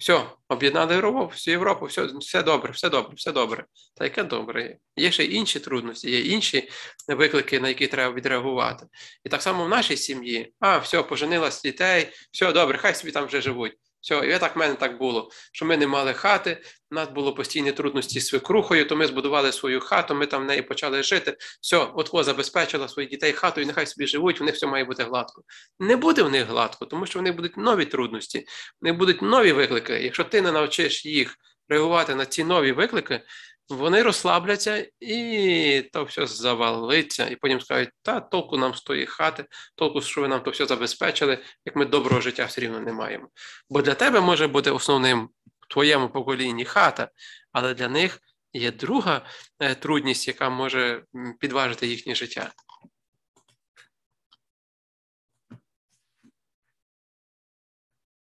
Все, 0.05 0.27
об'єднали 0.49 0.95
Європу, 0.95 1.27
всю 1.27 1.53
Європу, 1.53 1.87
все 1.87 2.05
все 2.05 2.43
добре, 2.43 2.73
все 2.73 2.91
добре, 2.91 3.15
все 3.17 3.33
добре. 3.33 3.65
Та 3.95 4.05
яке 4.05 4.25
добре? 4.25 4.77
Є 4.97 5.13
ще 5.13 5.25
інші 5.25 5.61
трудності, 5.61 6.11
є 6.11 6.21
інші 6.21 6.69
виклики, 7.09 7.61
на 7.61 7.69
які 7.69 7.87
треба 7.87 8.15
відреагувати. 8.15 8.87
І 9.25 9.29
так 9.29 9.43
само 9.43 9.65
в 9.65 9.69
нашій 9.69 9.97
сім'ї, 9.97 10.55
а, 10.61 10.79
все, 10.79 11.03
поженилась 11.03 11.63
дітей, 11.63 12.09
все 12.31 12.53
добре, 12.53 12.79
хай 12.79 12.95
собі 12.95 13.13
там 13.13 13.27
вже 13.27 13.41
живуть. 13.41 13.73
Все, 14.05 14.27
і 14.27 14.39
так 14.39 14.57
в 14.57 14.59
мене 14.59 14.75
так 14.75 14.99
було, 14.99 15.31
що 15.53 15.67
ми 15.67 15.77
не 15.77 15.87
мали 15.87 16.15
хати, 16.15 16.63
у 16.91 16.95
нас 16.95 17.09
було 17.09 17.35
постійні 17.35 17.73
трудності 17.73 18.21
з 18.21 18.27
свекрухою, 18.27 18.89
то 18.89 18.97
ми 18.97 19.07
збудували 19.07 19.53
свою 19.53 19.81
хату, 19.81 20.15
ми 20.15 20.27
там 20.27 20.43
в 20.43 20.45
неї 20.45 20.63
почали 20.63 21.03
жити. 21.03 21.37
Все, 21.61 21.77
от 21.95 22.13
во 22.13 22.25
забезпечила 22.25 22.89
своїх 22.89 23.11
дітей 23.11 23.33
хатою, 23.33 23.67
нехай 23.67 23.87
собі 23.87 24.07
живуть, 24.07 24.41
у 24.41 24.45
них 24.45 24.55
все 24.55 24.67
має 24.67 24.85
бути 24.85 25.05
гладко. 25.05 25.43
Не 25.81 25.97
буде 25.97 26.23
в 26.23 26.31
них 26.31 26.47
гладко, 26.47 26.87
тому 26.87 27.07
що 27.07 27.19
вони 27.19 27.33
будуть 27.33 27.57
нові 27.57 27.85
трудності, 27.85 28.39
в 28.81 28.85
них 28.85 28.97
будуть 28.97 29.23
нові 29.23 29.53
виклики. 29.53 29.93
Якщо 29.93 30.25
ти 30.25 30.43
не 30.43 30.53
навчиш 30.53 31.07
їх 31.07 31.37
реагувати 31.69 32.15
на 32.15 32.27
ці 32.27 32.45
нові 32.45 32.73
виклики, 32.73 33.21
вони 33.69 34.03
розслабляться 34.03 34.89
і 35.01 35.91
то 35.93 36.05
все 36.05 36.27
завалиться, 36.27 37.29
і 37.29 37.37
потім 37.37 37.61
скажуть, 37.61 37.91
та 38.03 38.21
толку 38.21 38.57
нам 38.57 38.75
з 38.75 38.83
тої 38.83 39.07
хати, 39.07 39.45
толку, 39.75 40.01
що 40.01 40.21
ви 40.21 40.29
нам 40.29 40.43
то 40.43 40.51
все 40.51 40.67
забезпечили, 40.67 41.39
як 41.65 41.77
ми 41.77 41.85
доброго 41.85 42.21
життя 42.21 42.45
все 42.45 42.61
рівно 42.61 42.81
не 42.81 42.93
маємо. 42.93 43.29
Бо 43.71 43.83
для 43.83 43.95
тебе 43.95 44.21
може 44.21 44.47
бути 44.47 44.71
основним 44.71 45.29
в 45.61 45.73
твоєму 45.73 46.09
поколінні 46.09 46.65
хата, 46.65 47.09
але 47.53 47.75
для 47.75 47.89
них 47.89 48.21
є 48.53 48.73
друга 48.73 49.27
е, 49.61 49.75
трудність, 49.75 50.29
яка 50.29 50.51
може 50.51 51.03
підважити 51.41 51.87
їхнє 51.87 52.15
життя. 52.15 52.53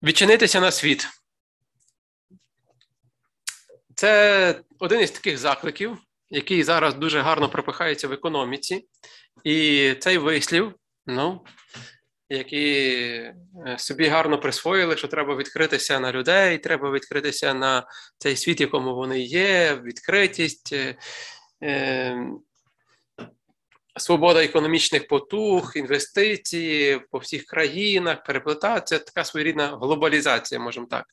Відчинитися 0.03 0.61
на 0.61 0.71
світ. 0.71 1.22
Це 4.03 4.61
один 4.79 5.01
із 5.01 5.11
таких 5.11 5.39
закликів, 5.39 5.99
який 6.31 6.63
зараз 6.63 6.95
дуже 6.95 7.21
гарно 7.21 7.49
пропихається 7.49 8.09
в 8.09 8.13
економіці, 8.13 8.89
і 9.45 9.95
цей 10.01 10.19
вислів, 10.19 10.75
ну, 11.07 11.45
які 12.29 12.85
е, 13.67 13.77
собі 13.79 14.07
гарно 14.07 14.41
присвоїли, 14.41 14.97
що 14.97 15.09
треба 15.09 15.37
відкритися 15.37 16.01
на 16.01 16.13
людей, 16.13 16.59
треба 16.59 16.91
відкритися 16.91 17.55
на 17.55 17.87
цей 18.19 18.37
світ, 18.37 18.61
якому 18.61 18.95
вони 18.95 19.21
є, 19.21 19.81
відкритість. 19.85 20.73
Е, 20.73 20.97
е, 21.63 22.27
Свобода 23.97 24.45
економічних 24.45 25.09
потуг, 25.09 25.73
інвестиції 25.77 27.01
по 27.11 27.19
всіх 27.19 27.45
країнах, 27.45 28.25
переплетація, 28.25 29.01
така 29.01 29.25
своєрідна 29.25 29.67
глобалізація, 29.67 30.61
можемо 30.61 30.87
так. 30.87 31.05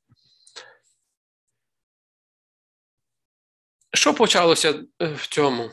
Що 3.99 4.13
почалося 4.13 4.83
е, 5.01 5.07
в 5.07 5.27
цьому? 5.27 5.71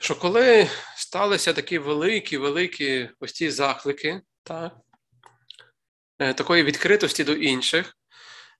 Що 0.00 0.14
коли 0.14 0.68
сталися 0.96 1.52
такі 1.52 1.78
великі, 1.78 2.36
великі 2.36 3.10
ось 3.20 3.32
ці 3.32 3.50
заклики, 3.50 4.20
так, 4.42 4.72
е, 6.18 6.34
такої 6.34 6.62
відкритості 6.62 7.24
до 7.24 7.32
інших, 7.32 7.96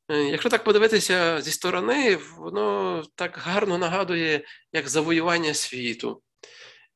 е, 0.08 0.22
якщо 0.22 0.48
так 0.48 0.64
подивитися 0.64 1.40
зі 1.40 1.50
сторони, 1.50 2.18
воно 2.38 3.02
так 3.14 3.38
гарно 3.38 3.78
нагадує 3.78 4.44
як 4.72 4.88
завоювання 4.88 5.54
світу. 5.54 6.22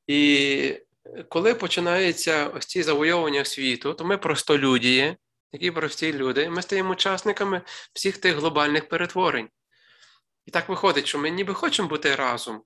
І 0.07 0.81
коли 1.29 1.55
починається 1.55 2.47
ось 2.47 2.67
ці 2.67 2.83
завойовування 2.83 3.45
світу, 3.45 3.95
то 3.95 4.05
ми 4.05 4.19
простолюдії, 4.19 5.17
які 5.53 5.71
прості 5.71 6.13
люди, 6.13 6.51
ми 6.51 6.63
стаємо 6.63 6.93
учасниками 6.93 7.63
всіх 7.95 8.19
тих 8.19 8.35
глобальних 8.35 8.89
перетворень. 8.89 9.49
І 10.49 10.51
так 10.51 10.69
виходить, 10.69 11.07
що 11.07 11.19
ми 11.19 11.31
ніби 11.31 11.55
хочемо 11.55 11.89
бути 11.89 12.15
разом, 12.15 12.63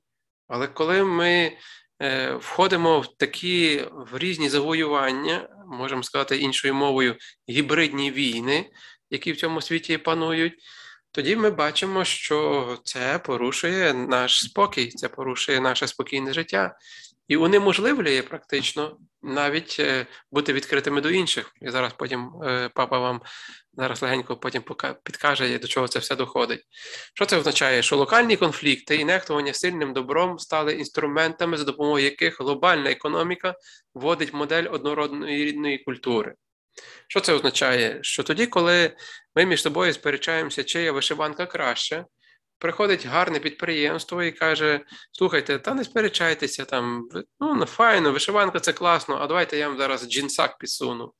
але 0.48 0.66
коли 0.66 1.04
ми 1.04 1.56
е, 2.02 2.34
входимо 2.34 3.00
в 3.00 3.16
такі 3.16 3.84
в 3.92 4.18
різні 4.18 4.48
завоювання, 4.48 5.48
можемо 5.66 6.02
сказати 6.02 6.36
іншою 6.36 6.74
мовою, 6.74 7.16
гібридні 7.48 8.10
війни, 8.10 8.70
які 9.10 9.32
в 9.32 9.36
цьому 9.36 9.60
світі 9.60 9.98
панують, 9.98 10.54
тоді 11.12 11.36
ми 11.36 11.50
бачимо, 11.50 12.04
що 12.04 12.78
це 12.84 13.18
порушує 13.18 13.94
наш 13.94 14.44
спокій, 14.44 14.88
це 14.88 15.08
порушує 15.08 15.60
наше 15.60 15.86
спокійне 15.86 16.32
життя 16.32 16.76
і 17.28 17.36
унеможливлює 17.36 18.22
практично 18.22 18.98
навіть 19.22 19.76
е, 19.80 20.06
бути 20.30 20.52
відкритими 20.52 21.00
до 21.00 21.10
інших. 21.10 21.52
І 21.60 21.70
зараз 21.70 21.92
потім 21.98 22.30
е, 22.44 22.70
папа 22.74 22.98
вам 22.98 23.20
зараз 23.72 24.02
легенько 24.02 24.36
потім 24.36 24.62
підкаже, 25.02 25.58
до 25.58 25.68
чого 25.68 25.88
це 25.88 25.98
все 25.98 26.16
доходить. 26.16 26.60
Що 27.14 27.26
це 27.26 27.36
означає? 27.36 27.82
Що 27.82 27.96
локальні 27.96 28.36
конфлікти 28.36 28.96
і 28.96 29.04
нехтування 29.04 29.54
сильним 29.54 29.92
добром 29.92 30.38
стали 30.38 30.74
інструментами, 30.74 31.56
за 31.56 31.64
допомогою 31.64 32.04
яких 32.04 32.40
глобальна 32.40 32.90
економіка 32.90 33.54
вводить 33.94 34.32
модель 34.32 34.64
однородної 34.70 35.44
рідної 35.44 35.78
культури. 35.78 36.34
Що 37.08 37.20
це 37.20 37.32
означає? 37.32 37.98
Що 38.02 38.22
тоді, 38.22 38.46
коли 38.46 38.96
ми 39.36 39.46
між 39.46 39.62
собою 39.62 39.92
сперечаємося, 39.92 40.64
чия 40.64 40.92
вишиванка 40.92 41.46
краще, 41.46 42.04
приходить 42.62 43.06
гарне 43.06 43.38
підприємство 43.38 44.22
і 44.22 44.32
каже: 44.32 44.80
слухайте, 45.12 45.58
та 45.58 45.74
не 45.74 45.84
сперечайтеся 45.84 46.64
там, 46.64 47.08
ну, 47.40 47.54
ну 47.54 47.64
файно, 47.64 48.12
вишиванка 48.12 48.60
це 48.60 48.72
класно, 48.72 49.18
а 49.20 49.26
давайте 49.26 49.58
я 49.58 49.68
вам 49.68 49.78
зараз 49.78 50.08
джинсак 50.08 50.58
підсуну. 50.58 51.12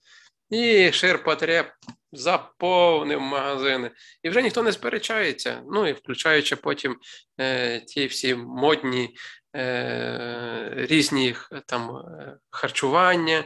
І 0.51 0.93
ширпотреб 0.93 1.67
заповнив 2.13 3.21
магазини. 3.21 3.91
І 4.23 4.29
вже 4.29 4.43
ніхто 4.43 4.63
не 4.63 4.73
сперечається. 4.73 5.63
Ну 5.73 5.89
і 5.89 5.93
включаючи 5.93 6.57
потім 6.57 6.97
е, 7.41 7.81
ті 7.81 8.07
всі 8.07 8.35
модні 8.35 9.17
е, 9.57 10.73
різні 10.77 11.37
там 11.67 11.97
е, 11.97 12.37
харчування, 12.51 13.45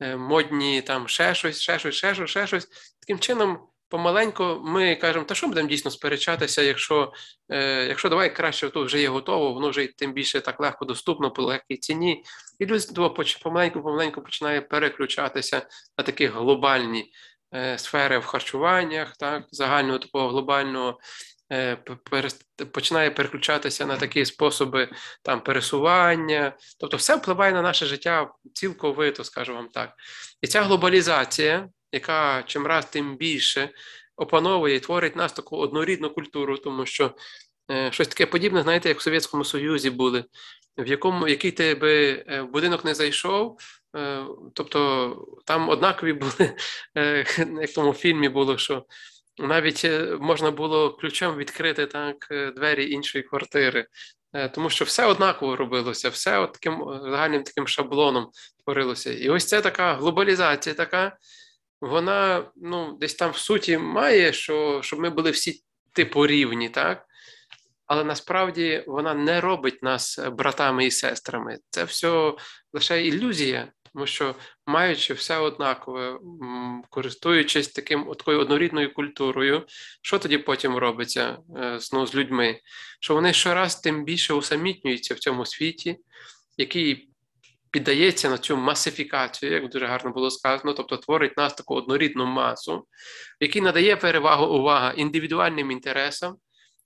е, 0.00 0.16
модні 0.16 0.82
там 0.82 1.08
ще 1.08 1.34
щось, 1.34 1.60
ще 1.60 1.78
щось, 1.78 1.94
ще 1.94 2.14
щось, 2.14 2.30
ще 2.30 2.46
щось. 2.46 2.68
Таким 3.00 3.18
чином 3.18 3.58
помаленьку 3.88 4.60
ми 4.64 4.96
кажемо, 4.96 5.24
та 5.24 5.34
що 5.34 5.48
будемо 5.48 5.68
дійсно 5.68 5.90
сперечатися, 5.90 6.62
якщо 6.62 7.12
е, 7.48 7.86
якщо 7.86 8.08
давай 8.08 8.34
краще 8.34 8.68
то 8.68 8.84
вже 8.84 9.00
є 9.00 9.08
готово, 9.08 9.52
воно 9.52 9.70
вже 9.70 9.86
тим 9.86 10.12
більше 10.12 10.40
так 10.40 10.60
легко 10.60 10.84
доступно 10.84 11.30
по 11.30 11.42
легкій 11.42 11.76
ціні. 11.76 12.24
І 12.58 12.66
людство 12.66 13.14
помаленьку 13.42 13.82
помаленьку 13.82 14.22
починає 14.22 14.60
переключатися 14.60 15.66
на 15.98 16.04
такі 16.04 16.26
глобальні 16.26 17.12
е, 17.54 17.78
сфери 17.78 18.18
в 18.18 18.24
харчуваннях, 18.24 19.16
так, 19.16 19.44
загального 19.50 19.98
такого 19.98 20.28
глобального. 20.28 20.98
Е, 21.52 21.78
починає 22.72 23.10
переключатися 23.10 23.86
на 23.86 23.96
такі 23.96 24.24
способи 24.24 24.88
там 25.22 25.40
пересування, 25.40 26.56
тобто 26.80 26.96
все 26.96 27.16
впливає 27.16 27.52
на 27.52 27.62
наше 27.62 27.86
життя 27.86 28.30
цілковито, 28.54 29.24
скажу 29.24 29.54
вам 29.54 29.68
так. 29.68 29.92
І 30.42 30.46
ця 30.46 30.62
глобалізація, 30.62 31.68
яка 31.92 32.42
чим 32.42 32.66
раз 32.66 32.86
тим 32.86 33.16
більше 33.16 33.70
опановує 34.16 34.76
і 34.76 34.80
творить 34.80 35.16
нас 35.16 35.32
таку 35.32 35.56
однорідну 35.56 36.10
культуру, 36.10 36.58
тому 36.58 36.86
що 36.86 37.14
е, 37.70 37.92
щось 37.92 38.08
таке 38.08 38.26
подібне, 38.26 38.62
знаєте, 38.62 38.88
як 38.88 38.98
в 38.98 39.02
Совєтському 39.02 39.44
Союзі 39.44 39.90
були, 39.90 40.24
в 40.78 40.86
якому 40.86 41.28
який 41.28 41.50
ти 41.50 41.74
би 41.74 42.24
е, 42.28 42.40
в 42.40 42.50
будинок 42.50 42.84
не 42.84 42.94
зайшов, 42.94 43.58
е, 43.96 44.24
тобто 44.54 45.26
там 45.44 45.68
однакові 45.68 46.12
були, 46.12 46.56
як 46.94 47.70
в 47.70 47.74
тому 47.74 47.92
фільмі 47.92 48.28
було, 48.28 48.58
що. 48.58 48.84
Навіть 49.38 49.86
можна 50.20 50.50
було 50.50 50.90
ключом 50.90 51.36
відкрити 51.36 51.86
так 51.86 52.16
двері 52.56 52.90
іншої 52.90 53.24
квартири. 53.24 53.86
Тому 54.54 54.70
що 54.70 54.84
все 54.84 55.06
однаково 55.06 55.56
робилося, 55.56 56.08
все 56.08 56.38
от 56.38 56.52
таким 56.52 56.84
загальним 57.02 57.42
таким 57.42 57.68
шаблоном 57.68 58.30
творилося. 58.64 59.12
І 59.12 59.28
ось 59.28 59.44
ця 59.44 59.60
така 59.60 59.94
глобалізація, 59.94 60.74
така, 60.74 61.16
вона 61.80 62.50
ну, 62.56 62.96
десь 63.00 63.14
там 63.14 63.30
в 63.30 63.36
суті 63.36 63.78
має, 63.78 64.32
що, 64.32 64.80
щоб 64.82 65.00
ми 65.00 65.10
були 65.10 65.30
всі 65.30 65.62
типу 65.92 66.26
рівні, 66.26 66.68
так? 66.68 67.06
Але 67.86 68.04
насправді 68.04 68.84
вона 68.86 69.14
не 69.14 69.40
робить 69.40 69.82
нас 69.82 70.18
братами 70.32 70.86
і 70.86 70.90
сестрами. 70.90 71.58
Це 71.70 71.84
все 71.84 72.34
лише 72.72 73.06
ілюзія, 73.06 73.72
тому 73.92 74.06
що 74.06 74.34
маючи 74.66 75.14
все 75.14 75.38
однакове, 75.38 76.18
користуючись 76.90 77.68
таким 77.68 78.04
такою 78.04 78.40
однорідною 78.40 78.94
культурою, 78.94 79.66
що 80.02 80.18
тоді 80.18 80.38
потім 80.38 80.76
робиться 80.76 81.38
е, 81.56 81.78
ну, 81.92 82.06
з 82.06 82.14
людьми? 82.14 82.60
Що 83.00 83.14
вони 83.14 83.32
щораз 83.32 83.80
тим 83.80 84.04
більше 84.04 84.34
усамітнюються 84.34 85.14
в 85.14 85.18
цьому 85.18 85.46
світі, 85.46 85.96
який 86.56 87.10
піддається 87.76 88.30
на 88.30 88.38
цю 88.38 88.56
масифікацію, 88.56 89.52
як 89.52 89.68
дуже 89.68 89.86
гарно 89.86 90.10
було 90.10 90.30
сказано, 90.30 90.72
тобто 90.72 90.96
творить 90.96 91.36
нас 91.36 91.54
таку 91.54 91.74
однорідну 91.74 92.26
масу, 92.26 92.86
який 93.40 93.62
надає 93.62 93.96
перевагу 93.96 94.54
увага 94.54 94.92
індивідуальним 94.92 95.70
інтересам 95.70 96.36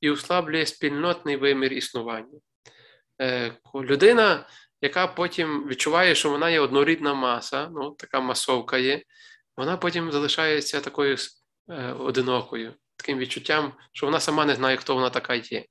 і 0.01 0.11
услаблює 0.11 0.67
спільнотний 0.67 1.37
вимір 1.37 1.73
існування. 1.73 2.39
Е, 3.23 3.53
людина 3.75 4.47
яка 4.83 5.07
потім 5.07 5.69
відчуває, 5.69 6.15
що 6.15 6.31
вона 6.31 6.51
є 6.51 6.61
однорідна 6.61 7.15
маса, 7.15 7.71
ну 7.75 7.91
така 7.91 8.21
масовка 8.21 8.79
є, 8.79 9.03
вона 9.57 9.77
потім 9.77 10.13
залишається 10.13 10.81
такою 10.81 11.17
е, 11.69 11.93
одинокою, 11.93 12.75
таким 12.97 13.19
відчуттям, 13.19 13.73
що 13.93 14.07
вона 14.07 14.21
сама 14.21 14.45
не 14.45 14.55
знає, 14.55 14.77
хто 14.77 14.95
вона 14.95 15.11
така 15.11 15.35
є. 15.35 15.65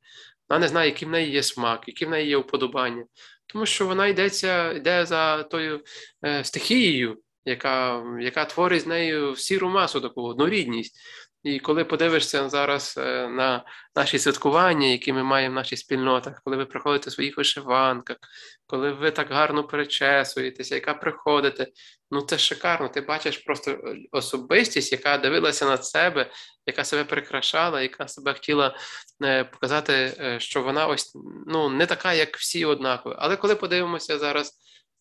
Вона 0.49 0.59
не 0.59 0.67
знає, 0.67 0.89
який 0.89 1.07
в 1.07 1.11
неї 1.11 1.31
є 1.31 1.43
смак, 1.43 1.83
які 1.87 2.05
в 2.05 2.09
неї 2.09 2.29
є 2.29 2.37
вподобання. 2.37 3.05
Тому 3.49 3.65
що 3.65 3.87
вона 3.87 4.07
йдеться, 4.07 4.71
йде 4.71 5.05
за 5.05 5.43
тою 5.43 5.83
е, 6.25 6.43
стихією, 6.43 7.17
яка 7.45 8.03
яка 8.21 8.45
творить 8.45 8.81
з 8.81 8.87
нею 8.87 9.35
сіру 9.35 9.69
масу, 9.69 10.01
таку 10.01 10.23
однорідність. 10.23 10.95
І 11.43 11.59
коли 11.59 11.85
подивишся 11.85 12.49
зараз 12.49 12.95
е, 12.97 13.27
на 13.27 13.65
наші 13.95 14.19
святкування, 14.19 14.87
які 14.87 15.13
ми 15.13 15.23
маємо 15.23 15.53
в 15.53 15.55
наших 15.55 15.79
спільнотах, 15.79 16.41
коли 16.43 16.57
ви 16.57 16.65
приходите 16.65 17.09
в 17.09 17.13
своїх 17.13 17.37
вишиванках, 17.37 18.17
коли 18.65 18.91
ви 18.91 19.11
так 19.11 19.31
гарно 19.31 19.63
перечесуєтеся, 19.63 20.75
яка 20.75 20.93
приходите, 20.93 21.67
ну 22.11 22.21
це 22.21 22.37
шикарно. 22.37 22.89
Ти 22.89 23.01
бачиш 23.01 23.37
просто 23.37 23.71
е, 23.71 23.97
особистість, 24.11 24.91
яка 24.91 25.17
дивилася 25.17 25.65
на 25.65 25.77
себе, 25.77 26.31
яка 26.65 26.83
себе 26.83 27.03
прикрашала, 27.03 27.81
яка 27.81 28.07
себе 28.07 28.33
хотіла 28.33 28.75
е, 29.23 29.43
показати, 29.43 30.13
що 30.39 30.61
вона 30.61 30.87
ось 30.87 31.15
ну 31.47 31.69
не 31.69 31.85
така, 31.85 32.13
як 32.13 32.37
всі 32.37 32.65
однакові. 32.65 33.15
Але 33.17 33.35
коли 33.35 33.55
подивимося 33.55 34.19
зараз 34.19 34.53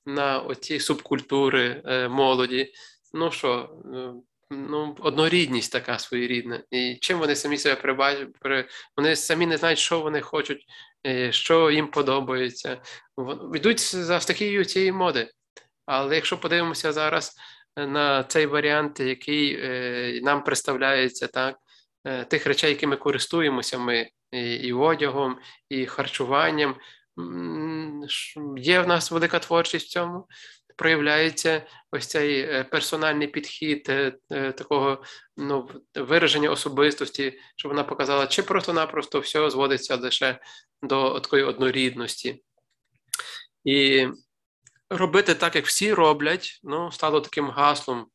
на 0.07 0.39
оці 0.41 0.81
субкультури 0.81 1.83
молоді, 2.11 2.73
ну 3.13 3.31
що 3.31 3.71
ну, 4.51 4.97
однорідність 5.01 5.73
така 5.73 5.99
своєрідна. 5.99 6.63
І 6.71 6.99
чим 7.01 7.19
вони 7.19 7.37
самі 7.37 7.59
себе 7.59 7.81
прибачать, 7.81 8.29
вони 8.97 9.17
самі 9.17 9.47
не 9.47 9.57
знають, 9.57 9.79
що 9.79 10.01
вони 10.01 10.21
хочуть, 10.21 10.65
е, 11.07 11.33
що 11.33 11.71
їм 11.71 11.89
подобається. 11.89 12.83
Йдуть 13.55 13.81
за 13.81 14.21
стихією 14.21 14.65
цієї 14.65 14.93
моди. 14.93 15.31
Але 15.87 16.15
якщо 16.15 16.39
подивимося 16.41 16.93
зараз 16.93 17.37
на 17.77 18.25
цей 18.25 18.47
варіант, 18.47 19.01
який 19.01 19.59
е, 19.61 20.21
нам 20.23 20.45
представляється, 20.45 21.27
так, 21.27 21.57
е, 22.05 22.25
тих 22.25 22.47
речей, 22.47 22.71
якими 22.71 22.97
користуємося 22.97 23.79
ми 23.79 24.09
і 24.33 24.73
одягом, 24.73 25.39
і 25.69 25.87
харчуванням, 25.87 26.77
є 28.57 28.81
в 28.81 28.89
нас 28.89 29.11
велика 29.11 29.39
творчість 29.39 29.87
в 29.87 29.91
цьому 29.91 30.27
проявляється 30.79 31.67
ось 31.93 32.07
цей 32.07 32.41
е, 32.41 32.65
персональний 32.65 33.29
підхід 33.29 33.87
е, 33.89 34.13
е, 34.33 34.53
такого 34.53 35.03
ну, 35.37 35.71
вираження 35.95 36.51
особистості, 36.51 37.41
щоб 37.57 37.73
вона 37.73 37.85
показала, 37.85 38.27
чи 38.27 38.43
просто-напросто 38.43 39.21
все 39.21 39.51
зводиться 39.51 39.97
лише 39.97 40.39
до 40.83 41.21
такої 41.21 41.43
однорідності. 41.43 42.43
І 43.65 44.09
робити 44.91 45.35
так, 45.35 45.57
як 45.57 45.67
всі 45.67 45.95
роблять, 45.95 46.61
ну, 46.63 46.93
стало 46.93 47.21
таким 47.21 47.51
гаслом, 47.51 48.07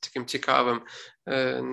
таким 0.00 0.26
цікавим. 0.26 0.82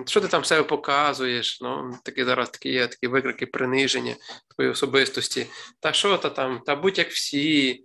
Що 0.06 0.20
ти 0.20 0.28
там 0.28 0.44
себе 0.44 0.62
показуєш? 0.62 1.60
Ну, 1.60 1.98
такі 2.04 2.24
зараз 2.24 2.50
такі 2.50 2.68
є 2.72 2.86
такі 2.86 3.06
викрики 3.06 3.46
приниження 3.46 4.14
твоєї 4.54 4.72
особистості. 4.72 5.46
Та 5.80 5.92
що 5.92 6.18
та 6.18 6.30
там, 6.30 6.60
та 6.66 6.76
будь 6.76 6.98
як 6.98 7.08
всі, 7.08 7.84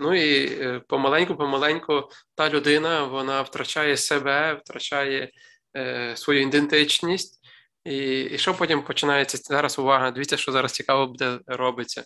ну 0.00 0.14
і 0.14 0.80
помаленьку-помаленьку 0.88 1.92
е, 1.92 2.02
та 2.34 2.50
людина 2.50 3.04
вона 3.04 3.42
втрачає 3.42 3.96
себе, 3.96 4.54
втрачає 4.54 5.30
е, 5.76 6.16
свою 6.16 6.42
ідентичність. 6.42 7.40
І 7.84 8.20
і 8.20 8.38
що 8.38 8.54
потім 8.54 8.82
починається 8.82 9.38
зараз 9.38 9.78
увага? 9.78 10.10
Дивіться, 10.10 10.36
що 10.36 10.52
зараз 10.52 10.72
цікаво 10.72 11.06
буде 11.06 11.38
робиться. 11.46 12.04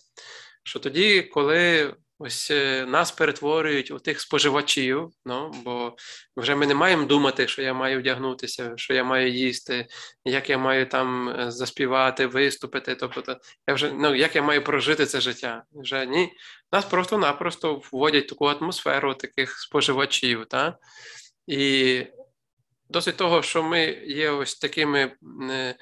Що 0.63 0.79
тоді, 0.79 1.21
коли 1.21 1.93
ось 2.19 2.51
е, 2.51 2.85
нас 2.85 3.11
перетворюють 3.11 3.91
у 3.91 3.99
тих 3.99 4.21
споживачів, 4.21 5.09
ну 5.25 5.51
бо 5.63 5.95
вже 6.37 6.55
ми 6.55 6.67
не 6.67 6.75
маємо 6.75 7.05
думати, 7.05 7.47
що 7.47 7.61
я 7.61 7.73
маю 7.73 7.99
вдягнутися, 7.99 8.73
що 8.75 8.93
я 8.93 9.03
маю 9.03 9.31
їсти, 9.31 9.87
як 10.25 10.49
я 10.49 10.57
маю 10.57 10.85
там 10.85 11.29
е, 11.29 11.51
заспівати, 11.51 12.25
виступити. 12.27 12.95
Тобто, 12.95 13.37
я 13.67 13.73
вже 13.73 13.93
ну 13.93 14.15
як 14.15 14.35
я 14.35 14.41
маю 14.41 14.63
прожити 14.63 15.05
це 15.05 15.21
життя? 15.21 15.63
Вже 15.71 16.05
ні, 16.05 16.33
нас 16.71 16.85
просто-напросто 16.85 17.81
вводять 17.91 18.27
таку 18.27 18.45
атмосферу 18.45 19.13
таких 19.13 19.59
споживачів, 19.59 20.45
та? 20.45 20.77
і 21.47 22.03
досить 22.89 23.17
того, 23.17 23.41
що 23.41 23.63
ми 23.63 23.85
є 24.05 24.29
ось 24.29 24.55
такими 24.55 25.15
е, 25.51 25.75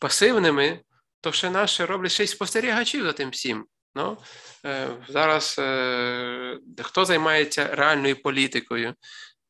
пасивними, 0.00 0.80
то 1.20 1.32
ще 1.32 1.50
наші 1.50 1.84
роблять 1.84 2.12
ще 2.12 2.24
й 2.24 2.26
спостерігачів 2.26 3.04
за 3.04 3.12
тим 3.12 3.30
всім. 3.30 3.66
Ну, 3.94 4.16
е, 4.64 4.88
Зараз 5.08 5.56
е, 5.58 6.58
хто 6.78 7.04
займається 7.04 7.66
реальною 7.66 8.22
політикою? 8.22 8.94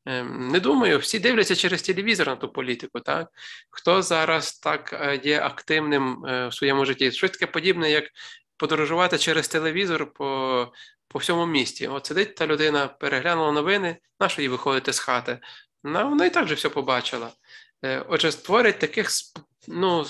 Е, 0.05 0.23
не 0.23 0.59
думаю, 0.59 0.99
всі 0.99 1.19
дивляться 1.19 1.55
через 1.55 1.81
телевізор 1.81 2.27
на 2.27 2.35
ту 2.35 2.49
політику. 2.49 2.99
так? 2.99 3.27
Хто 3.69 4.01
зараз 4.01 4.59
так 4.59 5.19
є 5.23 5.41
активним 5.41 6.21
в 6.21 6.51
своєму 6.51 6.85
житті? 6.85 7.11
Щось 7.11 7.31
таке 7.31 7.47
подібне, 7.47 7.91
як 7.91 8.03
подорожувати 8.57 9.17
через 9.17 9.47
телевізор 9.47 10.13
по 10.13 10.71
по 11.07 11.19
всьому 11.19 11.45
місті. 11.45 11.87
От 11.87 12.05
сидить 12.05 12.35
та 12.35 12.47
людина, 12.47 12.87
переглянула 12.87 13.51
новини, 13.51 13.97
на 14.19 14.29
що 14.29 14.41
їй 14.41 14.47
виходити 14.47 14.93
з 14.93 14.99
хати? 14.99 15.39
Вона 15.83 16.25
і 16.25 16.29
так 16.29 16.47
же 16.47 16.55
все 16.55 16.69
побачила. 16.69 17.31
Отже, 18.07 18.31
створять 18.31 18.79
таких 18.79 19.09
ну, 19.67 20.05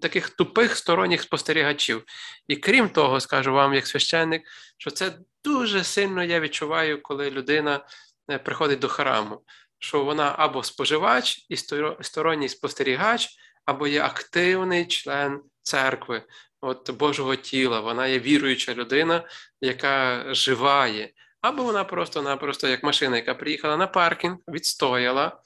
таких 0.00 0.30
тупих 0.30 0.76
сторонніх 0.76 1.22
спостерігачів. 1.22 2.04
І 2.48 2.56
крім 2.56 2.88
того, 2.88 3.20
скажу 3.20 3.52
вам, 3.52 3.74
як 3.74 3.86
священник, 3.86 4.42
що 4.78 4.90
це 4.90 5.18
дуже 5.44 5.84
сильно 5.84 6.24
я 6.24 6.40
відчуваю, 6.40 7.02
коли 7.02 7.30
людина 7.30 7.86
е, 8.30 8.38
приходить 8.38 8.78
до 8.78 8.88
храму, 8.88 9.42
що 9.78 10.04
вона 10.04 10.34
або 10.38 10.62
споживач 10.62 11.46
і 11.48 11.56
сторонній 12.00 12.48
спостерігач, 12.48 13.28
або 13.64 13.86
є 13.86 14.02
активний 14.02 14.86
член 14.86 15.40
церкви, 15.62 16.22
от 16.60 16.90
Божого 16.90 17.36
тіла. 17.36 17.80
Вона 17.80 18.06
є 18.06 18.18
віруюча 18.18 18.74
людина, 18.74 19.28
яка 19.60 20.24
живає. 20.34 21.12
Або 21.40 21.62
вона 21.62 21.84
просто-напросто 21.84 22.68
як 22.68 22.82
машина, 22.82 23.16
яка 23.16 23.34
приїхала 23.34 23.76
на 23.76 23.86
паркінг, 23.86 24.36
відстояла. 24.48 25.40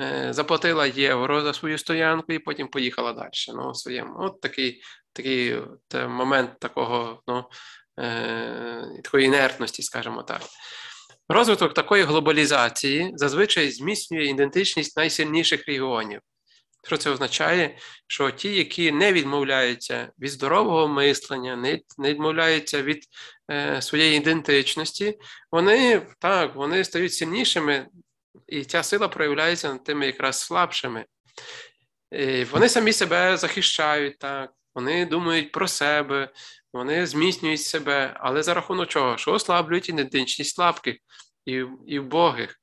Е, 0.00 0.32
заплатила 0.32 0.86
євро 0.86 1.42
за 1.42 1.52
свою 1.52 1.78
стоянку 1.78 2.32
і 2.32 2.38
потім 2.38 2.68
поїхала 2.68 3.12
далі. 3.12 3.30
Ну, 3.54 3.74
своєму. 3.74 4.14
От 4.18 4.40
такий 4.40 4.82
такий 5.12 5.54
от 5.54 5.94
е, 5.94 6.08
момент 6.08 6.50
такого, 6.58 7.22
ну, 7.26 7.44
е, 7.98 9.00
такої 9.04 9.26
інертності, 9.26 9.82
скажімо 9.82 10.22
так. 10.22 10.42
Розвиток 11.28 11.74
такої 11.74 12.02
глобалізації 12.02 13.12
зазвичай 13.14 13.70
зміцнює 13.70 14.24
ідентичність 14.24 14.96
найсильніших 14.96 15.66
регіонів. 15.66 16.20
Що 16.84 16.96
це 16.96 17.10
означає? 17.10 17.78
Що 18.06 18.30
ті, 18.30 18.54
які 18.54 18.92
не 18.92 19.12
відмовляються 19.12 20.12
від 20.18 20.30
здорового 20.30 20.88
мислення, 20.88 21.56
не 21.56 21.80
відмовляються 22.10 22.82
від 22.82 23.04
е, 23.50 23.82
своєї 23.82 24.16
ідентичності, 24.16 25.18
вони 25.50 26.06
так, 26.18 26.54
вони 26.54 26.84
стають 26.84 27.14
сильнішими 27.14 27.86
і 28.46 28.64
ця 28.64 28.82
сила 28.82 29.08
проявляється 29.08 29.72
над 29.72 29.84
тими 29.84 30.06
якраз 30.06 30.40
слабшими. 30.40 31.04
І 32.12 32.44
Вони 32.44 32.68
самі 32.68 32.92
себе 32.92 33.36
захищають, 33.36 34.18
так, 34.18 34.50
вони 34.74 35.06
думають 35.06 35.52
про 35.52 35.68
себе, 35.68 36.28
вони 36.72 37.06
зміцнюють 37.06 37.62
себе, 37.62 38.16
але 38.20 38.42
за 38.42 38.54
рахунок 38.54 38.88
чого? 38.88 39.16
Що 39.16 39.32
ослаблюють 39.32 39.88
ідентичність 39.88 40.54
слабких 40.54 40.96
і 41.46 41.64
і 41.86 41.98
вбогих, 41.98 42.60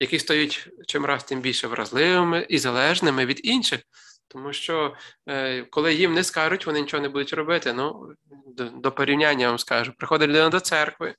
які 0.00 0.18
стають 0.18 0.68
чимраз 0.86 1.24
тим 1.24 1.40
більше 1.40 1.66
вразливими 1.66 2.46
і 2.48 2.58
залежними 2.58 3.26
від 3.26 3.40
інших. 3.46 3.80
Тому 4.28 4.52
що 4.52 4.94
е, 5.28 5.62
коли 5.62 5.94
їм 5.94 6.14
не 6.14 6.24
скажуть, 6.24 6.66
вони 6.66 6.80
нічого 6.80 7.02
не 7.02 7.08
будуть 7.08 7.32
робити. 7.32 7.72
Ну, 7.72 8.14
до, 8.46 8.64
до 8.64 8.92
порівняння 8.92 9.48
вам 9.48 9.58
скажу. 9.58 9.92
Приходить 9.98 10.28
людина 10.28 10.48
до 10.48 10.60
церкви, 10.60 11.14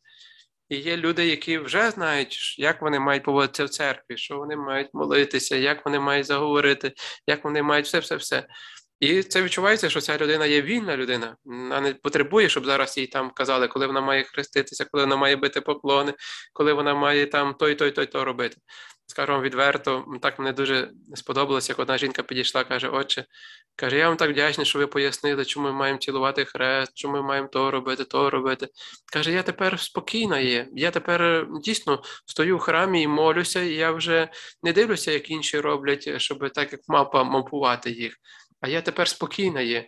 і 0.71 0.77
є 0.77 0.97
люди, 0.97 1.27
які 1.27 1.57
вже 1.57 1.91
знають, 1.91 2.59
як 2.59 2.81
вони 2.81 2.99
мають 2.99 3.23
поводитися 3.23 3.65
в 3.65 3.69
церкві, 3.69 4.17
що 4.17 4.37
вони 4.37 4.55
мають 4.55 4.89
молитися, 4.93 5.55
як 5.55 5.85
вони 5.85 5.99
мають 5.99 6.25
заговорити, 6.25 6.93
як 7.27 7.43
вони 7.43 7.63
мають 7.63 7.85
все-все-все. 7.85 8.47
І 8.99 9.23
це 9.23 9.41
відчувається, 9.43 9.89
що 9.89 10.01
ця 10.01 10.17
людина 10.17 10.45
є 10.45 10.61
вільна 10.61 10.97
людина, 10.97 11.35
вона 11.45 11.81
не 11.81 11.93
потребує, 11.93 12.49
щоб 12.49 12.65
зараз 12.65 12.97
їй 12.97 13.07
там 13.07 13.31
казали, 13.31 13.67
коли 13.67 13.87
вона 13.87 14.01
має 14.01 14.23
хреститися, 14.23 14.85
коли 14.91 15.03
вона 15.03 15.15
має 15.15 15.35
бити 15.35 15.61
поклони, 15.61 16.13
коли 16.53 16.73
вона 16.73 16.95
має 16.95 17.25
там 17.25 17.53
той, 17.53 17.75
той, 17.75 17.91
той, 17.91 18.05
то 18.05 18.25
робити. 18.25 18.57
Скажу 19.11 19.33
вам 19.33 19.41
відверто, 19.41 20.05
так 20.21 20.39
мені 20.39 20.51
дуже 20.51 20.91
сподобалося, 21.15 21.71
як 21.71 21.79
одна 21.79 21.97
жінка 21.97 22.23
підійшла, 22.23 22.63
каже: 22.63 22.87
Отче, 22.87 23.25
каже, 23.75 23.97
я 23.97 24.07
вам 24.07 24.17
так 24.17 24.29
вдячний, 24.31 24.65
що 24.65 24.79
ви 24.79 24.87
пояснили, 24.87 25.45
чому 25.45 25.67
ми 25.67 25.73
маємо 25.73 25.99
цілувати 25.99 26.45
хрест, 26.45 26.91
чому 26.95 27.13
ми 27.13 27.21
маємо 27.21 27.47
то 27.47 27.71
робити, 27.71 28.03
то 28.03 28.29
робити. 28.29 28.67
Каже, 29.13 29.31
я 29.31 29.43
тепер 29.43 29.79
спокійна 29.79 30.39
є. 30.39 30.67
Я 30.73 30.91
тепер 30.91 31.47
дійсно 31.63 32.01
стою 32.25 32.57
в 32.57 32.59
храмі 32.59 33.01
і 33.01 33.07
молюся, 33.07 33.61
і 33.61 33.73
я 33.73 33.91
вже 33.91 34.29
не 34.63 34.73
дивлюся, 34.73 35.11
як 35.11 35.29
інші 35.29 35.59
роблять, 35.59 36.21
щоб 36.21 36.49
так 36.49 36.71
як 36.71 36.81
мапа 36.87 37.23
мапувати 37.23 37.91
їх 37.91 38.17
а 38.61 38.67
я 38.67 38.81
тепер 38.81 39.07
спокійна 39.07 39.61
є. 39.61 39.87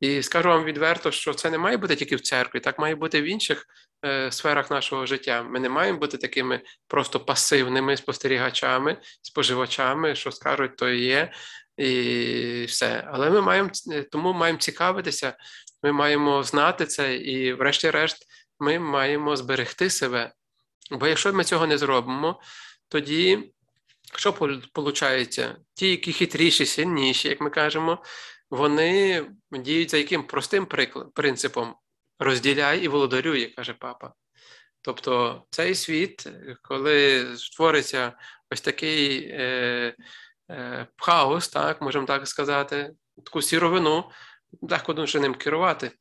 І 0.00 0.22
скажу 0.22 0.48
вам 0.48 0.64
відверто, 0.64 1.10
що 1.10 1.34
це 1.34 1.50
не 1.50 1.58
має 1.58 1.76
бути 1.76 1.96
тільки 1.96 2.16
в 2.16 2.20
церкві, 2.20 2.60
так 2.60 2.78
має 2.78 2.94
бути 2.94 3.22
в 3.22 3.24
інших 3.24 3.66
сферах 4.30 4.70
нашого 4.70 5.06
життя. 5.06 5.42
Ми 5.42 5.60
не 5.60 5.68
маємо 5.68 5.98
бути 5.98 6.18
такими 6.18 6.60
просто 6.88 7.20
пасивними 7.20 7.96
спостерігачами, 7.96 8.96
споживачами, 9.22 10.14
що 10.14 10.32
скажуть, 10.32 10.76
то 10.76 10.88
є, 10.88 11.32
і 11.76 12.64
все. 12.68 13.08
Але 13.12 13.30
ми 13.30 13.40
маємо 13.40 13.70
е, 13.92 14.02
тому 14.02 14.32
маємо 14.32 14.58
цікавитися, 14.58 15.36
ми 15.82 15.92
маємо 15.92 16.42
знати 16.42 16.86
це, 16.86 17.16
і, 17.16 17.52
врешті-решт, 17.52 18.26
ми 18.58 18.78
маємо 18.78 19.36
зберегти 19.36 19.90
себе. 19.90 20.32
Бо 20.90 21.06
якщо 21.06 21.32
ми 21.32 21.44
цього 21.44 21.66
не 21.66 21.78
зробимо, 21.78 22.40
тоді 22.88 23.52
що 24.14 24.30
виходить? 24.74 25.40
Ті, 25.74 25.90
які 25.90 26.12
хитріші, 26.12 26.66
сильніші, 26.66 27.28
як 27.28 27.40
ми 27.40 27.50
кажемо, 27.50 28.02
вони 28.50 29.24
діють 29.50 29.90
за 29.90 29.96
яким 29.96 30.22
простим 30.22 30.66
принципом 31.14 31.74
розділяй 32.20 32.84
і 32.84 32.88
володарює, 32.88 33.46
каже 33.46 33.74
папа. 33.74 34.12
Тобто 34.82 35.42
цей 35.50 35.74
світ, 35.74 36.28
коли 36.62 37.26
створиться 37.36 38.12
ось 38.50 38.60
такий 38.60 39.28
е, 39.32 39.96
е, 40.50 40.86
хаос, 40.96 41.48
так, 41.48 41.82
можемо 41.82 42.06
так 42.06 42.28
сказати, 42.28 42.92
таку 43.24 43.42
сіровину, 43.42 44.10
легко 44.62 44.92
дуже 44.92 45.20
ним 45.20 45.34
керувати. 45.34 45.92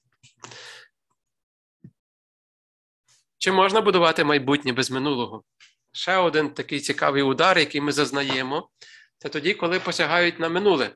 Чи 3.37 3.51
можна 3.51 3.81
будувати 3.81 4.23
майбутнє 4.23 4.73
без 4.73 4.91
минулого? 4.91 5.43
ще 5.91 6.17
один 6.17 6.49
такий 6.49 6.79
цікавий 6.79 7.23
удар, 7.23 7.59
який 7.59 7.81
ми 7.81 7.91
зазнаємо, 7.91 8.69
це 9.17 9.29
тоді, 9.29 9.53
коли 9.53 9.79
посягають 9.79 10.39
на 10.39 10.49
минуле 10.49 10.95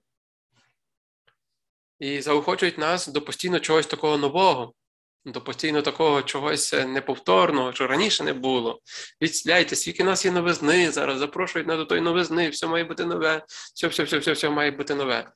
і 1.99 2.21
заохочують 2.21 2.77
нас 2.77 3.07
до 3.07 3.21
постійно 3.21 3.59
чогось 3.59 3.87
такого 3.87 4.17
нового, 4.17 4.73
до 5.25 5.41
постійно 5.41 5.81
такого 5.81 6.21
чогось 6.21 6.73
неповторного, 6.73 7.73
що 7.73 7.87
раніше 7.87 8.23
не 8.23 8.33
було. 8.33 8.81
Відсляйте, 9.21 9.75
скільки 9.75 10.03
нас 10.03 10.25
є 10.25 10.31
новизни 10.31 10.91
зараз, 10.91 11.19
запрошують 11.19 11.67
нас 11.67 11.77
до 11.77 11.85
тої 11.85 12.01
новизни, 12.01 12.49
все 12.49 12.67
має 12.67 12.83
бути 12.83 13.05
нове, 13.05 13.45
все, 13.75 13.87
все, 13.87 14.03
все, 14.03 14.17
все, 14.17 14.31
все 14.31 14.49
має 14.49 14.71
бути 14.71 14.95
нове. 14.95 15.31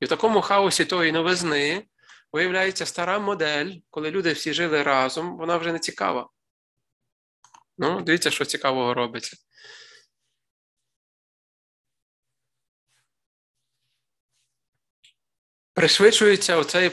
І 0.00 0.04
в 0.04 0.08
такому 0.08 0.40
хаосі 0.40 0.84
тої 0.84 1.12
новизни 1.12 1.86
виявляється 2.32 2.86
стара 2.86 3.18
модель, 3.18 3.72
коли 3.90 4.10
люди 4.10 4.32
всі 4.32 4.52
жили 4.52 4.82
разом, 4.82 5.36
вона 5.36 5.56
вже 5.56 5.72
не 5.72 5.78
цікава. 5.78 6.28
Ну, 7.78 8.00
дивіться, 8.00 8.30
що 8.30 8.44
цікавого 8.44 8.94
робиться. 8.94 9.36
Пришвидшується 15.72 16.56
оцей 16.56 16.92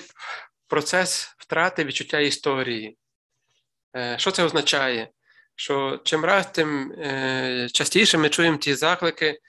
процес 0.67 1.32
втрати 1.43 1.83
відчуття 1.83 2.19
історії. 2.19 2.97
Е, 3.95 4.15
що 4.19 4.31
це 4.31 4.43
означає? 4.43 5.09
Що 5.55 6.01
чим 6.03 6.25
раз, 6.25 6.51
тим 6.51 6.91
е, 6.91 7.67
частіше 7.73 8.17
ми 8.17 8.29
чуємо 8.29 8.57
ті 8.57 8.75
заклики, 8.75 9.39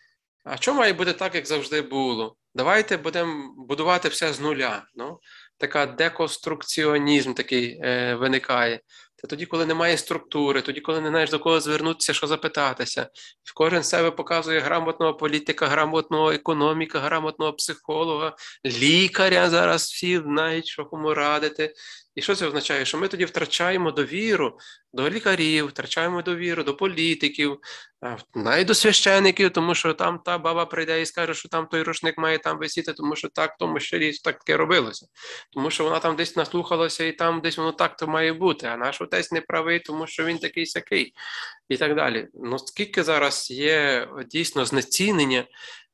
а 0.45 0.57
що 0.57 0.75
має 0.75 0.93
бути 0.93 1.13
так, 1.13 1.35
як 1.35 1.47
завжди 1.47 1.83
було? 1.83 2.37
Давайте 2.55 2.97
будемо 2.97 3.55
будувати 3.57 4.09
все 4.09 4.33
з 4.33 4.41
нуля. 4.41 4.87
Ну, 4.95 5.21
Така 5.59 5.87
деконструкціонізм 5.87 7.35
такий 7.35 7.81
е, 7.83 8.15
виникає. 8.15 8.81
Це 9.25 9.29
тоді, 9.29 9.47
коли 9.47 9.67
немає 9.67 9.99
структури, 9.99 10.63
тоді, 10.63 10.81
коли 10.81 11.01
не 11.01 11.09
знаєш 11.09 11.31
до 11.31 11.39
кого 11.39 11.61
звернутися, 11.61 12.13
що 12.15 12.27
запитатися. 12.27 13.09
Кожен 13.55 13.83
себе 13.83 14.11
показує 14.11 14.61
грамотного 14.61 15.15
політика, 15.15 15.67
грамотного 15.67 16.31
економіка, 16.31 17.01
грамотного 17.01 17.53
психолога, 17.53 18.37
лікаря. 18.67 19.51
Зараз 19.51 19.83
всі 19.83 20.19
знають, 20.19 20.67
що 20.67 20.85
кому 20.85 21.15
радити. 21.15 21.75
І 22.15 22.23
що 22.23 22.35
це 22.35 22.47
означає? 22.47 22.85
Що 22.85 22.99
ми 22.99 23.09
тоді 23.09 23.25
втрачаємо 23.25 23.91
довіру 23.91 24.59
до 24.93 25.11
лікарів, 25.11 25.67
втрачаємо 25.67 26.23
довіру 26.23 26.63
до 26.63 26.77
політиків, 26.77 27.59
навіть 28.35 28.67
до 28.67 28.75
священиків, 28.75 29.51
тому 29.51 29.75
що 29.75 29.95
там 29.95 30.19
та 30.19 30.39
баба 30.39 30.67
прийде 30.67 31.03
і 31.03 31.07
скаже, 31.07 31.35
що 31.35 31.49
там 31.49 31.67
той 31.67 31.83
рушник 31.83 32.19
має 32.19 32.39
там 32.39 32.59
висіти, 32.59 32.93
тому 32.93 33.17
що 33.17 33.29
так 33.29 33.57
тому 33.59 33.81
щирі 33.81 34.13
так 34.13 34.39
таке 34.39 34.57
робилося. 34.57 35.07
Тому 35.53 35.71
що 35.71 35.85
вона 35.85 35.99
там 35.99 36.17
десь 36.17 36.37
наслухалася, 36.37 37.05
і 37.05 37.13
там 37.13 37.41
десь 37.41 37.59
воно 37.59 37.73
так 37.73 37.97
то 37.97 38.07
має 38.07 38.33
бути. 38.33 38.67
А 38.67 38.77
наш 38.77 39.01
отець 39.01 39.33
не 39.33 39.41
правий, 39.41 39.81
тому 39.81 40.07
що 40.07 40.25
він 40.25 40.39
такий 40.39 40.67
сякий, 40.67 41.13
і 41.69 41.77
так 41.77 41.95
далі. 41.95 42.29
Ну 42.35 42.59
скільки 42.59 43.03
зараз 43.03 43.51
є 43.51 44.09
дійсно 44.31 44.65
знецінення 44.65 45.45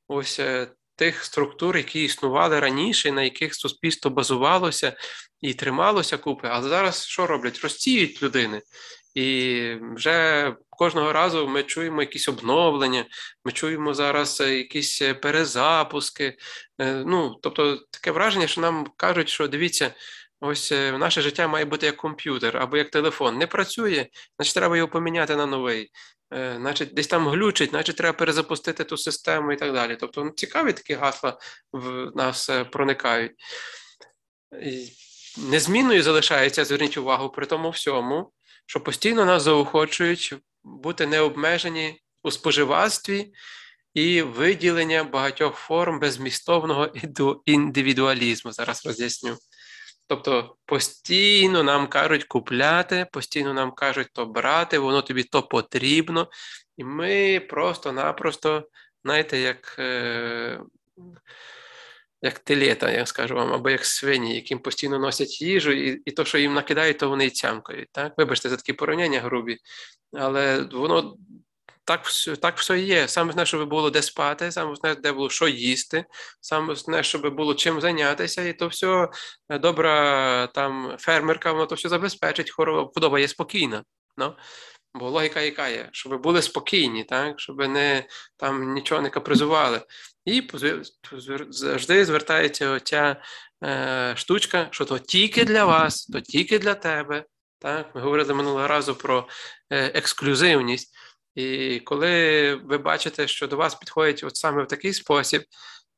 ось 0.09 0.41
е, 0.41 0.68
тих 1.01 1.24
структур, 1.24 1.76
які 1.76 2.05
існували 2.05 2.61
раніше, 2.61 3.12
на 3.12 3.22
яких 3.22 3.55
суспільство 3.55 4.11
базувалося 4.11 4.96
і 5.40 5.55
трималося 5.55 6.16
купи, 6.18 6.48
але 6.51 6.68
зараз 6.68 7.07
що 7.07 7.26
роблять? 7.26 7.61
Розсіють 7.62 8.22
людини. 8.22 8.62
І 9.14 9.74
вже 9.96 10.55
кожного 10.70 11.12
разу 11.12 11.48
ми 11.48 11.62
чуємо 11.62 12.01
якісь 12.03 12.28
обновлення, 12.28 13.05
ми 13.44 13.53
чуємо 13.53 13.94
зараз 13.94 14.40
е, 14.40 14.57
якісь 14.57 15.03
е, 15.03 15.14
перезапуски. 15.14 16.36
Е, 16.80 17.05
ну, 17.07 17.38
Тобто 17.42 17.76
таке 17.90 18.11
враження, 18.11 18.46
що 18.46 18.61
нам 18.61 18.86
кажуть, 18.96 19.28
що 19.28 19.48
дивіться, 19.48 19.94
ось 20.40 20.70
наше 20.70 21.22
життя 21.22 21.48
має 21.48 21.64
бути 21.64 21.86
як 21.86 21.96
комп'ютер 21.96 22.57
або 22.57 22.76
як 22.76 22.90
телефон. 22.90 23.38
Не 23.38 23.46
працює, 23.46 24.07
значить 24.38 24.55
треба 24.55 24.76
його 24.76 24.88
поміняти 24.88 25.36
на 25.36 25.46
новий. 25.46 25.90
Значить, 26.31 26.95
десь 26.95 27.07
там 27.07 27.28
глючить, 27.28 27.70
значить 27.70 27.97
треба 27.97 28.18
перезапустити 28.18 28.85
ту 28.85 28.97
систему 28.97 29.53
і 29.53 29.57
так 29.57 29.72
далі. 29.72 29.97
Тобто 30.01 30.24
ну, 30.24 30.31
цікаві 30.31 30.72
такі 30.72 30.95
гасла 30.95 31.39
в 31.72 32.11
нас 32.16 32.51
проникають. 32.72 33.33
Незмінною 35.39 36.03
залишається, 36.03 36.64
зверніть 36.64 36.97
увагу, 36.97 37.31
при 37.31 37.47
тому 37.47 37.70
всьому, 37.70 38.33
що 38.66 38.81
постійно 38.81 39.24
нас 39.24 39.43
заохочують 39.43 40.35
бути 40.62 41.07
необмежені 41.07 42.01
у 42.22 42.31
споживацтві 42.31 43.33
і 43.95 44.22
виділення 44.22 45.05
багатьох 45.05 45.57
форм 45.57 46.01
безмістовного 46.01 46.89
індивідуалізму. 47.47 48.53
Зараз 48.53 48.87
роз'ясню. 48.87 49.37
Тобто 50.11 50.56
постійно 50.66 51.62
нам 51.62 51.86
кажуть 51.86 52.24
купляти, 52.24 53.06
постійно 53.12 53.54
нам 53.54 53.72
кажуть 53.72 54.08
то 54.12 54.26
брати, 54.26 54.78
воно 54.78 55.02
тобі 55.02 55.22
то 55.22 55.42
потрібно. 55.42 56.28
І 56.76 56.84
ми 56.84 57.40
просто-напросто, 57.40 58.68
знаєте, 59.04 59.38
як 59.38 59.76
е, 59.78 60.61
як 62.22 62.38
телета, 62.38 62.90
я 62.90 63.06
скажу 63.06 63.34
вам, 63.34 63.52
або 63.52 63.70
як 63.70 63.84
свині, 63.84 64.34
яким 64.34 64.58
постійно 64.58 64.98
носять 64.98 65.42
їжу, 65.42 65.72
і 65.72 66.02
і 66.04 66.11
то, 66.11 66.24
що 66.24 66.38
їм 66.38 66.54
накидають, 66.54 66.98
то 66.98 67.08
вони 67.08 67.26
й 67.26 67.30
тямкають. 67.30 67.88
Так? 67.92 68.12
Вибачте, 68.16 68.48
за 68.48 68.56
такі 68.56 68.72
порівняння 68.72 69.20
грубі, 69.20 69.58
але 70.12 70.61
воно 70.72 71.16
так 71.85 72.07
так 72.43 72.59
все 72.59 72.78
є. 72.78 73.09
Саме 73.09 73.31
основне, 73.31 73.47
щоб 73.47 73.68
було 73.68 73.91
де 73.91 74.03
спати, 74.03 74.53
саме 74.53 74.72
основне, 74.72 75.01
де 75.01 75.12
було 75.12 75.31
що 75.31 75.49
їсти, 75.49 76.05
саме 76.41 76.72
основне, 76.72 77.03
щоб 77.03 77.35
було 77.35 77.55
чим 77.55 77.81
зайнятися, 77.81 78.43
і 78.43 78.53
то 78.53 78.68
все 78.68 79.09
добра 79.51 80.47
там 80.47 80.97
фермерка, 80.99 81.53
воно 81.53 81.66
то 81.66 81.74
все 81.74 81.89
забезпечить, 81.89 82.51
худоба 82.51 83.20
є 83.20 83.28
спокійна. 83.28 83.85
No? 84.16 84.35
Бо 84.95 85.11
логіка 85.11 85.41
яка 85.41 85.68
є, 85.68 85.89
щоб 85.93 86.22
були 86.22 86.43
спокійні, 86.43 87.05
так? 87.05 87.41
щоб 87.41 87.59
не, 87.59 88.05
там 88.37 88.74
нічого 88.74 89.03
не 89.03 89.11
капризували. 89.11 89.81
І 90.24 90.49
завжди 91.51 92.05
звертається 92.05 92.70
оця 92.70 93.16
е, 93.64 94.14
штучка, 94.16 94.68
що 94.70 94.85
то 94.85 94.99
тільки 94.99 95.45
для 95.45 95.64
вас, 95.64 96.07
то 96.07 96.20
тільки 96.20 96.59
для 96.59 96.74
тебе. 96.74 97.24
Так? 97.59 97.95
Ми 97.95 98.01
говорили 98.01 98.35
минулого 98.35 98.68
разу 98.68 98.95
про 98.95 99.28
е, 99.70 99.93
ексклюзивність. 99.95 100.97
І 101.35 101.81
коли 101.81 102.55
ви 102.55 102.78
бачите, 102.78 103.28
що 103.28 103.47
до 103.47 103.57
вас 103.57 103.74
підходять 103.74 104.24
от 104.24 104.37
саме 104.37 104.62
в 104.62 104.66
такий 104.66 104.93
спосіб, 104.93 105.43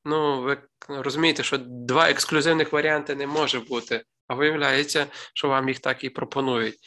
ну 0.04 0.42
ви 0.42 0.58
розумієте, 0.88 1.42
що 1.42 1.58
два 1.58 2.10
ексклюзивних 2.10 2.72
варіанти 2.72 3.14
не 3.14 3.26
може 3.26 3.60
бути 3.60 4.04
а 4.32 4.34
виявляється, 4.34 5.06
що 5.34 5.48
вам 5.48 5.68
їх 5.68 5.78
так 5.78 6.04
і 6.04 6.10
пропонують. 6.10 6.78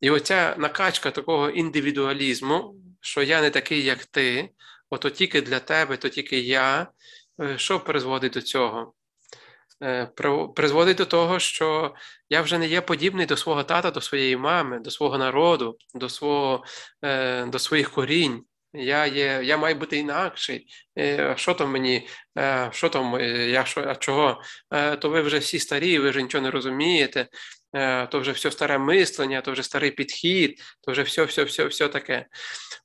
І 0.00 0.10
оця 0.10 0.54
накачка 0.58 1.10
такого 1.10 1.50
індивідуалізму, 1.50 2.74
що 3.00 3.22
я 3.22 3.40
не 3.40 3.50
такий, 3.50 3.84
як 3.84 4.04
ти, 4.04 4.50
ото 4.90 5.10
тільки 5.10 5.40
для 5.42 5.60
тебе, 5.60 5.96
то 5.96 6.08
тільки 6.08 6.40
я, 6.40 6.86
е, 7.40 7.58
що 7.58 7.80
призводить 7.80 8.32
до 8.32 8.42
цього? 8.42 8.94
Е, 9.82 10.06
призводить 10.54 10.96
до 10.96 11.04
того, 11.04 11.38
що 11.38 11.94
я 12.30 12.42
вже 12.42 12.58
не 12.58 12.66
є 12.66 12.80
подібний 12.80 13.26
до 13.26 13.36
свого 13.36 13.64
тата, 13.64 13.90
до 13.90 14.00
своєї 14.00 14.36
мами, 14.36 14.78
до 14.78 14.90
свого 14.90 15.18
народу, 15.18 15.76
до 15.94 16.08
свого, 16.08 16.64
е, 17.04 17.46
до 17.46 17.58
своїх 17.58 17.90
корінь. 17.90 18.44
Я 18.74 19.06
є, 19.06 19.40
я 19.44 19.56
маю 19.56 19.74
бути 19.74 19.96
інакший. 19.96 20.66
Що 21.36 21.54
там 21.54 21.70
мені, 21.70 22.08
що 22.70 22.88
там, 22.88 23.20
я 23.50 23.64
що, 23.64 23.84
а 23.88 23.94
чого? 23.94 24.42
То 24.98 25.08
ви 25.10 25.20
вже 25.22 25.38
всі 25.38 25.58
старі, 25.58 25.98
ви 25.98 26.10
вже 26.10 26.22
нічого 26.22 26.42
не 26.42 26.50
розумієте, 26.50 27.26
то 28.10 28.20
вже 28.20 28.32
все 28.32 28.50
старе 28.50 28.78
мислення, 28.78 29.40
то 29.40 29.52
вже 29.52 29.62
старий 29.62 29.90
підхід, 29.90 30.60
то 30.80 30.92
вже 30.92 31.02
все, 31.02 31.24
все, 31.24 31.44
все, 31.44 31.64
все 31.64 31.88
таке. 31.88 32.26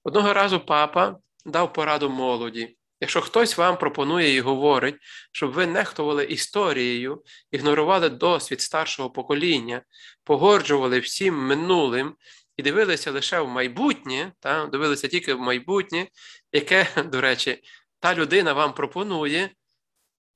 Одного 0.04 0.34
разу 0.34 0.60
папа 0.60 1.16
дав 1.46 1.74
пораду 1.74 2.10
молоді. 2.10 2.78
Якщо 3.00 3.22
хтось 3.22 3.58
вам 3.58 3.78
пропонує 3.78 4.36
і 4.36 4.42
говорить, 4.42 4.96
щоб 5.32 5.52
ви 5.52 5.68
нехтували 5.68 6.26
історією, 6.26 7.24
ігнорували 7.52 8.10
досвід 8.10 8.62
старшого 8.62 9.10
покоління, 9.10 9.82
погоджували 10.24 11.00
всім 11.00 11.36
минулим 11.36 12.16
і 12.58 12.64
дивилися 12.64 13.12
лише 13.12 13.40
в 13.40 13.48
майбутнє, 13.48 14.34
та, 14.40 14.66
дивилися 14.66 15.08
тільки 15.08 15.34
в 15.34 15.40
майбутнє, 15.40 16.08
яке, 16.52 16.88
до 17.12 17.22
речі, 17.22 17.64
та 18.00 18.16
людина 18.16 18.54
вам 18.54 18.74
пропонує, 18.74 19.50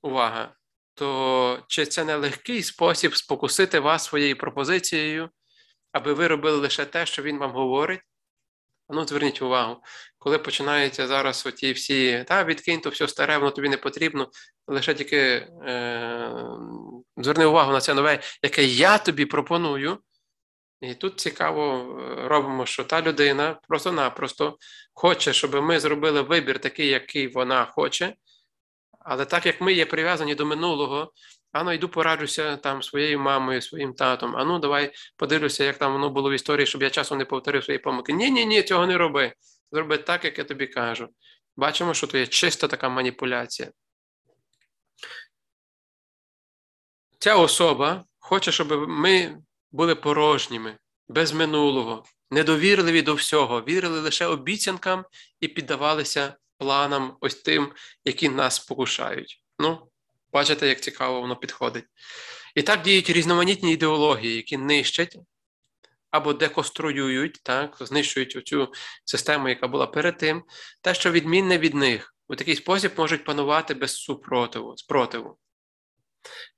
увага, 0.02 0.56
то 0.94 1.64
чи 1.68 1.86
це 1.86 2.04
не 2.04 2.16
легкий 2.16 2.64
спосіб 2.64 3.16
спокусити 3.16 3.80
вас 3.80 4.06
своєю 4.06 4.38
пропозицією, 4.38 5.30
аби 5.92 6.14
ви 6.14 6.28
робили 6.28 6.58
лише 6.58 6.86
те, 6.86 7.06
що 7.06 7.24
він 7.24 7.38
вам 7.38 7.52
говорить? 7.52 8.02
Ну, 8.94 9.08
зверніть 9.08 9.42
увагу, 9.42 9.84
коли 10.18 10.38
починаються 10.38 11.08
зараз 11.08 11.46
оті 11.46 11.72
всі, 11.72 12.26
та 12.28 12.44
відкинь 12.44 12.80
то 12.80 12.90
все 12.90 13.08
старе, 13.08 13.38
воно 13.38 13.52
тобі 13.52 13.70
не 13.70 13.78
потрібно, 13.78 14.30
лише 14.68 14.94
тільки 14.94 15.18
е, 15.18 16.32
зверни 17.18 17.46
увагу 17.46 17.72
на 17.72 17.82
це 17.82 17.94
нове, 17.94 18.20
яке 18.44 18.64
я 18.64 18.98
тобі 18.98 19.26
пропоную. 19.26 19.98
І 20.82 20.94
тут 20.94 21.20
цікаво 21.20 21.96
е, 22.00 22.28
робимо, 22.28 22.66
що 22.66 22.84
та 22.84 23.02
людина 23.02 23.60
просто-напросто 23.68 24.58
хоче, 24.94 25.34
щоб 25.34 25.56
ми 25.56 25.80
зробили 25.80 26.22
вибір 26.22 26.60
такий, 26.60 26.88
який 26.88 27.28
вона 27.28 27.66
хоче, 27.66 28.16
але 29.00 29.26
так 29.26 29.46
як 29.46 29.62
ми 29.62 29.74
є 29.74 29.86
прив'язані 29.86 30.36
до 30.36 30.46
минулого, 30.46 31.14
Ану, 31.52 31.72
йду 31.72 31.90
пораджуся 31.90 32.58
там 32.58 32.84
своєю 32.84 33.20
мамою, 33.20 33.62
своїм 33.62 33.94
татом. 33.94 34.36
Ану, 34.36 34.60
давай 34.60 34.94
подивлюся, 35.18 35.64
як 35.64 35.78
там 35.78 35.94
воно 35.94 36.10
було 36.10 36.30
в 36.30 36.34
історії, 36.34 36.66
щоб 36.66 36.84
я 36.84 36.90
часом 36.90 37.18
не 37.18 37.26
повторив 37.26 37.64
свої 37.64 37.80
помилки. 37.80 38.14
Ні, 38.14 38.32
ні, 38.32 38.46
ні, 38.46 38.64
цього 38.64 38.88
не 38.88 38.98
роби. 38.98 39.34
Зроби 39.72 39.98
так, 39.98 40.26
як 40.26 40.38
я 40.38 40.44
тобі 40.44 40.68
кажу. 40.68 41.08
Бачимо, 41.56 41.94
що 41.94 42.08
то 42.08 42.18
є 42.18 42.28
чиста 42.28 42.68
така 42.68 42.90
маніпуляція. 42.90 43.72
Ця 47.20 47.36
особа 47.36 48.06
хоче, 48.20 48.52
щоб 48.52 48.90
ми 48.90 49.38
були 49.72 49.96
порожніми, 49.96 50.78
без 51.08 51.34
минулого, 51.34 52.06
недовірливі 52.32 53.02
до 53.02 53.14
всього, 53.14 53.62
вірили 53.62 54.00
лише 54.00 54.26
обіцянкам 54.26 55.06
і 55.40 55.48
піддавалися 55.48 56.36
планам 56.58 57.18
ось 57.22 57.36
тим, 57.36 57.74
які 58.06 58.30
нас 58.30 58.56
спокушають. 58.56 59.44
Ну, 59.60 59.91
Бачите, 60.34 60.68
як 60.68 60.82
цікаво 60.82 61.22
воно 61.22 61.36
підходить. 61.36 61.86
І 62.56 62.62
так 62.62 62.82
діють 62.82 63.10
різноманітні 63.10 63.74
ідеології, 63.74 64.36
які 64.36 64.58
нищать 64.58 65.18
або 66.12 66.34
деконструюють, 66.34 67.40
так, 67.44 67.78
знищують 67.80 68.36
оцю 68.36 68.74
систему, 69.06 69.50
яка 69.50 69.68
була 69.68 69.88
перед 69.88 70.18
тим, 70.18 70.44
те, 70.82 70.94
що 70.94 71.12
відмінне 71.12 71.58
від 71.58 71.74
них, 71.74 72.16
у 72.28 72.36
такий 72.36 72.56
спосіб 72.56 72.92
можуть 72.98 73.24
панувати 73.24 73.74
без 73.74 73.96
супротиву, 73.96 74.78
спротиву. 74.78 75.38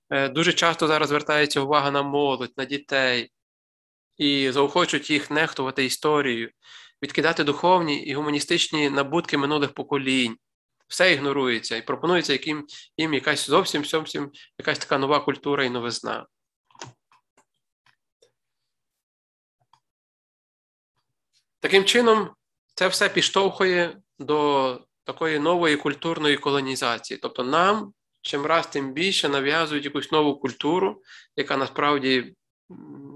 Е, 0.09 0.30
дуже 0.30 0.53
часто 0.53 0.88
зараз 0.88 1.09
звертається 1.09 1.61
увага 1.61 1.91
на 1.91 2.03
молодь, 2.03 2.53
на 2.57 2.65
дітей 2.65 3.32
і 4.17 4.51
заохочують 4.51 5.09
їх 5.09 5.32
нехтувати 5.32 5.86
історією, 5.86 6.49
відкидати 7.03 7.43
духовні 7.43 8.03
і 8.05 8.13
гуманістичні 8.13 8.89
набутки 8.89 9.38
минулих 9.38 9.74
поколінь 9.74 10.38
все 10.88 11.13
ігнорується 11.13 11.75
і 11.75 11.86
пропонується 11.86 12.34
яким, 12.34 12.67
їм 12.97 13.13
якась 13.13 13.49
зовсім 13.49 13.86
зовсім 13.86 14.31
якась 14.59 14.79
така 14.79 14.97
нова 14.97 15.19
культура 15.19 15.63
і 15.63 15.69
новизна. 15.69 16.25
Таким 21.59 21.86
чином, 21.86 22.29
це 22.75 22.88
все 22.88 23.09
підштовхує 23.09 23.97
до 24.19 24.81
такої 25.03 25.39
нової 25.39 25.75
культурної 25.77 26.38
колонізації. 26.38 27.19
Тобто 27.21 27.43
нам 27.43 27.93
чим 28.21 28.45
раз 28.45 28.67
тим 28.67 28.93
більше 28.93 29.29
нав'язують 29.29 29.86
якусь 29.86 30.11
нову 30.11 30.39
культуру, 30.39 31.01
яка 31.36 31.57
насправді 31.57 32.36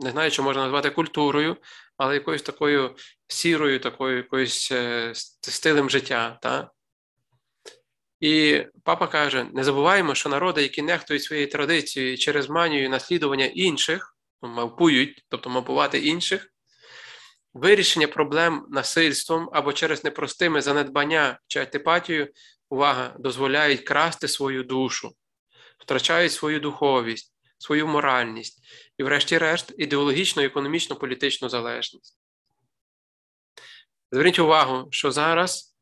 не 0.01 0.11
знаю, 0.11 0.32
що 0.32 0.43
можна 0.43 0.61
назвати 0.63 0.89
культурою, 0.89 1.57
але 1.97 2.13
якоюсь 2.13 2.41
такою 2.41 2.95
сірою, 3.28 3.80
такою 3.80 4.18
якоюсь 4.18 4.72
е, 4.72 5.11
стилем 5.41 5.89
життя. 5.89 6.39
Та? 6.41 6.72
І 8.20 8.65
папа 8.84 9.07
каже: 9.07 9.47
не 9.53 9.63
забуваємо, 9.63 10.15
що 10.15 10.30
народи, 10.30 10.61
які 10.61 10.82
нехтують 10.82 11.24
своєю 11.24 11.49
традицією 11.49 12.18
через 12.18 12.49
манію 12.49 12.89
наслідування 12.89 13.45
інших, 13.45 14.18
мавпують, 14.41 15.26
тобто 15.30 15.49
мавпувати 15.49 15.99
інших, 15.99 16.53
вирішення 17.53 18.07
проблем 18.07 18.65
насильством 18.70 19.49
або 19.53 19.74
через 19.74 20.03
непростиме 20.03 20.61
занедбання 20.61 21.39
чи 21.47 21.59
антипатію, 21.59 22.28
увага, 22.70 23.15
дозволяють 23.20 23.82
красти 23.82 24.28
свою 24.28 24.63
душу, 24.63 25.11
втрачають 25.80 26.32
свою 26.32 26.59
духовість, 26.59 27.34
свою 27.57 27.88
моральність 27.88 28.59
і, 28.97 29.03
врешті-решт, 29.03 29.74
ідеологічну, 29.78 30.43
економічну, 30.43 30.95
політичну 30.95 31.49
залежність. 31.49 32.20
Зверніть 34.11 34.39
увагу, 34.39 34.88
що 34.91 35.11
зараз. 35.11 35.76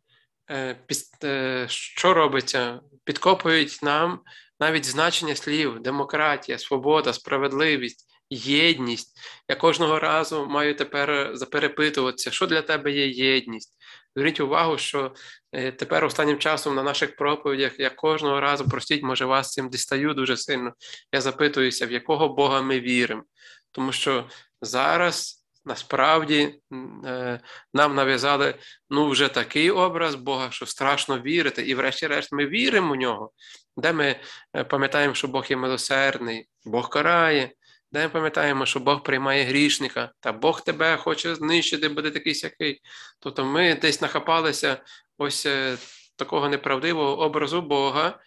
Е, 0.51 0.75
е, 1.23 1.65
що 1.69 2.13
робиться? 2.13 2.79
Підкопують 3.03 3.79
нам 3.83 4.19
навіть 4.59 4.85
значення 4.85 5.35
слів: 5.35 5.79
демократія, 5.79 6.57
свобода, 6.57 7.13
справедливість, 7.13 8.05
єдність. 8.29 9.19
Я 9.49 9.55
кожного 9.55 9.99
разу 9.99 10.45
маю 10.45 10.75
тепер 10.75 11.31
заперепитуватися, 11.33 12.31
що 12.31 12.47
для 12.47 12.61
тебе 12.61 12.91
є 12.91 13.07
єдність. 13.07 13.73
Зверніть 14.15 14.39
увагу, 14.39 14.77
що 14.77 15.13
е, 15.51 15.71
тепер 15.71 16.05
останнім 16.05 16.39
часом 16.39 16.75
на 16.75 16.83
наших 16.83 17.15
проповідях 17.15 17.79
я 17.79 17.89
кожного 17.89 18.39
разу, 18.39 18.69
простіть, 18.69 19.03
може, 19.03 19.25
вас 19.25 19.51
цим 19.51 19.69
дістаю 19.69 20.13
дуже 20.13 20.37
сильно. 20.37 20.73
Я 21.11 21.21
запитуюся, 21.21 21.85
в 21.85 21.91
якого 21.91 22.29
Бога 22.29 22.61
ми 22.61 22.79
віримо. 22.79 23.23
Тому 23.71 23.91
що 23.91 24.29
зараз 24.61 25.44
Насправді 25.66 26.59
е, 27.05 27.39
нам 27.74 27.95
нав'язали 27.95 28.55
ну 28.89 29.09
вже 29.09 29.28
такий 29.28 29.72
образ 29.72 30.16
Бога, 30.16 30.51
що 30.51 30.66
страшно 30.66 31.20
вірити. 31.20 31.61
І, 31.61 31.76
врешті-решт, 31.76 32.32
ми 32.32 32.47
віримо 32.47 32.93
в 32.93 32.95
нього, 32.95 33.32
де 33.78 33.93
ми 33.93 34.16
е, 34.55 34.63
пам'ятаємо, 34.63 35.13
що 35.13 35.28
Бог 35.28 35.45
є 35.49 35.57
милосердний, 35.57 36.47
Бог 36.66 36.89
карає, 36.89 37.51
де 37.91 38.03
ми 38.03 38.09
пам'ятаємо, 38.09 38.66
що 38.66 38.80
Бог 38.80 39.03
приймає 39.03 39.43
грішника, 39.43 40.11
та 40.20 40.32
Бог 40.32 40.63
тебе 40.63 40.97
хоче 40.97 41.36
знищити, 41.36 41.89
буде 41.89 42.11
такий 42.11 42.36
сякий. 42.36 42.82
Тобто 43.20 43.45
ми 43.45 43.76
десь 43.76 44.01
нахапалися 44.01 44.78
ось 45.18 45.45
е, 45.45 45.78
такого 46.16 46.49
неправдивого 46.49 47.20
образу 47.20 47.61
Бога. 47.61 48.20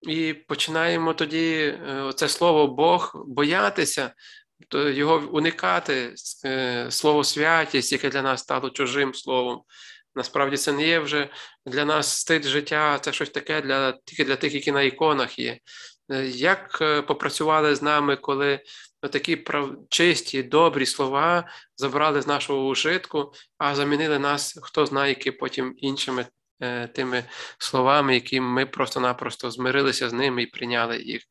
І 0.00 0.34
починаємо 0.34 1.14
тоді 1.14 1.78
це 2.14 2.28
слово 2.28 2.66
Бог 2.66 3.24
боятися, 3.26 4.14
його 4.74 5.28
уникати 5.32 6.14
е, 6.44 6.86
слово 6.90 7.24
святість, 7.24 7.92
яке 7.92 8.10
для 8.10 8.22
нас 8.22 8.40
стало 8.40 8.70
чужим 8.70 9.14
словом. 9.14 9.62
Насправді 10.14 10.56
це 10.56 10.72
не 10.72 10.86
є 10.86 10.98
вже 10.98 11.28
для 11.66 11.84
нас 11.84 12.20
стиль 12.20 12.42
життя, 12.42 12.98
це 12.98 13.12
щось 13.12 13.30
таке 13.30 13.60
для 13.60 13.92
тільки 13.92 14.24
для 14.24 14.36
тих, 14.36 14.54
які 14.54 14.72
на 14.72 14.82
іконах 14.82 15.38
є. 15.38 15.58
Е, 16.12 16.26
як 16.26 16.78
е, 16.80 17.02
попрацювали 17.02 17.74
з 17.74 17.82
нами, 17.82 18.16
коли 18.16 18.60
такі 19.12 19.36
прав... 19.36 19.76
чисті, 19.88 20.42
добрі 20.42 20.86
слова 20.86 21.48
забрали 21.76 22.22
з 22.22 22.26
нашого 22.26 22.66
ужитку, 22.66 23.32
а 23.58 23.74
замінили 23.74 24.18
нас, 24.18 24.58
хто 24.62 24.86
знає, 24.86 25.08
які 25.08 25.30
потім 25.30 25.74
іншими 25.76 26.26
тими 26.94 27.24
словами, 27.58 28.14
які 28.14 28.40
ми 28.40 28.66
просто-напросто 28.66 29.50
змирилися 29.50 30.08
з 30.08 30.12
ними 30.12 30.42
і 30.42 30.46
прийняли 30.46 31.02
їх. 31.02 31.22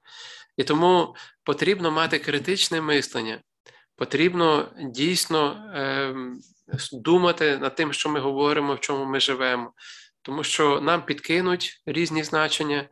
І 0.59 0.63
тому 0.63 1.15
потрібно 1.43 1.91
мати 1.91 2.19
критичне 2.19 2.81
мислення, 2.81 3.41
потрібно 3.95 4.71
дійсно 4.77 5.71
е, 5.75 6.15
думати 6.93 7.57
над 7.57 7.75
тим, 7.75 7.93
що 7.93 8.09
ми 8.09 8.19
говоримо, 8.19 8.75
в 8.75 8.79
чому 8.79 9.05
ми 9.05 9.19
живемо, 9.19 9.73
тому 10.21 10.43
що 10.43 10.81
нам 10.81 11.05
підкинуть 11.05 11.81
різні 11.85 12.23
значення, 12.23 12.89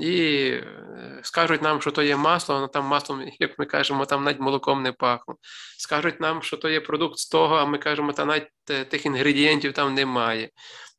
і 0.00 0.16
е, 0.50 1.20
скажуть 1.22 1.62
нам, 1.62 1.80
що 1.80 1.90
то 1.90 2.02
є 2.02 2.16
масло, 2.16 2.54
воно 2.54 2.68
там 2.68 2.84
маслом, 2.84 3.30
як 3.40 3.58
ми 3.58 3.66
кажемо, 3.66 4.06
там 4.06 4.24
навіть 4.24 4.40
молоком 4.40 4.82
не 4.82 4.92
пахло. 4.92 5.36
Скажуть 5.78 6.20
нам, 6.20 6.42
що 6.42 6.56
то 6.56 6.68
є 6.68 6.80
продукт 6.80 7.18
з 7.18 7.28
того, 7.28 7.56
а 7.56 7.64
ми 7.64 7.78
кажемо, 7.78 8.12
та 8.12 8.24
навіть 8.24 8.48
тих 8.64 9.06
інгредієнтів 9.06 9.72
там 9.72 9.94
немає. 9.94 10.50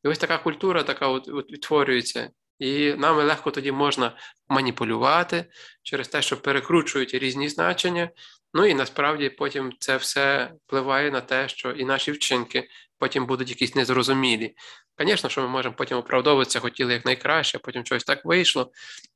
І 0.04 0.08
ось 0.08 0.18
така 0.18 0.38
культура 0.38 0.84
така 0.84 1.08
от, 1.08 1.28
от 1.28 1.52
відтворюється. 1.52 2.30
І 2.60 2.94
нами 2.94 3.24
легко 3.24 3.52
тоді 3.52 3.72
можна 3.72 4.18
маніпулювати 4.50 5.46
через 5.84 6.08
те, 6.08 6.22
що 6.22 6.42
перекручують 6.42 7.14
різні 7.14 7.50
значення. 7.50 8.10
Ну 8.54 8.66
і 8.66 8.74
насправді 8.74 9.30
потім 9.30 9.74
це 9.80 9.98
все 9.98 10.52
впливає 10.68 11.12
на 11.12 11.22
те, 11.22 11.50
що 11.50 11.72
і 11.72 11.86
наші 11.86 12.12
вчинки 12.12 12.70
потім 12.98 13.26
будуть 13.26 13.50
якісь 13.50 13.76
незрозумілі. 13.76 14.56
Звісно, 15.00 15.30
що 15.30 15.42
ми 15.42 15.48
можемо 15.48 15.76
потім 15.76 15.98
оправдовуватися, 15.98 16.60
хотіли 16.60 16.94
як 16.94 17.06
найкраще, 17.06 17.58
а 17.58 17.66
потім 17.66 17.86
щось 17.86 18.04
так 18.04 18.26
вийшло. 18.26 18.72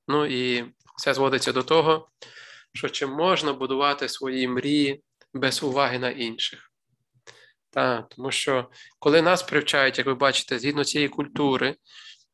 Ну 0.08 0.26
і 0.26 0.66
все 0.98 1.14
зводиться 1.14 1.52
до 1.52 1.64
того, 1.64 2.10
що 2.74 2.90
чи 2.90 3.06
можна 3.06 3.54
будувати 3.54 4.10
свої 4.10 4.48
мрії 4.48 5.04
без 5.34 5.64
уваги 5.64 6.00
на 6.00 6.10
інших. 6.10 6.72
Так, 7.70 8.10
Тому 8.10 8.32
що 8.32 8.70
коли 9.00 9.22
нас 9.22 9.44
привчають, 9.44 9.98
як 9.98 10.08
ви 10.08 10.16
бачите, 10.16 10.60
згідно 10.60 10.84
цієї 10.84 11.10
культури, 11.10 11.76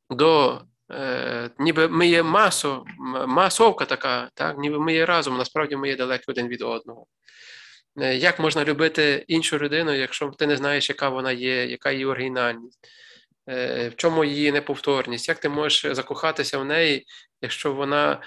до 0.10 0.62
е, 0.92 1.50
ніби 1.60 1.88
ми 1.88 2.08
є 2.08 2.24
масо, 2.24 2.86
масовка 3.28 3.86
така, 3.86 4.30
так, 4.34 4.58
ніби 4.58 4.80
ми 4.80 4.94
є 4.94 5.06
разом, 5.06 5.38
насправді 5.38 5.76
ми 5.76 5.90
є 5.90 5.96
далекі 5.96 6.24
один 6.28 6.48
від 6.48 6.62
одного. 6.62 7.06
Е, 8.02 8.16
як 8.16 8.40
можна 8.40 8.66
любити 8.66 9.26
іншу 9.28 9.58
людину, 9.58 9.94
якщо 9.94 10.28
ти 10.30 10.48
не 10.48 10.58
знаєш, 10.58 10.90
яка 10.90 11.10
вона 11.10 11.32
є, 11.32 11.66
яка 11.66 11.92
її 11.92 12.06
оригінальність, 12.06 12.80
е, 13.50 13.90
в 13.90 13.96
чому 13.96 14.24
її 14.26 14.52
неповторність? 14.52 15.30
Як 15.30 15.40
ти 15.40 15.50
можеш 15.50 15.96
закохатися 15.96 16.58
в 16.58 16.66
неї, 16.66 17.06
якщо 17.42 17.74
вона 17.74 18.22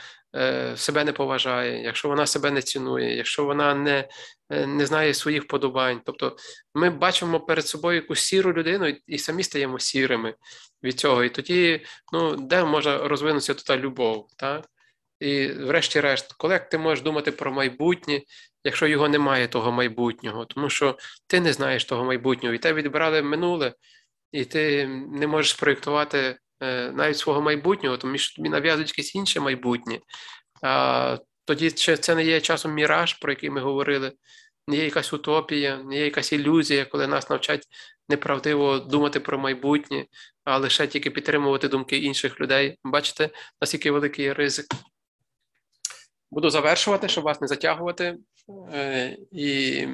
себе 0.77 1.05
не 1.05 1.13
поважає, 1.13 1.83
якщо 1.83 2.09
вона 2.09 2.27
себе 2.27 2.51
не 2.51 2.63
цінує, 2.63 3.17
якщо 3.17 3.45
вона 3.45 3.75
не 3.75 4.09
не 4.67 4.87
знає 4.87 5.15
своїх 5.15 5.43
вподобань? 5.43 6.01
Тобто 6.05 6.37
ми 6.75 6.91
бачимо 6.91 7.41
перед 7.41 7.67
собою 7.67 7.97
якусь 7.97 8.21
сіру 8.21 8.53
людину 8.53 8.95
і 9.07 9.19
самі 9.19 9.43
стаємо 9.43 9.79
сірими 9.79 10.35
від 10.83 10.99
цього. 10.99 11.25
І 11.25 11.29
тоді, 11.29 11.81
ну, 12.13 12.37
де 12.37 12.65
може 12.65 12.99
розвинутися 12.99 13.55
та 13.55 13.77
любов? 13.77 14.27
так? 14.37 14.67
І, 15.21 15.49
врешті-решт, 15.49 16.33
коли 16.33 16.59
ти 16.59 16.79
можеш 16.79 17.05
думати 17.05 17.33
про 17.33 17.53
майбутнє, 17.53 18.21
якщо 18.65 18.87
його 18.87 19.09
немає, 19.09 19.49
того 19.49 19.73
майбутнього, 19.73 20.45
тому 20.45 20.71
що 20.71 20.99
ти 21.27 21.41
не 21.41 21.53
знаєш 21.53 21.85
того 21.85 22.05
майбутнього, 22.05 22.55
і 22.55 22.59
тебе 22.59 22.83
відбирали 22.83 23.23
минуле, 23.23 23.75
і 24.33 24.45
ти 24.45 24.87
не 25.13 25.27
можеш 25.27 25.55
проєктувати 25.55 26.19
е, 26.19 26.37
навіть 26.93 27.19
свого 27.19 27.43
майбутнього, 27.43 27.97
тому 27.97 28.19
що 28.19 28.37
тобі 28.37 28.49
нав'язують 28.49 28.89
якесь 28.89 29.15
інше 29.15 29.41
майбутнє. 29.41 29.99
А 30.63 31.19
тоді 31.45 31.71
це 31.71 32.15
не 32.15 32.25
є 32.25 32.41
часом 32.41 32.73
міраж, 32.73 33.15
про 33.15 33.33
який 33.33 33.51
ми 33.51 33.61
говорили, 33.61 34.13
не 34.69 34.77
є 34.77 34.85
якась 34.85 35.13
утопія, 35.13 35.77
не 35.77 35.97
є 35.97 36.05
якась 36.05 36.33
ілюзія, 36.33 36.85
коли 36.85 37.07
нас 37.07 37.31
навчать 37.31 37.67
неправдиво 38.09 38.79
думати 38.79 39.21
про 39.21 39.39
майбутнє, 39.39 40.07
а 40.45 40.59
лише 40.59 40.87
тільки 40.87 41.11
підтримувати 41.11 41.69
думки 41.69 41.97
інших 41.97 42.41
людей. 42.41 42.79
Бачите, 42.85 43.31
наскільки 43.61 43.91
великий 43.91 44.33
ризик. 44.33 44.67
Буду 46.31 46.51
завершувати, 46.51 47.09
щоб 47.09 47.25
вас 47.25 47.41
не 47.41 47.47
затягувати. 47.47 48.19
Е, 48.73 49.17
і 49.33 49.87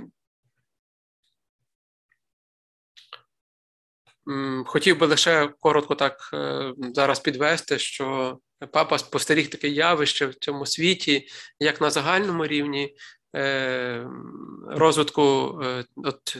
хотів 4.66 4.98
би 4.98 5.06
лише 5.06 5.48
коротко 5.60 5.94
так 5.94 6.30
е, 6.34 6.72
зараз 6.78 7.20
підвести, 7.20 7.78
що 7.78 8.38
папа 8.72 8.98
спостеріг 8.98 9.50
таке 9.50 9.68
явище 9.68 10.26
в 10.26 10.34
цьому 10.34 10.66
світі, 10.66 11.28
як 11.60 11.80
на 11.80 11.90
загальному 11.90 12.46
рівні. 12.46 12.96
Е, 13.36 14.06
розвитку 14.66 15.22
от, 15.96 16.36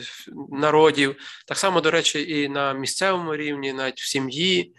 народів, 0.51 1.15
так 1.47 1.57
само, 1.57 1.81
до 1.81 1.91
речі, 1.91 2.41
і 2.41 2.49
на 2.49 2.73
місцевому 2.73 3.35
рівні, 3.35 3.73
навіть 3.73 3.99
в 3.99 4.07
сім'ї 4.07 4.75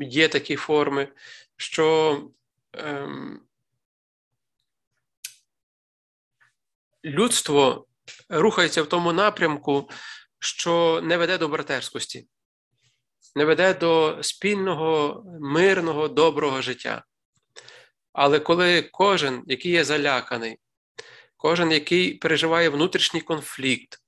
є 0.00 0.28
такі 0.28 0.56
форми, 0.56 1.08
що 1.56 2.20
ем, 2.72 3.40
людство 7.04 7.86
рухається 8.28 8.82
в 8.82 8.86
тому 8.86 9.12
напрямку, 9.12 9.90
що 10.40 11.00
не 11.04 11.16
веде 11.16 11.38
до 11.38 11.48
братерськості, 11.48 12.26
не 13.36 13.44
веде 13.44 13.74
до 13.74 14.18
спільного, 14.22 15.22
мирного, 15.40 16.08
доброго 16.08 16.62
життя. 16.62 17.04
Але 18.12 18.40
коли 18.40 18.82
кожен, 18.82 19.42
який 19.46 19.72
є 19.72 19.84
заляканий, 19.84 20.58
кожен, 21.36 21.72
який 21.72 22.14
переживає 22.14 22.68
внутрішній 22.68 23.20
конфлікт, 23.20 23.98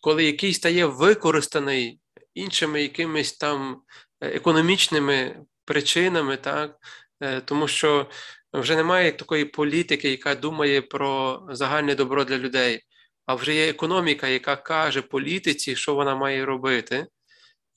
коли 0.00 0.24
який 0.24 0.54
стає 0.54 0.86
використаний 0.86 2.00
іншими 2.34 2.82
якимись 2.82 3.32
там 3.32 3.82
е, 4.20 4.28
економічними 4.28 5.44
причинами, 5.64 6.36
так, 6.36 6.76
е, 7.20 7.40
тому 7.40 7.68
що 7.68 8.10
вже 8.52 8.76
немає 8.76 9.12
такої 9.12 9.44
політики, 9.44 10.10
яка 10.10 10.34
думає 10.34 10.82
про 10.82 11.42
загальне 11.50 11.94
добро 11.94 12.24
для 12.24 12.38
людей, 12.38 12.82
а 13.26 13.34
вже 13.34 13.54
є 13.54 13.68
економіка, 13.70 14.28
яка 14.28 14.56
каже 14.56 15.02
політиці, 15.02 15.76
що 15.76 15.94
вона 15.94 16.16
має 16.16 16.44
робити. 16.44 17.06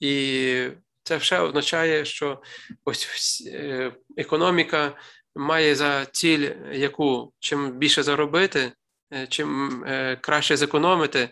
І 0.00 0.68
це 1.02 1.16
все 1.16 1.40
означає, 1.40 2.04
що 2.04 2.42
ось 2.84 3.42
е, 3.46 3.92
економіка 4.16 4.96
має 5.34 5.74
за 5.74 6.06
ціль, 6.06 6.50
яку 6.72 7.32
чим 7.38 7.78
більше 7.78 8.02
заробити, 8.02 8.72
е, 9.12 9.26
чим 9.26 9.84
е, 9.84 10.16
краще 10.16 10.56
зекономити. 10.56 11.28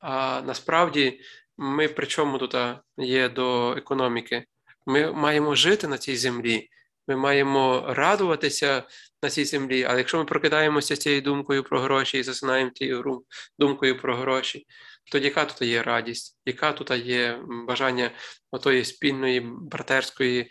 А 0.00 0.42
насправді 0.46 1.20
ми 1.56 1.88
при 1.88 2.06
чому 2.06 2.38
тут 2.38 2.56
є 2.98 3.28
до 3.28 3.72
економіки? 3.72 4.44
Ми 4.86 5.12
маємо 5.12 5.54
жити 5.54 5.88
на 5.88 5.98
цій 5.98 6.16
землі. 6.16 6.68
Ми 7.08 7.16
маємо 7.16 7.84
радуватися 7.88 8.82
на 9.22 9.30
цій 9.30 9.44
землі, 9.44 9.84
але 9.84 9.98
якщо 9.98 10.18
ми 10.18 10.24
прокидаємося 10.24 10.96
цією 10.96 11.22
думкою 11.22 11.64
про 11.64 11.80
гроші 11.80 12.18
і 12.18 12.22
засинаємо 12.22 12.70
тією 12.70 13.22
думкою 13.58 13.98
про 13.98 14.16
гроші, 14.16 14.66
то 15.12 15.18
яка 15.18 15.44
тут 15.44 15.62
є 15.62 15.82
радість, 15.82 16.38
яка 16.46 16.72
тут 16.72 16.90
є 16.90 17.40
бажання 17.66 18.10
отої 18.50 18.84
спільної 18.84 19.40
братерської, 19.40 20.50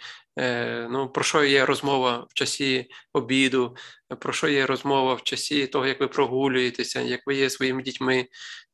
ну 0.89 1.09
про 1.13 1.23
що 1.23 1.43
є 1.43 1.65
розмова 1.65 2.27
в 2.29 2.33
часі 2.33 2.87
обіду, 3.13 3.75
про 4.19 4.33
що 4.33 4.47
є 4.47 4.65
розмова 4.65 5.13
в 5.13 5.23
часі 5.23 5.67
того, 5.67 5.85
як 5.85 5.99
ви 5.99 6.07
прогулюєтеся, 6.07 7.01
як 7.01 7.21
ви 7.25 7.35
є 7.35 7.49
своїми 7.49 7.83
дітьми, 7.83 8.27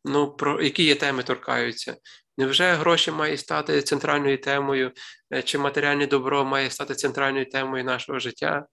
ну 0.06 0.36
про 0.36 0.62
які 0.62 0.84
є 0.84 0.96
теми 0.96 1.24
торкаються. 1.24 1.96
Невже 2.38 2.74
гроші 2.74 3.12
мають 3.12 3.40
стати 3.40 3.82
центральною 3.82 4.38
темою, 4.38 4.92
е, 5.34 5.42
чи 5.42 5.58
матеріальне 5.58 6.08
добро 6.08 6.46
має 6.46 6.72
стати 6.72 6.96
центральною 6.96 7.50
темою 7.50 7.84
нашого 7.84 8.20
життя? 8.20 8.66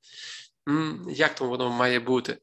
Як 1.08 1.34
то 1.34 1.44
воно 1.44 1.70
має 1.70 2.00
бути? 2.00 2.38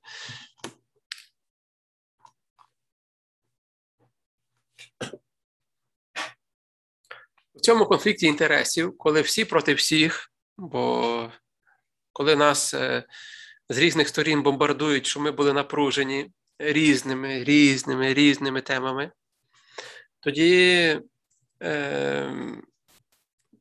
В 7.56 7.60
цьому 7.62 7.86
конфлікті 7.86 8.26
інтересів, 8.26 8.98
коли 8.98 9.22
всі 9.22 9.46
проти 9.46 9.74
всіх, 9.74 10.32
бо 10.58 11.32
коли 12.14 12.36
нас 12.36 12.74
е, 12.74 13.04
з 13.70 13.78
різних 13.78 14.08
сторін 14.08 14.44
бомбардують, 14.44 15.06
що 15.06 15.20
ми 15.20 15.32
були 15.32 15.54
напружені 15.54 16.32
різними, 16.60 17.44
різними, 17.44 18.14
різними 18.14 18.62
темами, 18.62 19.12
тоді 20.20 21.02
е, 21.64 22.34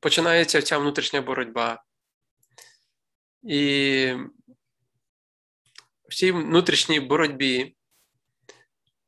починається 0.01 0.63
ця 0.63 0.79
внутрішня 0.79 1.21
боротьба. 1.21 1.83
І 3.43 4.15
в 6.09 6.15
цій 6.15 6.33
внутрішній 6.33 7.01
боротьбі, 7.01 7.77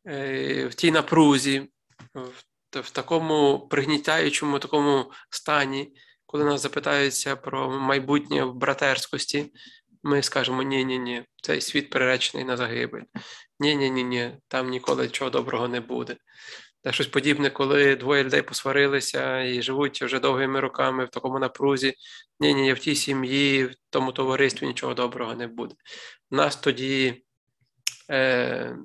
е, 0.06 0.66
в 0.66 0.74
тій 0.74 0.90
напрузі, 0.90 1.68
в, 2.14 2.30
в 2.70 2.90
такому 2.90 3.68
пригнітаючому 3.68 4.58
такому 4.58 5.12
стані, 5.30 5.92
коли 6.28 6.44
нас 6.44 6.60
запитаються 6.60 7.36
про 7.36 7.70
майбутнє 7.70 8.44
в 8.44 8.54
братерськості, 8.54 9.52
ми 10.02 10.22
скажемо: 10.22 10.62
ні-ні, 10.62 10.98
ні 10.98 11.24
цей 11.42 11.60
світ 11.60 11.90
приречений 11.90 12.46
на 12.46 12.56
загибель. 12.56 13.02
Ні-ні, 13.60 13.90
ні 13.90 14.04
ні 14.04 14.38
там 14.48 14.70
ніколи 14.70 15.08
чого 15.08 15.30
доброго 15.30 15.68
не 15.68 15.80
буде. 15.80 16.16
Та 16.82 16.92
щось 16.92 17.06
подібне, 17.06 17.50
коли 17.50 17.96
двоє 17.96 18.24
людей 18.24 18.42
посварилися 18.42 19.42
і 19.42 19.62
живуть 19.62 20.02
вже 20.02 20.20
довгими 20.20 20.60
роками 20.60 21.04
в 21.04 21.08
такому 21.08 21.38
напрузі. 21.38 21.94
Ні, 22.40 22.54
ні, 22.54 22.72
в 22.72 22.78
тій 22.78 22.94
сім'ї, 22.94 23.64
в 23.64 23.74
тому 23.90 24.12
товаристві 24.12 24.66
нічого 24.66 24.94
доброго 24.94 25.34
не 25.34 25.46
буде. 25.46 25.74
У 26.30 26.36
нас 26.36 26.56
тоді 26.56 27.24
е, 28.10 28.76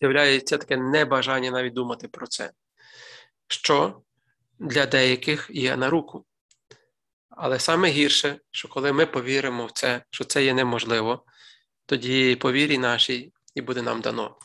з'являється 0.00 0.58
таке 0.58 0.76
небажання 0.76 1.50
навіть 1.50 1.74
думати 1.74 2.08
про 2.08 2.26
це, 2.26 2.50
що 3.48 4.02
для 4.58 4.86
деяких 4.86 5.46
є 5.50 5.76
на 5.76 5.90
руку. 5.90 6.24
Але 7.30 7.58
саме 7.58 7.88
гірше, 7.88 8.38
що 8.50 8.68
коли 8.68 8.92
ми 8.92 9.06
повіримо 9.06 9.66
в 9.66 9.70
це, 9.70 10.02
що 10.10 10.24
це 10.24 10.44
є 10.44 10.54
неможливо, 10.54 11.24
тоді 11.86 12.36
по 12.36 12.52
вірі 12.52 12.78
нашій 12.78 13.32
і 13.54 13.60
буде 13.60 13.82
нам 13.82 14.00
дано. 14.00 14.36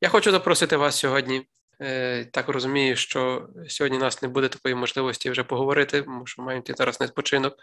Я 0.00 0.08
хочу 0.08 0.30
запросити 0.30 0.76
вас 0.76 0.98
сьогодні. 0.98 1.46
Е, 1.80 2.24
так 2.24 2.48
розумію, 2.48 2.96
що 2.96 3.48
сьогодні 3.68 3.98
у 3.98 4.00
нас 4.00 4.22
не 4.22 4.28
буде 4.28 4.48
такої 4.48 4.74
можливості 4.74 5.30
вже 5.30 5.42
поговорити, 5.44 6.02
тому 6.02 6.26
що 6.26 6.42
маємо 6.42 6.64
зараз 6.68 7.00
на 7.00 7.06
спочинок. 7.06 7.56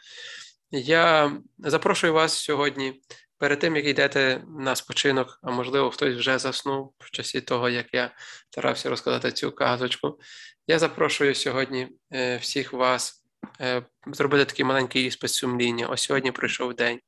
Я 0.72 1.32
запрошую 1.58 2.14
вас 2.14 2.34
сьогодні, 2.34 3.02
перед 3.38 3.60
тим, 3.60 3.76
як 3.76 3.86
йдете 3.86 4.44
на 4.60 4.76
спочинок, 4.76 5.40
а 5.42 5.52
можливо, 5.52 5.92
хтось 5.92 6.16
вже 6.16 6.40
заснув 6.40 6.94
в 7.00 7.12
часі 7.12 7.42
того, 7.42 7.70
як 7.70 7.94
я 7.94 8.16
старався 8.50 8.90
розказати 8.90 9.32
цю 9.32 9.52
казочку. 9.52 10.20
Я 10.68 10.80
запрошую 10.80 11.36
сьогодні 11.36 11.88
е, 12.14 12.38
всіх 12.38 12.74
вас 12.74 13.24
е, 13.62 13.84
зробити 14.08 14.46
такий 14.46 14.66
маленький 14.66 15.06
іспит 15.06 15.30
сумління. 15.30 15.88
Ось 15.88 16.02
сьогодні 16.02 16.32
прийшов 16.32 16.74
день. 16.74 17.00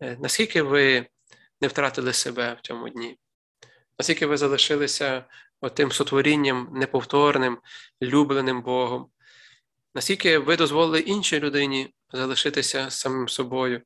Наскільки 0.00 0.62
ви 0.62 1.06
не 1.60 1.68
втратили 1.68 2.12
себе 2.12 2.56
в 2.58 2.66
цьому 2.66 2.88
дні? 2.88 3.18
Наскільки 3.98 4.26
ви 4.26 4.36
залишилися 4.36 5.24
тим 5.74 5.92
сотворінням 5.92 6.68
неповторним, 6.72 7.58
любленим 8.02 8.62
Богом? 8.62 9.10
Наскільки 9.94 10.38
ви 10.38 10.56
дозволили 10.56 11.00
іншій 11.00 11.40
людині 11.40 11.94
залишитися 12.12 12.90
самим 12.90 13.28
собою, 13.28 13.82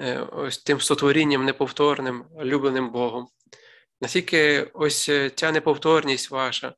е, 0.00 0.18
ось 0.18 0.58
тим 0.58 0.80
сотворінням 0.80 1.44
неповторним, 1.44 2.24
любленим 2.40 2.90
Богом? 2.90 3.28
Наскільки 4.00 4.70
ось 4.74 5.08
е, 5.08 5.30
ця 5.30 5.52
неповторність 5.52 6.30
ваша 6.30 6.74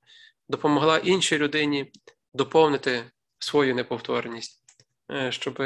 допомогла 0.50 0.98
іншій 0.98 1.38
людині 1.38 1.92
доповнити 2.34 3.04
свою 3.38 3.74
неповторність, 3.74 4.64
е, 5.10 5.32
щоб 5.32 5.62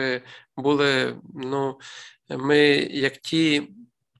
були 0.56 1.16
ну, 1.34 1.78
ми 2.28 2.58
як 2.90 3.16
ті, 3.16 3.68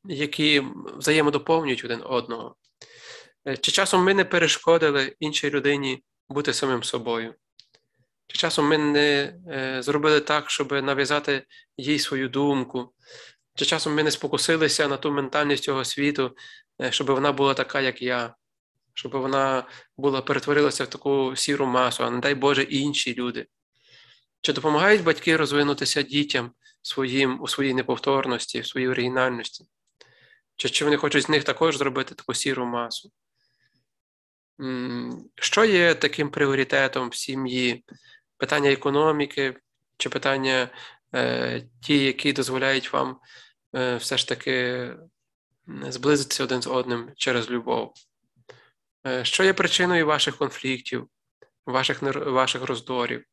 які 0.05 0.63
взаємодоповнюють 0.97 1.85
один 1.85 2.01
одного? 2.05 2.57
Чи 3.61 3.73
часом 3.73 4.05
ми 4.05 4.15
не 4.15 4.25
перешкодили 4.25 5.17
іншій 5.21 5.51
людині 5.51 6.05
бути 6.29 6.53
самим 6.53 6.83
собою? 6.83 7.35
Чи 8.27 8.39
часом 8.39 8.67
ми 8.67 8.79
не 8.79 9.35
е, 9.49 9.83
зробили 9.83 10.21
так, 10.21 10.51
щоб 10.51 10.73
нав'язати 10.73 11.47
їй 11.77 11.99
свою 11.99 12.29
думку? 12.29 12.93
Чи 13.55 13.65
часом 13.65 13.95
ми 13.95 14.03
не 14.03 14.11
спокусилися 14.11 14.89
на 14.89 14.97
ту 14.97 15.11
ментальність 15.11 15.65
цього 15.65 15.85
світу, 15.85 16.37
е, 16.83 16.93
щоб 16.93 17.07
вона 17.07 17.33
була 17.33 17.55
така, 17.55 17.81
як 17.81 18.03
я, 18.03 18.35
щоб 18.95 19.13
вона 19.13 19.65
була 19.97 20.23
перетворилася 20.23 20.85
в 20.85 20.87
таку 20.87 21.37
сіру 21.37 21.67
масу, 21.67 22.05
а 22.05 22.11
не 22.11 22.21
дай 22.21 22.35
Боже, 22.35 22.63
інші 22.63 23.15
люди? 23.15 23.47
Чи 24.41 24.53
допомагають 24.53 25.03
батьки 25.03 25.37
розвинутися 25.37 26.03
дітям 26.03 26.53
своїм 26.83 27.43
у 27.43 27.49
своїй 27.49 27.75
неповторності, 27.75 28.61
в 28.61 28.67
своїй 28.67 28.89
оригінальності? 28.89 29.65
Чи, 30.57 30.69
чи 30.69 30.85
вони 30.85 30.97
хочуть 30.97 31.23
з 31.23 31.29
них 31.29 31.45
також 31.45 31.77
зробити 31.77 32.15
таку 32.15 32.35
сіру 32.35 32.67
масу? 32.67 33.11
Що 35.35 35.65
є 35.65 35.95
таким 35.95 36.31
пріоритетом 36.31 37.09
в 37.09 37.15
сім'ї? 37.15 37.85
Питання 38.37 38.71
економіки 38.71 39.57
чи 39.97 40.09
питання 40.09 40.69
е, 41.15 41.69
ті, 41.83 42.05
які 42.05 42.33
дозволяють 42.33 42.93
вам 42.93 43.19
е, 43.75 43.97
все 43.97 44.19
ж 44.19 44.29
таки 44.29 44.91
зблизитися 45.89 46.45
один 46.45 46.63
з 46.63 46.67
одним 46.67 47.11
через 47.17 47.51
любов? 47.51 47.93
Е, 49.07 49.25
що 49.25 49.45
є 49.45 49.53
причиною 49.53 50.07
ваших 50.07 50.37
конфліктів, 50.37 51.09
ваших 51.67 52.03
ваших 52.27 52.63
роздорів? 52.63 53.25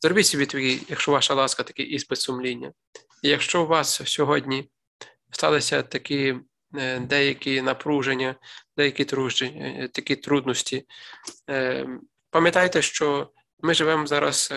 Зробіть 0.00 0.26
собі 0.26 0.46
такий, 0.46 0.82
якщо 0.88 1.12
ваша 1.12 1.34
ласка, 1.34 1.62
такий 1.62 1.86
іспит 1.86 2.20
сумління. 2.20 2.72
І 3.22 3.28
якщо 3.28 3.62
у 3.62 3.66
вас 3.66 4.02
сьогодні 4.04 4.70
сталися 5.30 5.82
такі 5.82 6.36
Е, 6.76 7.00
деякі 7.00 7.62
напруження, 7.62 8.34
деякі 8.76 9.04
труження, 9.04 9.88
такі 9.88 10.16
трудності. 10.16 10.86
Е, 11.50 11.86
пам'ятайте, 12.30 12.82
що 12.82 13.30
ми 13.60 13.74
живемо 13.74 14.06
зараз 14.06 14.52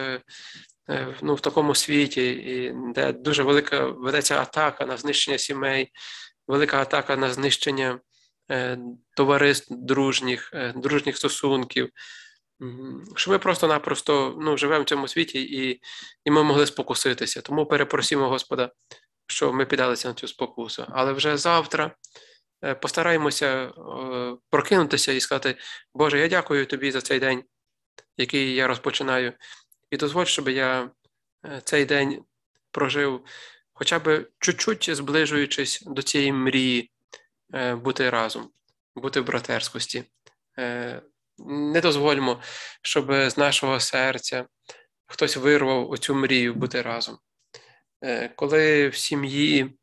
ну, 1.22 1.36
в 1.36 1.42
такому 1.42 1.76
світі, 1.76 2.74
де 2.96 3.14
дуже 3.14 3.44
велика 3.44 3.86
ведеться 3.86 4.42
атака 4.42 4.86
на 4.86 4.98
знищення 4.98 5.38
сімей, 5.38 5.92
велика 6.48 6.82
атака 6.82 7.16
на 7.16 7.34
знищення 7.34 8.00
товариств 9.16 9.76
дружніх, 9.78 10.54
дружніх 10.76 11.18
стосунків. 11.18 11.90
Що 13.16 13.32
ми 13.32 13.40
просто-напросто 13.40 14.38
ну, 14.42 14.58
живемо 14.58 14.84
в 14.84 14.86
цьому 14.86 15.08
світі 15.08 15.42
і 15.42 15.82
і 16.26 16.32
ми 16.32 16.44
могли 16.44 16.66
спокуситися. 16.66 17.42
Тому 17.42 17.66
перепросимо 17.66 18.30
Господа 18.30 18.72
що 19.28 19.54
ми 19.54 19.66
піддалися 19.66 20.08
на 20.08 20.14
цю 20.14 20.28
спокусу. 20.28 20.86
Але 20.90 21.14
вже 21.14 21.38
завтра 21.38 21.96
е, 22.64 22.76
постараємося 22.76 23.48
е, 23.48 23.72
прокинутися 24.50 25.12
і 25.12 25.20
сказати, 25.20 25.58
Боже, 25.94 26.20
я 26.20 26.28
дякую 26.28 26.66
тобі 26.66 26.92
за 26.92 27.02
цей 27.02 27.20
день, 27.20 27.44
який 28.18 28.56
я 28.56 28.68
розпочинаю, 28.68 29.34
і 29.92 29.98
дозволь, 29.98 30.26
щоб 30.26 30.50
я 30.50 30.90
е, 31.46 31.62
цей 31.64 31.86
день 31.86 32.24
прожив, 32.72 33.26
хоча 33.76 34.00
б 34.00 34.28
чуть-чуть 34.40 34.96
зближуючись 34.96 35.82
до 35.82 36.02
цієї 36.02 36.32
мрії, 36.32 36.92
бути 37.74 38.10
разом, 38.10 38.50
бути 38.96 39.22
в 39.22 39.26
братерськості. 39.26 40.04
Не 41.38 41.82
дозвольмо, 41.82 42.42
щоб 42.82 43.14
з 43.14 43.38
нашого 43.38 43.80
серця 43.80 44.46
хтось 45.06 45.38
вирвав 45.38 45.92
оцю 45.92 46.16
мрію 46.16 46.54
бути 46.54 46.82
разом. 46.82 47.18
Е, 48.02 48.30
коли 48.36 48.88
в 48.90 48.96
сім'ї 48.96 49.78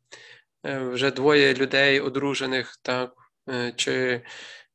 е, 0.65 0.79
вже 0.79 1.11
двоє 1.11 1.53
людей 1.53 1.99
одружених, 1.99 2.79
так, 2.81 3.13
е, 3.49 3.73
чи 3.75 4.21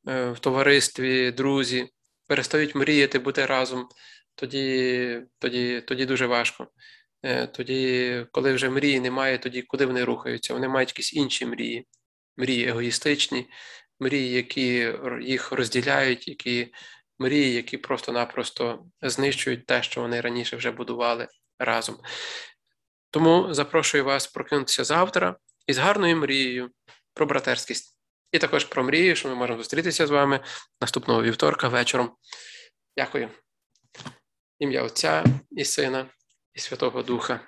в 0.04 0.36
товаристві 0.40 1.32
друзі 1.32 1.88
перестають 2.26 2.74
мріяти 2.74 3.18
бути 3.18 3.46
разом, 3.46 3.88
тоді, 4.34 5.22
тоді, 5.38 5.80
тоді 5.80 6.06
дуже 6.06 6.26
важко. 6.26 6.68
Тоді, 7.52 8.26
коли 8.32 8.52
вже 8.52 8.70
мрії 8.70 9.00
немає, 9.00 9.38
тоді 9.38 9.62
куди 9.62 9.86
вони 9.86 10.04
рухаються? 10.04 10.54
Вони 10.54 10.68
мають 10.68 10.90
якісь 10.90 11.12
інші 11.12 11.46
мрії, 11.46 11.86
мрії 12.36 12.68
егоїстичні, 12.68 13.46
мрії, 14.00 14.32
які 14.32 14.94
їх 15.20 15.52
розділяють, 15.52 16.28
які 16.28 16.72
мрії, 17.18 17.54
які 17.54 17.76
просто-напросто 17.76 18.86
знищують 19.02 19.66
те, 19.66 19.82
що 19.82 20.00
вони 20.00 20.20
раніше 20.20 20.56
вже 20.56 20.70
будували 20.70 21.28
разом. 21.58 21.98
Тому 23.10 23.54
запрошую 23.54 24.04
вас 24.04 24.26
прокинутися 24.26 24.84
завтра 24.84 25.36
із 25.66 25.78
гарною 25.78 26.16
мрією 26.16 26.70
про 27.14 27.26
братерськість. 27.26 27.98
І 28.32 28.38
також 28.38 28.64
про 28.64 28.84
мрію, 28.84 29.16
що 29.16 29.28
ми 29.28 29.34
можемо 29.34 29.58
зустрітися 29.58 30.06
з 30.06 30.10
вами 30.10 30.40
наступного 30.80 31.22
вівторка 31.22 31.68
вечором. 31.68 32.16
Дякую. 32.96 33.30
Ім'я 34.58 34.82
Отця 34.82 35.24
і 35.50 35.64
Сина, 35.64 36.06
і 36.58 36.60
Святого 36.60 37.02
Духа. 37.02 37.40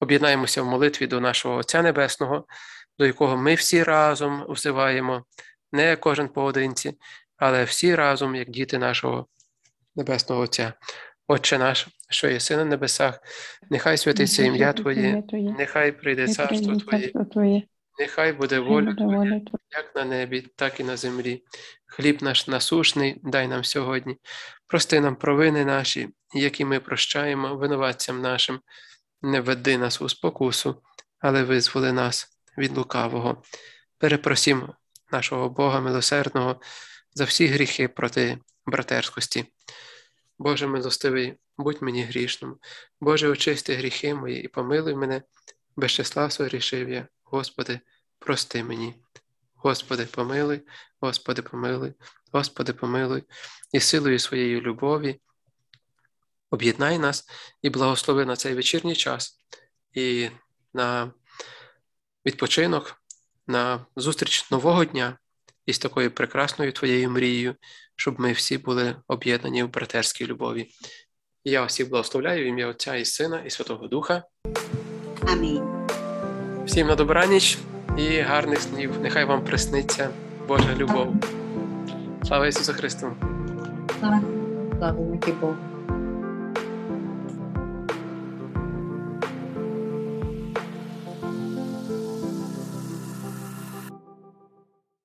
Об'єднаємося 0.00 0.62
в 0.62 0.66
молитві 0.66 1.06
до 1.06 1.20
нашого 1.20 1.56
Отця 1.56 1.82
Небесного, 1.82 2.44
до 2.98 3.06
якого 3.06 3.36
ми 3.36 3.54
всі 3.54 3.82
разом 3.82 4.46
взиваємо, 4.48 5.24
не 5.72 5.96
кожен 5.96 6.28
поодинці, 6.28 6.98
але 7.36 7.64
всі 7.64 7.94
разом, 7.94 8.34
як 8.34 8.50
діти 8.50 8.78
нашого 8.78 9.26
Небесного 9.96 10.42
Отця. 10.42 10.72
Отче 11.26 11.58
наш, 11.58 11.88
що 12.10 12.28
єси 12.28 12.56
на 12.56 12.64
небесах, 12.64 13.20
нехай 13.70 13.96
святиться 13.96 14.42
ім'я 14.42 14.72
Твоє, 14.72 15.22
нехай 15.32 15.92
прийде 15.92 16.28
царство 16.28 16.76
Твоє, 16.76 17.62
нехай 17.98 18.32
буде 18.32 18.58
воля 18.58 18.94
Твоя, 18.94 19.40
як 19.70 19.96
на 19.96 20.04
небі, 20.04 20.40
так 20.56 20.80
і 20.80 20.84
на 20.84 20.96
землі. 20.96 21.42
Хліб 21.88 22.22
наш 22.22 22.46
насушний, 22.46 23.20
дай 23.22 23.48
нам 23.48 23.64
сьогодні. 23.64 24.16
Прости 24.66 25.00
нам 25.00 25.16
провини 25.16 25.64
наші, 25.64 26.08
які 26.34 26.64
ми 26.64 26.80
прощаємо 26.80 27.56
винуватцям 27.56 28.20
нашим. 28.20 28.60
Не 29.22 29.40
веди 29.40 29.78
нас 29.78 30.00
у 30.00 30.08
спокусу, 30.08 30.82
але 31.18 31.42
визволи 31.42 31.92
нас 31.92 32.28
від 32.58 32.76
лукавого. 32.76 33.42
Перепросім 33.98 34.72
нашого 35.12 35.48
Бога 35.48 35.80
милосердного 35.80 36.60
за 37.14 37.24
всі 37.24 37.46
гріхи 37.46 37.88
проти 37.88 38.38
братерськості. 38.66 39.44
Боже 40.38 40.66
милостивий, 40.66 41.34
будь 41.56 41.82
мені 41.82 42.02
грішним. 42.02 42.56
Боже, 43.00 43.28
очисти 43.28 43.74
гріхи 43.74 44.14
мої 44.14 44.42
і 44.42 44.48
помилуй 44.48 44.94
мене, 44.94 45.22
без 45.76 45.90
числа 45.90 46.30
согрішив 46.30 46.90
я, 46.90 47.08
Господи, 47.24 47.80
прости 48.18 48.64
мені. 48.64 48.94
Господи, 49.62 50.04
помилуй, 50.04 50.62
Господи, 51.00 51.42
помилуй, 51.42 51.94
Господи, 52.32 52.72
помилуй, 52.72 53.24
і 53.72 53.80
силою 53.80 54.18
своєї 54.18 54.60
любові 54.60 55.20
об'єднай 56.50 56.98
нас 56.98 57.28
і 57.62 57.70
благослови 57.70 58.24
на 58.24 58.36
цей 58.36 58.54
вечірній 58.54 58.96
час 58.96 59.40
і 59.92 60.28
на 60.74 61.12
відпочинок, 62.26 63.02
на 63.46 63.86
зустріч 63.96 64.50
нового 64.50 64.84
дня 64.84 65.18
із 65.66 65.78
такою 65.78 66.10
прекрасною 66.10 66.72
Твоєю 66.72 67.10
мрією, 67.10 67.56
щоб 67.96 68.20
ми 68.20 68.32
всі 68.32 68.58
були 68.58 68.96
об'єднані 69.08 69.62
в 69.62 69.68
братерській 69.68 70.26
любові. 70.26 70.70
І 71.44 71.50
я 71.50 71.64
всіх 71.64 71.88
благословляю 71.88 72.44
в 72.44 72.46
ім'я 72.46 72.66
Отця 72.66 72.96
і 72.96 73.04
Сина, 73.04 73.40
і 73.40 73.50
Святого 73.50 73.88
Духа. 73.88 74.22
Амінь. 75.22 75.86
Всім 76.66 76.86
на 76.86 76.94
добраніч 76.94 77.58
і 77.98 78.20
гарних 78.20 78.60
снів. 78.60 78.92
Нехай 79.02 79.24
вам 79.24 79.44
присниться 79.44 80.08
Божа 80.48 80.74
любов. 80.76 81.14
Слава 82.24 82.46
Ісусу 82.46 82.72
Христу! 82.72 83.06
Слава 84.78 84.92
Богу. 85.40 85.54